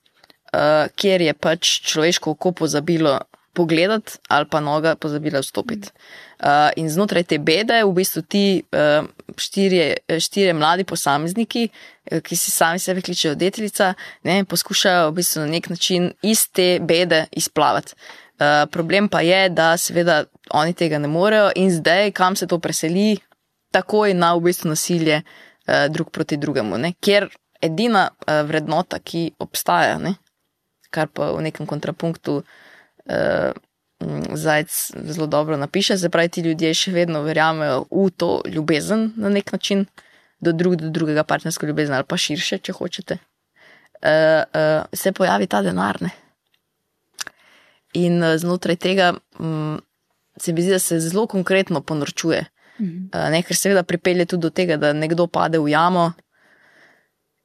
uh, 0.54 0.88
kjer 0.96 1.22
je 1.30 1.34
pač 1.34 1.80
človeško 1.88 2.36
oko 2.38 2.52
pozabilo 2.52 3.20
pogledati 3.58 4.20
ali 4.30 4.46
pa 4.50 4.60
noga 4.62 4.96
pozabila 4.96 5.42
vstopiti. 5.42 5.90
Uh, 6.38 6.70
in 6.78 6.90
znotraj 6.90 7.24
te 7.24 7.40
bede, 7.42 7.80
v 7.82 7.94
bistvu 7.98 8.22
ti 8.22 8.44
uh, 8.62 9.08
štirje, 9.34 10.20
štirje 10.22 10.54
mladi 10.54 10.86
posamezniki, 10.86 11.64
ki 12.24 12.36
si 12.38 12.52
sami 12.54 12.80
sebe 12.80 13.02
kličejo 13.02 13.34
deteljica, 13.36 13.96
ne, 14.24 14.44
poskušajo 14.46 15.10
v 15.10 15.16
bistvu 15.18 15.42
na 15.42 15.48
nek 15.56 15.70
način 15.74 16.12
iz 16.22 16.46
te 16.54 16.78
bede 16.82 17.26
izplavati. 17.32 17.98
Uh, 18.38 18.70
problem 18.70 19.10
pa 19.10 19.24
je, 19.26 19.50
da 19.50 19.72
seveda 19.82 20.20
oni 20.54 20.78
tega 20.78 21.02
ne 21.02 21.10
morejo 21.10 21.50
in 21.56 21.74
zdaj, 21.74 22.12
kam 22.12 22.38
se 22.38 22.48
to 22.48 22.62
preseli, 22.62 23.18
takoj 23.74 24.14
na 24.14 24.36
v 24.38 24.46
bistvu 24.52 24.70
nasilje 24.70 25.24
uh, 25.24 25.88
drug 25.90 26.14
proti 26.14 26.38
drugemu, 26.38 26.78
ne, 26.78 26.94
kjer 27.02 27.32
edina 27.62 28.12
uh, 28.14 28.46
vrednota, 28.46 29.02
ki 29.02 29.32
obstaja, 29.42 29.98
ne, 29.98 30.14
kar 30.94 31.10
pa 31.10 31.34
v 31.34 31.42
nekem 31.50 31.66
kontrapunktu 31.66 32.38
uh, 32.44 32.56
Zajec 34.34 34.92
zelo 35.10 35.28
dobro 35.28 35.58
napiše, 35.58 35.98
se 35.98 36.10
pravi, 36.10 36.30
ti 36.30 36.42
ljudje 36.46 36.74
še 36.74 36.92
vedno 36.94 37.24
verjamejo 37.26 37.86
v 37.90 38.10
to 38.14 38.30
ljubezen 38.46 39.12
na 39.18 39.30
nek 39.34 39.52
način, 39.52 39.86
do, 40.40 40.52
drug, 40.52 40.76
do 40.76 40.90
drugega 40.90 41.24
partnerske 41.24 41.68
ljubezni 41.68 41.96
ali 41.96 42.06
pa 42.08 42.18
širše, 42.18 42.60
če 42.62 42.76
hočete. 42.78 43.18
Uh, 43.98 44.44
uh, 44.54 44.86
se 44.94 45.12
pojavi 45.12 45.48
ta 45.48 45.64
denar. 45.66 45.98
Ne? 46.02 46.12
In 47.98 48.22
uh, 48.22 48.36
znotraj 48.38 48.78
tega 48.78 49.14
um, 49.40 49.80
se 50.38 50.54
mi 50.54 50.62
zdi, 50.62 50.76
da 50.76 50.80
se 50.80 51.00
zelo 51.00 51.26
konkretno 51.28 51.82
ponorčuje. 51.82 52.46
Mhm. 52.80 53.10
Uh, 53.10 53.30
ne, 53.34 53.42
ker 53.42 53.58
seveda 53.58 53.84
pripelje 53.84 54.26
tudi 54.26 54.46
do 54.46 54.54
tega, 54.54 54.78
da 54.78 54.94
nekdo 54.94 55.26
pade 55.28 55.58
v 55.58 55.74
jamo, 55.74 56.12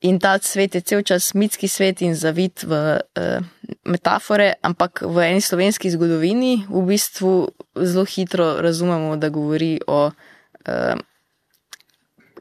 In 0.03 0.19
ta 0.19 0.39
svet 0.39 0.75
je 0.75 0.81
cel 0.81 1.03
čas 1.07 1.35
mitski 1.35 1.69
svet 1.69 2.03
in 2.03 2.17
zavit 2.19 2.65
v 2.67 2.99
uh, 2.99 3.45
metafore, 3.87 4.55
ampak 4.63 5.05
v 5.07 5.31
eni 5.31 5.41
slovenski 5.41 5.91
zgodovini 5.95 6.67
v 6.67 6.83
bistvu 6.91 7.47
zelo 7.79 8.05
hitro 8.05 8.59
razumemo, 8.59 9.15
da 9.17 9.31
govori 9.31 9.79
o 9.87 10.11
uh, 10.11 10.99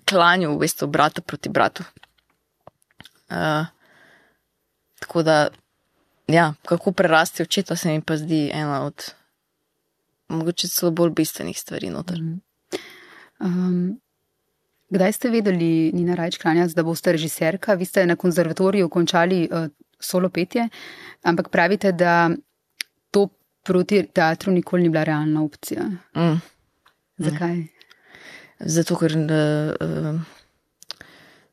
klanju 0.09 0.55
v 0.55 0.57
bistvu 0.57 0.87
brata 0.87 1.21
proti 1.21 1.53
bratu. 1.53 1.85
Uh, 3.29 3.69
tako 4.99 5.23
da, 5.23 5.49
ja, 6.27 6.53
kako 6.65 6.91
prerasti 6.91 7.45
očeta, 7.45 7.75
se 7.75 7.93
mi 7.93 8.01
pa 8.01 8.17
zdi 8.17 8.49
ena 8.53 8.85
od 8.85 9.13
mogoče 10.33 10.67
celo 10.67 10.91
bolj 10.91 11.13
bistvenih 11.13 11.59
stvari 11.59 11.89
noter. 11.89 12.17
Um, 13.39 14.00
Kdaj 14.91 15.13
ste 15.15 15.29
vedeli, 15.31 15.91
Nina 15.95 16.15
Rajč 16.19 16.37
Kranjac, 16.37 16.73
da 16.75 16.83
boste 16.83 17.13
režiserka? 17.15 17.73
Vi 17.79 17.85
ste 17.87 18.03
na 18.05 18.17
konzervatoriju 18.19 18.89
končali 18.89 19.45
uh, 19.47 19.69
solo 19.99 20.29
petje, 20.29 20.67
ampak 21.23 21.47
pravite, 21.49 21.91
da 21.91 22.29
to 23.11 23.29
proti 23.63 24.03
teatru 24.13 24.51
nikoli 24.51 24.83
ni 24.83 24.89
bila 24.89 25.03
realna 25.03 25.43
opcija. 25.43 25.85
Mm. 26.15 26.41
Zakaj? 27.17 27.55
Mm. 27.55 27.67
Zato, 28.59 28.97
ker, 28.99 29.15
uh, 29.15 30.19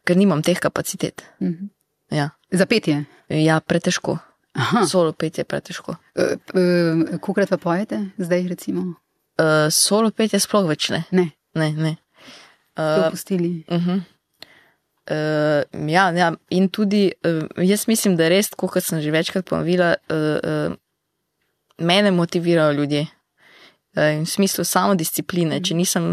ker 0.05 0.18
nimam 0.18 0.43
teh 0.43 0.59
kapacitet. 0.59 1.22
Mm 1.41 1.49
-hmm. 1.49 1.68
ja. 2.16 2.30
Za 2.51 2.66
petje? 2.66 3.05
Ja, 3.28 3.61
pretežko. 3.61 4.18
Aha. 4.53 4.86
Solo 4.86 5.12
petje 5.12 5.41
je 5.41 5.45
pretežko. 5.45 5.95
Uh, 6.14 6.24
uh, 6.55 7.20
Kukrat 7.20 7.49
pa 7.49 7.57
pojete, 7.57 8.11
zdaj 8.18 8.49
recimo? 8.49 8.80
Uh, 9.39 9.70
solo 9.70 10.11
petje 10.11 10.41
sploh 10.41 10.68
več 10.68 10.91
ne. 10.91 11.05
Ne. 11.11 11.30
ne, 11.55 11.72
ne. 11.72 11.97
Opustili. 12.79 13.64
Uh, 13.68 13.76
uh 13.76 13.83
-huh. 13.83 14.01
uh, 15.11 15.91
ja, 15.91 16.11
ja, 16.11 16.35
in 16.49 16.68
tudi 16.68 17.12
uh, 17.26 17.68
jaz 17.68 17.89
mislim, 17.89 18.16
da 18.16 18.29
res, 18.29 18.49
kot 18.49 18.85
sem 18.85 19.01
že 19.01 19.11
večkrat 19.11 19.45
ponovila, 19.45 19.95
uh, 20.11 20.70
uh, 20.70 20.74
mene 21.79 22.11
motivirajo 22.11 22.72
ljudje. 22.72 23.07
Uh, 23.97 24.22
v 24.22 24.26
smislu 24.26 24.64
samo 24.64 24.95
discipline. 24.95 25.57
-huh. 25.57 25.68
Če, 25.68 25.74
nisem, 25.74 26.11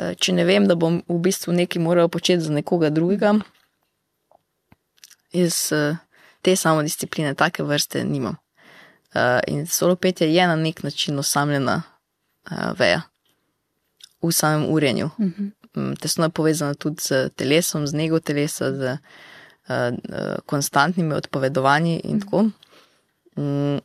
uh, 0.00 0.12
če 0.16 0.32
ne 0.32 0.44
vem, 0.44 0.66
da 0.66 0.74
bom 0.74 1.02
v 1.08 1.18
bistvu 1.18 1.52
nekaj 1.52 1.82
moral 1.82 2.08
početi 2.08 2.40
za 2.40 2.52
nekoga 2.52 2.90
drugega, 2.90 3.34
jaz 5.32 5.72
uh, 5.72 5.96
te 6.42 6.56
samo 6.56 6.82
discipline, 6.82 7.34
take 7.34 7.62
vrste 7.62 8.04
nimam. 8.04 8.36
Uh, 9.14 9.40
in 9.46 9.66
solo 9.66 9.96
petje 9.96 10.34
je 10.34 10.46
na 10.46 10.56
nek 10.56 10.82
način 10.82 11.18
osamljena 11.18 11.82
uh, 12.50 12.78
veja 12.78 13.02
v 14.22 14.32
samem 14.32 14.66
urenju. 14.70 15.06
Uh 15.06 15.26
-huh. 15.26 15.50
Mm, 15.76 15.96
tesno 16.00 16.24
je 16.24 16.30
povezana 16.30 16.74
tudi 16.74 17.02
z 17.02 17.28
telesom, 17.36 17.86
z 17.86 17.94
nego 17.94 18.20
telesa, 18.20 18.72
z 18.72 18.98
uh, 19.68 19.96
konstantnimi 20.46 21.14
odpovedovanji 21.14 22.00
in 22.04 22.20
tako. 22.20 22.50
Um, 23.36 23.80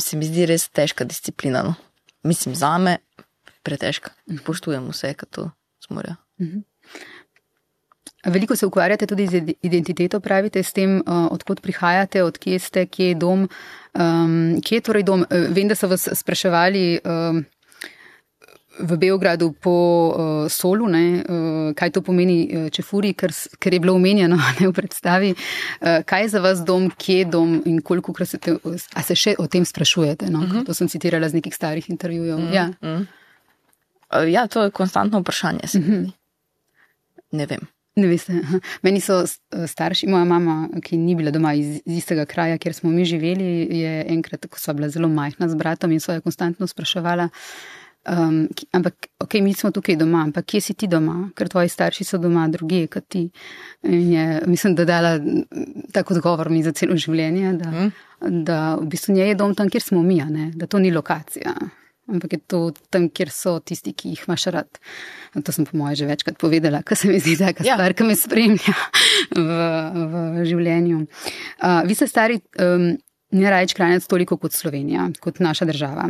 se 0.00 0.16
mi 0.16 0.26
zdi 0.26 0.46
res 0.46 0.68
težka 0.68 1.04
disciplina. 1.04 1.62
No? 1.62 1.74
Mislim, 2.22 2.54
za 2.54 2.78
me 2.78 2.98
pretežka. 3.62 4.10
Poštujem 4.44 4.90
vse, 4.90 5.14
kar 5.14 5.28
to 5.28 5.50
zmorejo. 5.88 6.16
Mhm. 6.40 6.58
Veliko 8.26 8.56
se 8.56 8.66
ukvarjate 8.66 9.06
tudi 9.06 9.26
z 9.26 9.54
identiteto, 9.62 10.20
pravite, 10.20 10.62
s 10.62 10.72
tem, 10.72 10.98
uh, 11.06 11.28
odkot 11.32 11.60
prihajate, 11.62 12.24
odkje 12.24 12.58
ste, 12.58 12.86
kje 12.86 13.08
je 13.08 13.14
dom. 13.14 13.48
Um, 13.94 14.58
kje 14.64 14.76
je 14.76 14.80
torej 14.80 15.04
dom? 15.06 15.24
Vem, 15.30 15.68
da 15.68 15.74
so 15.78 15.88
vas 15.88 16.08
spraševali. 16.12 16.98
Um, 17.04 17.44
v 18.80 18.96
Beogradu 18.96 19.52
po 19.52 19.74
uh, 19.74 20.50
Solu, 20.50 20.86
ne, 20.88 21.22
uh, 21.22 21.70
kaj 21.74 21.90
to 21.90 22.02
pomeni 22.02 22.38
uh, 22.46 22.68
Čefuri, 22.70 23.12
ker, 23.14 23.32
ker 23.58 23.74
je 23.74 23.80
bilo 23.82 23.94
omenjeno 23.98 24.38
ne, 24.60 24.68
v 24.68 24.72
predstavi. 24.74 25.30
Uh, 25.34 26.00
kaj 26.06 26.22
je 26.22 26.28
za 26.28 26.42
vas 26.44 26.62
dom, 26.64 26.90
kje 26.90 27.18
je 27.18 27.30
dom 27.32 27.56
in 27.66 27.80
koliko 27.82 28.12
krat 28.12 28.34
se, 28.34 28.38
te, 28.38 28.56
se 28.78 29.16
še 29.18 29.36
o 29.38 29.48
tem 29.50 29.66
sprašujete? 29.66 30.30
No? 30.30 30.42
Uh 30.42 30.44
mhm. 30.44 30.56
-huh. 30.58 30.66
To 30.66 30.74
sem 30.74 30.88
citirala 30.88 31.28
z 31.28 31.34
nekih 31.34 31.54
starih 31.54 31.90
intervjujev. 31.90 32.36
Uh 32.36 32.42
mhm, 32.42 32.50
-huh. 32.50 32.54
ja. 32.54 32.66
Uh 32.68 32.88
-huh. 32.88 33.06
uh, 34.22 34.32
ja, 34.32 34.46
to 34.46 34.62
je 34.62 34.70
konstantno 34.70 35.20
vprašanje. 35.20 35.66
Uh 35.74 35.80
mhm. 35.80 35.92
-huh. 35.92 36.12
Ne 37.32 37.46
vem. 37.46 37.60
Ne 37.96 38.06
veste. 38.06 38.32
Meni 38.82 39.00
so 39.00 39.24
starši, 39.66 40.06
moja 40.06 40.24
mama, 40.24 40.68
ki 40.82 40.96
ni 40.96 41.14
bila 41.14 41.30
doma 41.30 41.54
iz, 41.54 41.80
iz 41.84 41.96
istega 41.96 42.24
kraja, 42.24 42.58
kjer 42.58 42.74
smo 42.74 42.90
mi 42.90 43.04
živeli, 43.04 43.68
je 43.70 44.04
enkrat, 44.08 44.46
ko 44.46 44.58
sva 44.58 44.72
bila 44.72 44.88
zelo 44.88 45.08
majhna 45.08 45.48
z 45.48 45.54
bratom 45.54 45.92
in 45.92 46.00
so 46.00 46.12
jo 46.12 46.20
konstantno 46.20 46.66
spraševala, 46.66 47.24
uh, 47.24 47.30
Um, 48.06 48.48
ampak, 48.72 49.10
ok, 49.20 49.34
mi 49.42 49.52
smo 49.54 49.70
tukaj 49.74 49.96
doma, 50.00 50.22
ampak 50.22 50.46
kje 50.48 50.60
si 50.64 50.74
ti 50.78 50.86
doma, 50.88 51.28
ker 51.36 51.48
tvoji 51.50 51.68
starši 51.68 52.06
so 52.06 52.20
doma, 52.22 52.46
drugi 52.48 52.86
kot 52.88 53.04
ti. 53.10 53.26
In 53.84 54.12
je, 54.12 54.26
mislim, 54.46 54.76
da 54.78 54.86
dala 54.88 55.16
tako 55.92 56.14
odgovor 56.14 56.48
mi 56.48 56.62
za 56.64 56.72
celo 56.72 56.96
življenje, 56.96 57.52
da, 57.60 57.72
mm. 57.72 57.90
da 58.46 58.60
v 58.78 58.86
bistvu 58.94 59.16
nje 59.18 59.26
je 59.32 59.34
dom 59.40 59.52
tam, 59.58 59.68
kjer 59.68 59.84
smo 59.84 60.02
mi, 60.02 60.22
ne? 60.24 60.50
da 60.56 60.66
to 60.70 60.80
ni 60.80 60.92
lokacija. 60.94 61.52
Ampak 62.08 62.38
je 62.38 62.40
to 62.48 62.60
tam, 62.88 63.10
kjer 63.12 63.28
so 63.34 63.58
tisti, 63.60 63.92
ki 63.92 64.14
jih 64.14 64.22
imaš 64.24 64.46
rad. 64.54 64.80
To 65.44 65.52
sem 65.52 65.66
po 65.68 65.76
mojem 65.76 65.98
že 66.00 66.08
večkrat 66.08 66.38
povedala, 66.40 66.80
kar 66.82 66.96
se 66.96 67.10
mi 67.10 67.20
zdi, 67.20 67.36
da 67.36 67.50
je 67.50 67.66
ja. 67.66 67.76
stvar, 67.76 67.92
ki 67.92 68.06
me 68.08 68.16
spremlja 68.16 68.76
v, 69.36 69.58
v 70.38 70.46
življenju. 70.48 71.02
Uh, 71.60 71.82
vi 71.84 71.98
ste 71.98 72.08
stari. 72.08 72.40
Um, 72.56 72.94
Ne 73.30 73.50
rajč 73.50 73.74
kranec 73.76 74.06
toliko 74.08 74.38
kot 74.40 74.52
Slovenija, 74.56 75.10
kot 75.20 75.40
naša 75.40 75.66
država. 75.68 76.06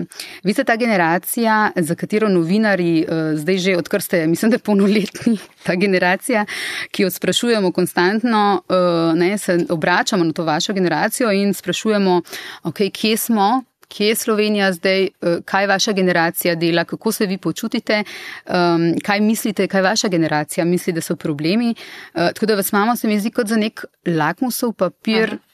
Vi 0.47 0.53
ste 0.53 0.65
ta 0.65 0.77
generacija, 0.77 1.71
za 1.77 1.95
katero 1.95 2.29
novinari, 2.29 3.01
eh, 3.01 3.37
zdaj 3.37 3.59
že 3.59 3.77
odkar 3.77 4.03
ste, 4.03 4.27
mislim, 4.27 4.51
da 4.51 4.59
polnoletni, 4.59 5.39
ta 5.67 5.75
generacija, 5.75 6.47
ki 6.91 7.03
jo 7.03 7.11
sprašujemo 7.11 7.73
konstantno, 7.73 8.63
eh, 8.71 9.17
ne, 9.17 9.39
se 9.39 9.59
obračamo 9.69 10.25
na 10.25 10.33
to 10.33 10.45
vašo 10.45 10.73
generacijo 10.73 11.33
in 11.33 11.55
sprašujemo, 11.55 12.23
okay, 12.63 12.91
kje 12.91 13.17
smo. 13.17 13.63
Kje 13.89 14.07
je 14.07 14.15
Slovenija 14.15 14.73
zdaj, 14.73 15.05
eh, 15.05 15.11
kaj 15.45 15.67
vaša 15.67 15.93
generacija 15.93 16.55
dela, 16.55 16.85
kako 16.85 17.13
se 17.13 17.27
vi 17.27 17.39
počutite, 17.39 18.05
um, 18.47 18.93
kaj 19.05 19.21
mislite, 19.21 19.67
kaj 19.67 19.83
vaša 19.83 20.09
generacija 20.09 20.65
misli, 20.65 20.93
da 20.93 21.01
so 21.01 21.17
problemi. 21.17 21.75
Uh, 22.15 22.29
tako 22.35 22.47
da 22.47 22.55
vas 22.55 22.73
imamo, 22.73 22.97
se 22.97 23.09
mi 23.09 23.21
zdi, 23.21 23.31
kot 23.31 23.47
za 23.47 23.57
nek 23.57 23.85
lakmusov 24.07 24.73
papir, 24.73 25.25
Aha 25.25 25.48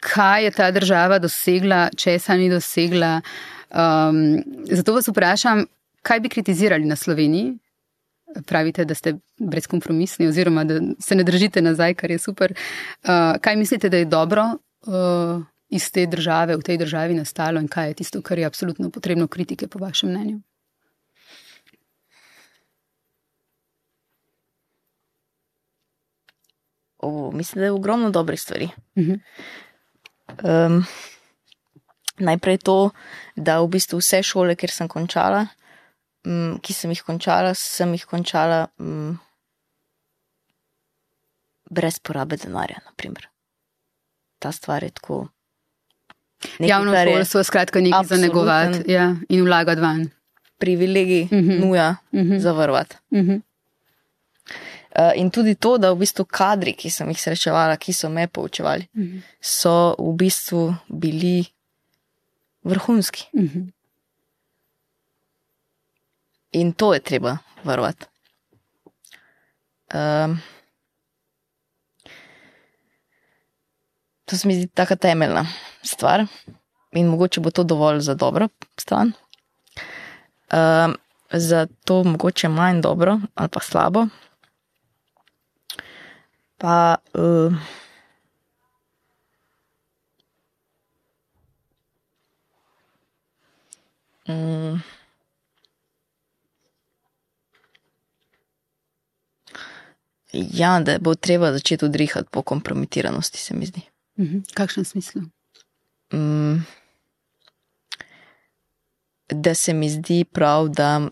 kaj 0.00 0.44
je 0.44 0.50
ta 0.50 0.70
država 0.70 1.18
dosegla, 1.18 1.88
česa 1.96 2.36
ni 2.36 2.50
dosegla. 2.50 3.20
Um, 3.70 4.42
zato 4.70 4.94
vas 4.94 5.08
vprašam, 5.08 5.64
kaj 6.02 6.20
bi 6.20 6.28
kritizirali 6.28 6.84
na 6.84 6.96
Sloveniji? 6.96 7.58
Pravite, 8.46 8.84
da 8.84 8.94
ste 8.94 9.14
brezkompromisni, 9.38 10.28
oziroma 10.28 10.64
da 10.64 10.80
se 11.00 11.14
ne 11.14 11.24
držite 11.24 11.62
nazaj, 11.62 11.94
kar 11.94 12.10
je 12.10 12.18
super. 12.18 12.52
Uh, 13.02 13.36
kaj 13.40 13.56
mislite, 13.56 13.88
da 13.88 13.96
je 13.96 14.04
dobro 14.04 14.44
uh, 14.86 15.42
iz 15.68 15.90
te 15.92 16.06
države, 16.06 16.56
v 16.56 16.62
tej 16.62 16.78
državi 16.78 17.14
nastalo 17.14 17.60
in 17.60 17.68
kaj 17.68 17.88
je 17.88 17.94
tisto, 17.94 18.22
kar 18.22 18.38
je 18.38 18.44
absolutno 18.44 18.90
potrebno 18.90 19.26
kritike, 19.26 19.68
po 19.68 19.78
vašem 19.78 20.10
mnenju? 20.10 20.40
O, 26.98 27.30
mislim, 27.32 27.60
da 27.60 27.64
je 27.64 27.72
ogromno 27.72 28.10
dobrih 28.10 28.40
stvari. 28.40 28.68
Uh 28.94 29.04
-huh. 29.04 29.18
Um, 30.44 30.84
Najprej 32.18 32.58
to, 32.66 32.90
da 33.38 33.60
v 33.62 33.68
bistvu 33.70 34.00
vse 34.02 34.22
šole, 34.26 34.56
kjer 34.58 34.70
sem 34.74 34.88
končala, 34.90 35.44
m, 36.26 36.58
ki 36.58 36.74
sem 36.74 36.90
jih 36.90 37.02
končala, 37.06 37.52
sem 37.54 37.92
jih 37.94 38.02
končala 38.10 38.66
m, 38.82 39.14
brez 41.70 42.00
porabe 42.02 42.36
denarja. 42.36 42.82
Naprimer. 42.90 43.28
Ta 44.42 44.50
stvar 44.52 44.82
je 44.82 44.90
tako. 44.90 45.28
nekaj, 46.58 46.68
Javno 46.68 46.92
kar 46.92 47.06
je 47.06 47.14
šolstvo, 47.14 47.44
skratka, 47.44 47.80
nekaj 47.80 48.04
za 48.10 48.16
negovati 48.16 48.82
ja, 48.92 49.14
in 49.28 49.44
vlagati 49.46 49.80
van. 49.80 50.10
Privilegij, 50.58 51.24
Mhm. 51.30 51.36
mm 51.38 51.48
-hmm. 51.48 51.60
nuja, 51.60 51.96
mm 52.12 52.20
Mhm. 52.20 52.32
-hmm. 52.32 52.38
zavarovati. 52.38 52.96
Mhm. 53.14 53.30
Uh, 53.30 53.40
in 55.14 55.30
tudi 55.30 55.54
to, 55.54 55.78
da 55.78 55.92
v 55.92 55.98
bistvu 55.98 56.24
kadri, 56.24 56.72
ki 56.72 56.90
sem 56.90 57.08
jih 57.08 57.20
srečevala, 57.20 57.76
ki 57.76 57.92
so 57.92 58.08
me 58.08 58.26
poučevali, 58.26 58.88
Mhm. 58.94 59.18
so 59.40 59.94
v 59.94 60.16
bistvu 60.16 60.62
bili 60.88 61.44
vrhunski. 62.64 63.26
Mhm. 63.34 63.68
In 66.52 66.72
to 66.72 66.94
je 66.94 67.00
treba 67.00 67.36
varovati. 67.64 68.06
Um, 69.88 70.40
to 74.24 74.36
se 74.36 74.48
mi 74.48 74.54
zdi 74.54 74.66
tako 74.68 74.96
temeljna 74.96 75.46
stvar, 75.82 76.26
in 76.92 77.06
mogoče 77.06 77.40
bo 77.40 77.50
to 77.50 77.62
dovolj 77.64 78.00
za 78.00 78.14
dobro 78.14 78.48
stran. 78.76 79.12
Um, 80.52 80.96
za 81.30 81.66
to 81.84 82.04
mogoče 82.04 82.48
manj 82.48 82.80
dobro 82.80 83.20
ali 83.34 83.48
pa 83.48 83.60
slabo. 83.60 84.06
Pa. 86.58 86.96
Uh, 87.14 87.54
mm, 94.28 94.82
Ja, 100.32 100.80
da 100.80 100.98
bo 101.00 101.14
treba 101.14 101.52
začeti 101.52 101.84
odrihati 101.84 102.28
po 102.30 102.42
kompromitiranosti, 102.42 103.38
se 103.38 103.54
mi 103.54 103.66
zdi. 103.66 103.80
Mhm. 104.18 104.38
Kakšen 104.54 104.84
smisel? 104.84 105.22
Mm, 106.12 106.64
da 109.28 109.54
se 109.54 109.72
mi 109.72 109.90
zdi 109.90 110.24
prav, 110.24 110.68
da. 110.68 111.08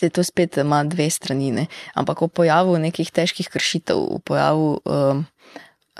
Zdaj 0.00 0.10
to 0.16 0.24
spet 0.24 0.56
ima 0.56 0.80
dve 0.84 1.10
strani, 1.12 1.50
ne? 1.52 1.66
ampak 1.92 2.22
v 2.24 2.32
pojavu 2.32 2.78
nekih 2.80 3.10
težkih 3.12 3.50
kršitev, 3.52 4.00
v 4.16 4.20
pojavu 4.24 4.80
um, 4.80 5.26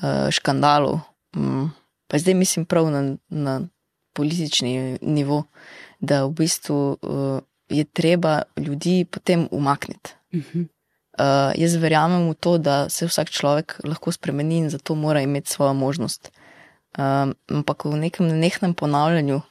uh, 0.00 0.32
škandalov, 0.32 1.04
um, 1.36 1.68
pa 2.08 2.16
zdaj 2.16 2.34
mislim 2.34 2.64
prav 2.64 2.88
na, 2.88 3.20
na 3.28 3.60
politični 4.16 4.96
nivo, 5.04 5.44
da 6.00 6.24
v 6.24 6.32
bistvu 6.32 6.96
uh, 6.96 7.44
je 7.68 7.84
treba 7.84 8.48
ljudi 8.56 9.04
potem 9.04 9.48
umakniti. 9.52 10.16
Mhm. 10.32 10.64
Uh, 11.20 11.52
jaz 11.60 11.76
verjamem 11.76 12.30
v 12.30 12.34
to, 12.40 12.56
da 12.56 12.88
se 12.88 13.04
vsak 13.04 13.28
človek 13.28 13.84
lahko 13.84 14.12
spremeni 14.16 14.64
in 14.64 14.70
zato 14.72 14.94
mora 14.96 15.20
imeti 15.20 15.52
svojo 15.52 15.74
možnost. 15.76 16.32
Um, 16.96 17.36
ampak 17.52 17.84
v 17.84 18.00
nekem 18.00 18.32
nenehnem 18.32 18.72
ponavljanju 18.74 19.36
uh, 19.36 19.49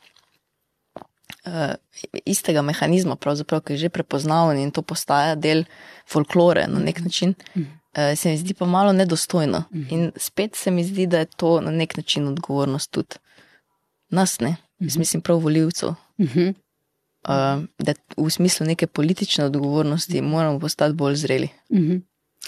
istega 2.25 2.61
mehanizma, 2.61 3.15
ki 3.15 3.73
je 3.73 3.77
že 3.77 3.89
prepoznaven 3.89 4.57
in 4.57 4.71
to 4.71 4.81
postaja 4.81 5.35
del 5.35 5.65
folklore 6.07 6.67
na 6.67 6.79
nek 6.79 7.01
način, 7.01 7.35
uh, 7.55 8.15
se 8.15 8.29
mi 8.29 8.37
zdi 8.37 8.53
pa 8.53 8.65
malo 8.65 8.93
nedostojno. 8.93 9.63
In 9.89 10.11
spet 10.17 10.55
se 10.55 10.71
mi 10.71 10.83
zdi, 10.83 11.07
da 11.07 11.19
je 11.19 11.25
to 11.25 11.61
na 11.61 11.71
nek 11.71 11.97
način 11.97 12.27
odgovornost 12.27 12.91
tudi 12.91 13.15
nas, 14.09 14.39
ne, 14.39 14.55
jaz 14.79 14.97
mislim 14.97 15.21
prav 15.21 15.37
voljivcev. 15.37 15.93
Mhm. 16.19 16.49
Uh, 17.27 17.63
da 17.77 17.93
v 18.17 18.29
smislu 18.29 18.65
neke 18.65 18.87
politične 18.87 19.45
odgovornosti 19.45 20.21
moramo 20.21 20.59
postati 20.59 20.93
bolj 20.93 21.15
zreli. 21.15 21.49
Mhm. 21.73 21.95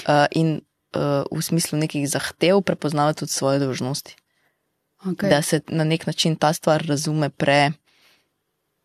Uh, 0.08 0.26
in 0.32 0.62
uh, 0.96 1.38
v 1.38 1.42
smislu 1.42 1.80
nekih 1.80 2.10
zahtev 2.10 2.62
prepoznavati 2.62 3.20
tudi 3.20 3.32
svoje 3.32 3.60
dožnosti. 3.60 4.16
Okay. 5.06 5.30
Da 5.30 5.42
se 5.42 5.62
na 5.68 5.84
nek 5.84 6.08
način 6.08 6.36
ta 6.36 6.54
stvar 6.54 6.86
razume 6.88 7.30
pre, 7.30 7.72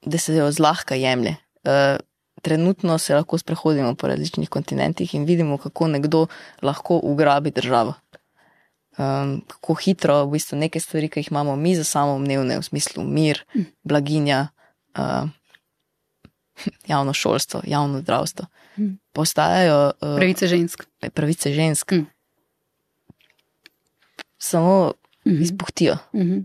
da 0.07 0.19
se 0.19 0.35
jo 0.35 0.51
zlahka 0.51 0.95
jemlje. 0.95 1.37
Uh, 1.65 1.99
trenutno 2.39 2.99
se 2.99 3.15
lahko 3.15 3.39
sprehodimo 3.39 3.95
po 3.95 4.07
različnih 4.07 4.49
kontinentih 4.49 5.15
in 5.15 5.25
vidimo, 5.25 5.59
kako 5.59 5.89
nekdo 5.89 6.27
lahko 6.63 7.01
ugrabi 7.03 7.51
državo. 7.51 7.95
Um, 8.97 9.43
kako 9.43 9.75
hitro 9.77 10.25
v 10.25 10.31
bistvu 10.31 10.57
neke 10.57 10.81
stvari, 10.81 11.09
ki 11.09 11.21
jih 11.21 11.31
imamo 11.31 11.57
mi 11.57 11.75
za 11.75 11.85
samoumevne, 11.85 12.57
v 12.57 12.63
smislu 12.63 13.03
mir, 13.05 13.43
blaginja, 13.83 14.49
uh, 14.95 15.29
javno 16.87 17.13
šolstvo, 17.13 17.61
javno 17.67 18.01
zdravstvo, 18.01 18.47
Mm. 18.79 18.99
postajajo 19.13 19.87
uh, 19.93 20.17
Pravice 20.17 20.47
žensk. 20.47 20.85
pravice 21.11 21.53
žensk. 21.53 21.93
Mm. 21.93 22.07
Samo 24.39 24.93
Mhm. 25.27 25.43
izpuhtijo. 25.43 25.97
Mhm. 26.15 26.39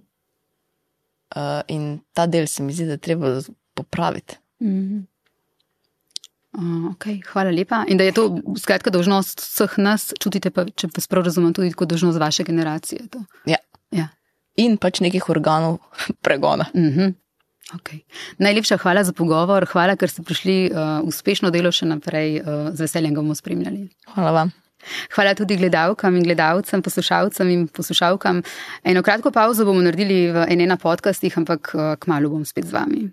Uh, 1.35 1.61
in 1.71 2.01
ta 2.13 2.25
del 2.27 2.47
se 2.47 2.63
mi 2.63 2.73
zdi, 2.73 2.85
da 2.89 2.97
je 2.97 3.05
treba 3.07 3.39
popraviti. 3.73 4.37
Mhm. 4.61 4.99
Uh, 6.51 6.91
okay, 6.91 7.21
hvala 7.31 7.51
lepa. 7.55 7.85
In 7.87 7.97
da 7.97 8.03
je 8.03 8.11
to 8.11 8.25
skratka 8.59 8.91
dožnost 8.91 9.39
vseh 9.39 9.77
nas, 9.79 10.09
čutite 10.19 10.51
pa, 10.51 10.65
če 10.67 10.89
vas 10.91 11.07
prav 11.07 11.23
razumem, 11.23 11.53
tudi 11.55 11.71
kot 11.71 11.87
dožnost 11.87 12.19
vaše 12.19 12.43
generacije. 12.43 13.07
To. 13.13 13.23
Ja. 13.47 13.61
Ja. 13.95 14.09
In 14.59 14.75
pač 14.77 14.99
nekih 14.99 15.29
organov 15.31 15.79
pregona. 16.25 16.67
Mhm. 16.75 17.15
Okay. 17.71 18.01
Najlepša 18.37 18.81
hvala 18.83 19.05
za 19.07 19.13
pogovor, 19.15 19.63
hvala, 19.71 19.95
ker 19.95 20.11
ste 20.11 20.25
prišli 20.27 20.55
uh, 20.67 20.99
uspešno 21.07 21.53
delo 21.55 21.71
še 21.71 21.87
naprej, 21.87 22.41
uh, 22.41 22.67
z 22.75 22.83
veseljem 22.83 23.15
ga 23.15 23.23
bomo 23.23 23.35
spremljali. 23.37 23.85
Hvala 24.11 24.33
vam. 24.35 24.51
Hvala 25.15 25.35
tudi 25.37 25.57
gledalkam 25.57 26.15
in 26.15 26.23
gledalcem, 26.23 26.81
poslušalcem 26.81 27.49
in 27.49 27.67
poslušalkam. 27.67 28.43
Eno 28.83 29.03
kratko 29.03 29.31
pauzo 29.31 29.65
bomo 29.65 29.81
naredili 29.81 30.31
v 30.31 30.45
enena 30.49 30.77
podcastih, 30.77 31.37
ampak 31.37 31.73
uh, 31.73 31.95
kmalo 31.99 32.29
bom 32.29 32.45
spet 32.45 32.69
z 32.69 32.77
vami. 32.77 33.09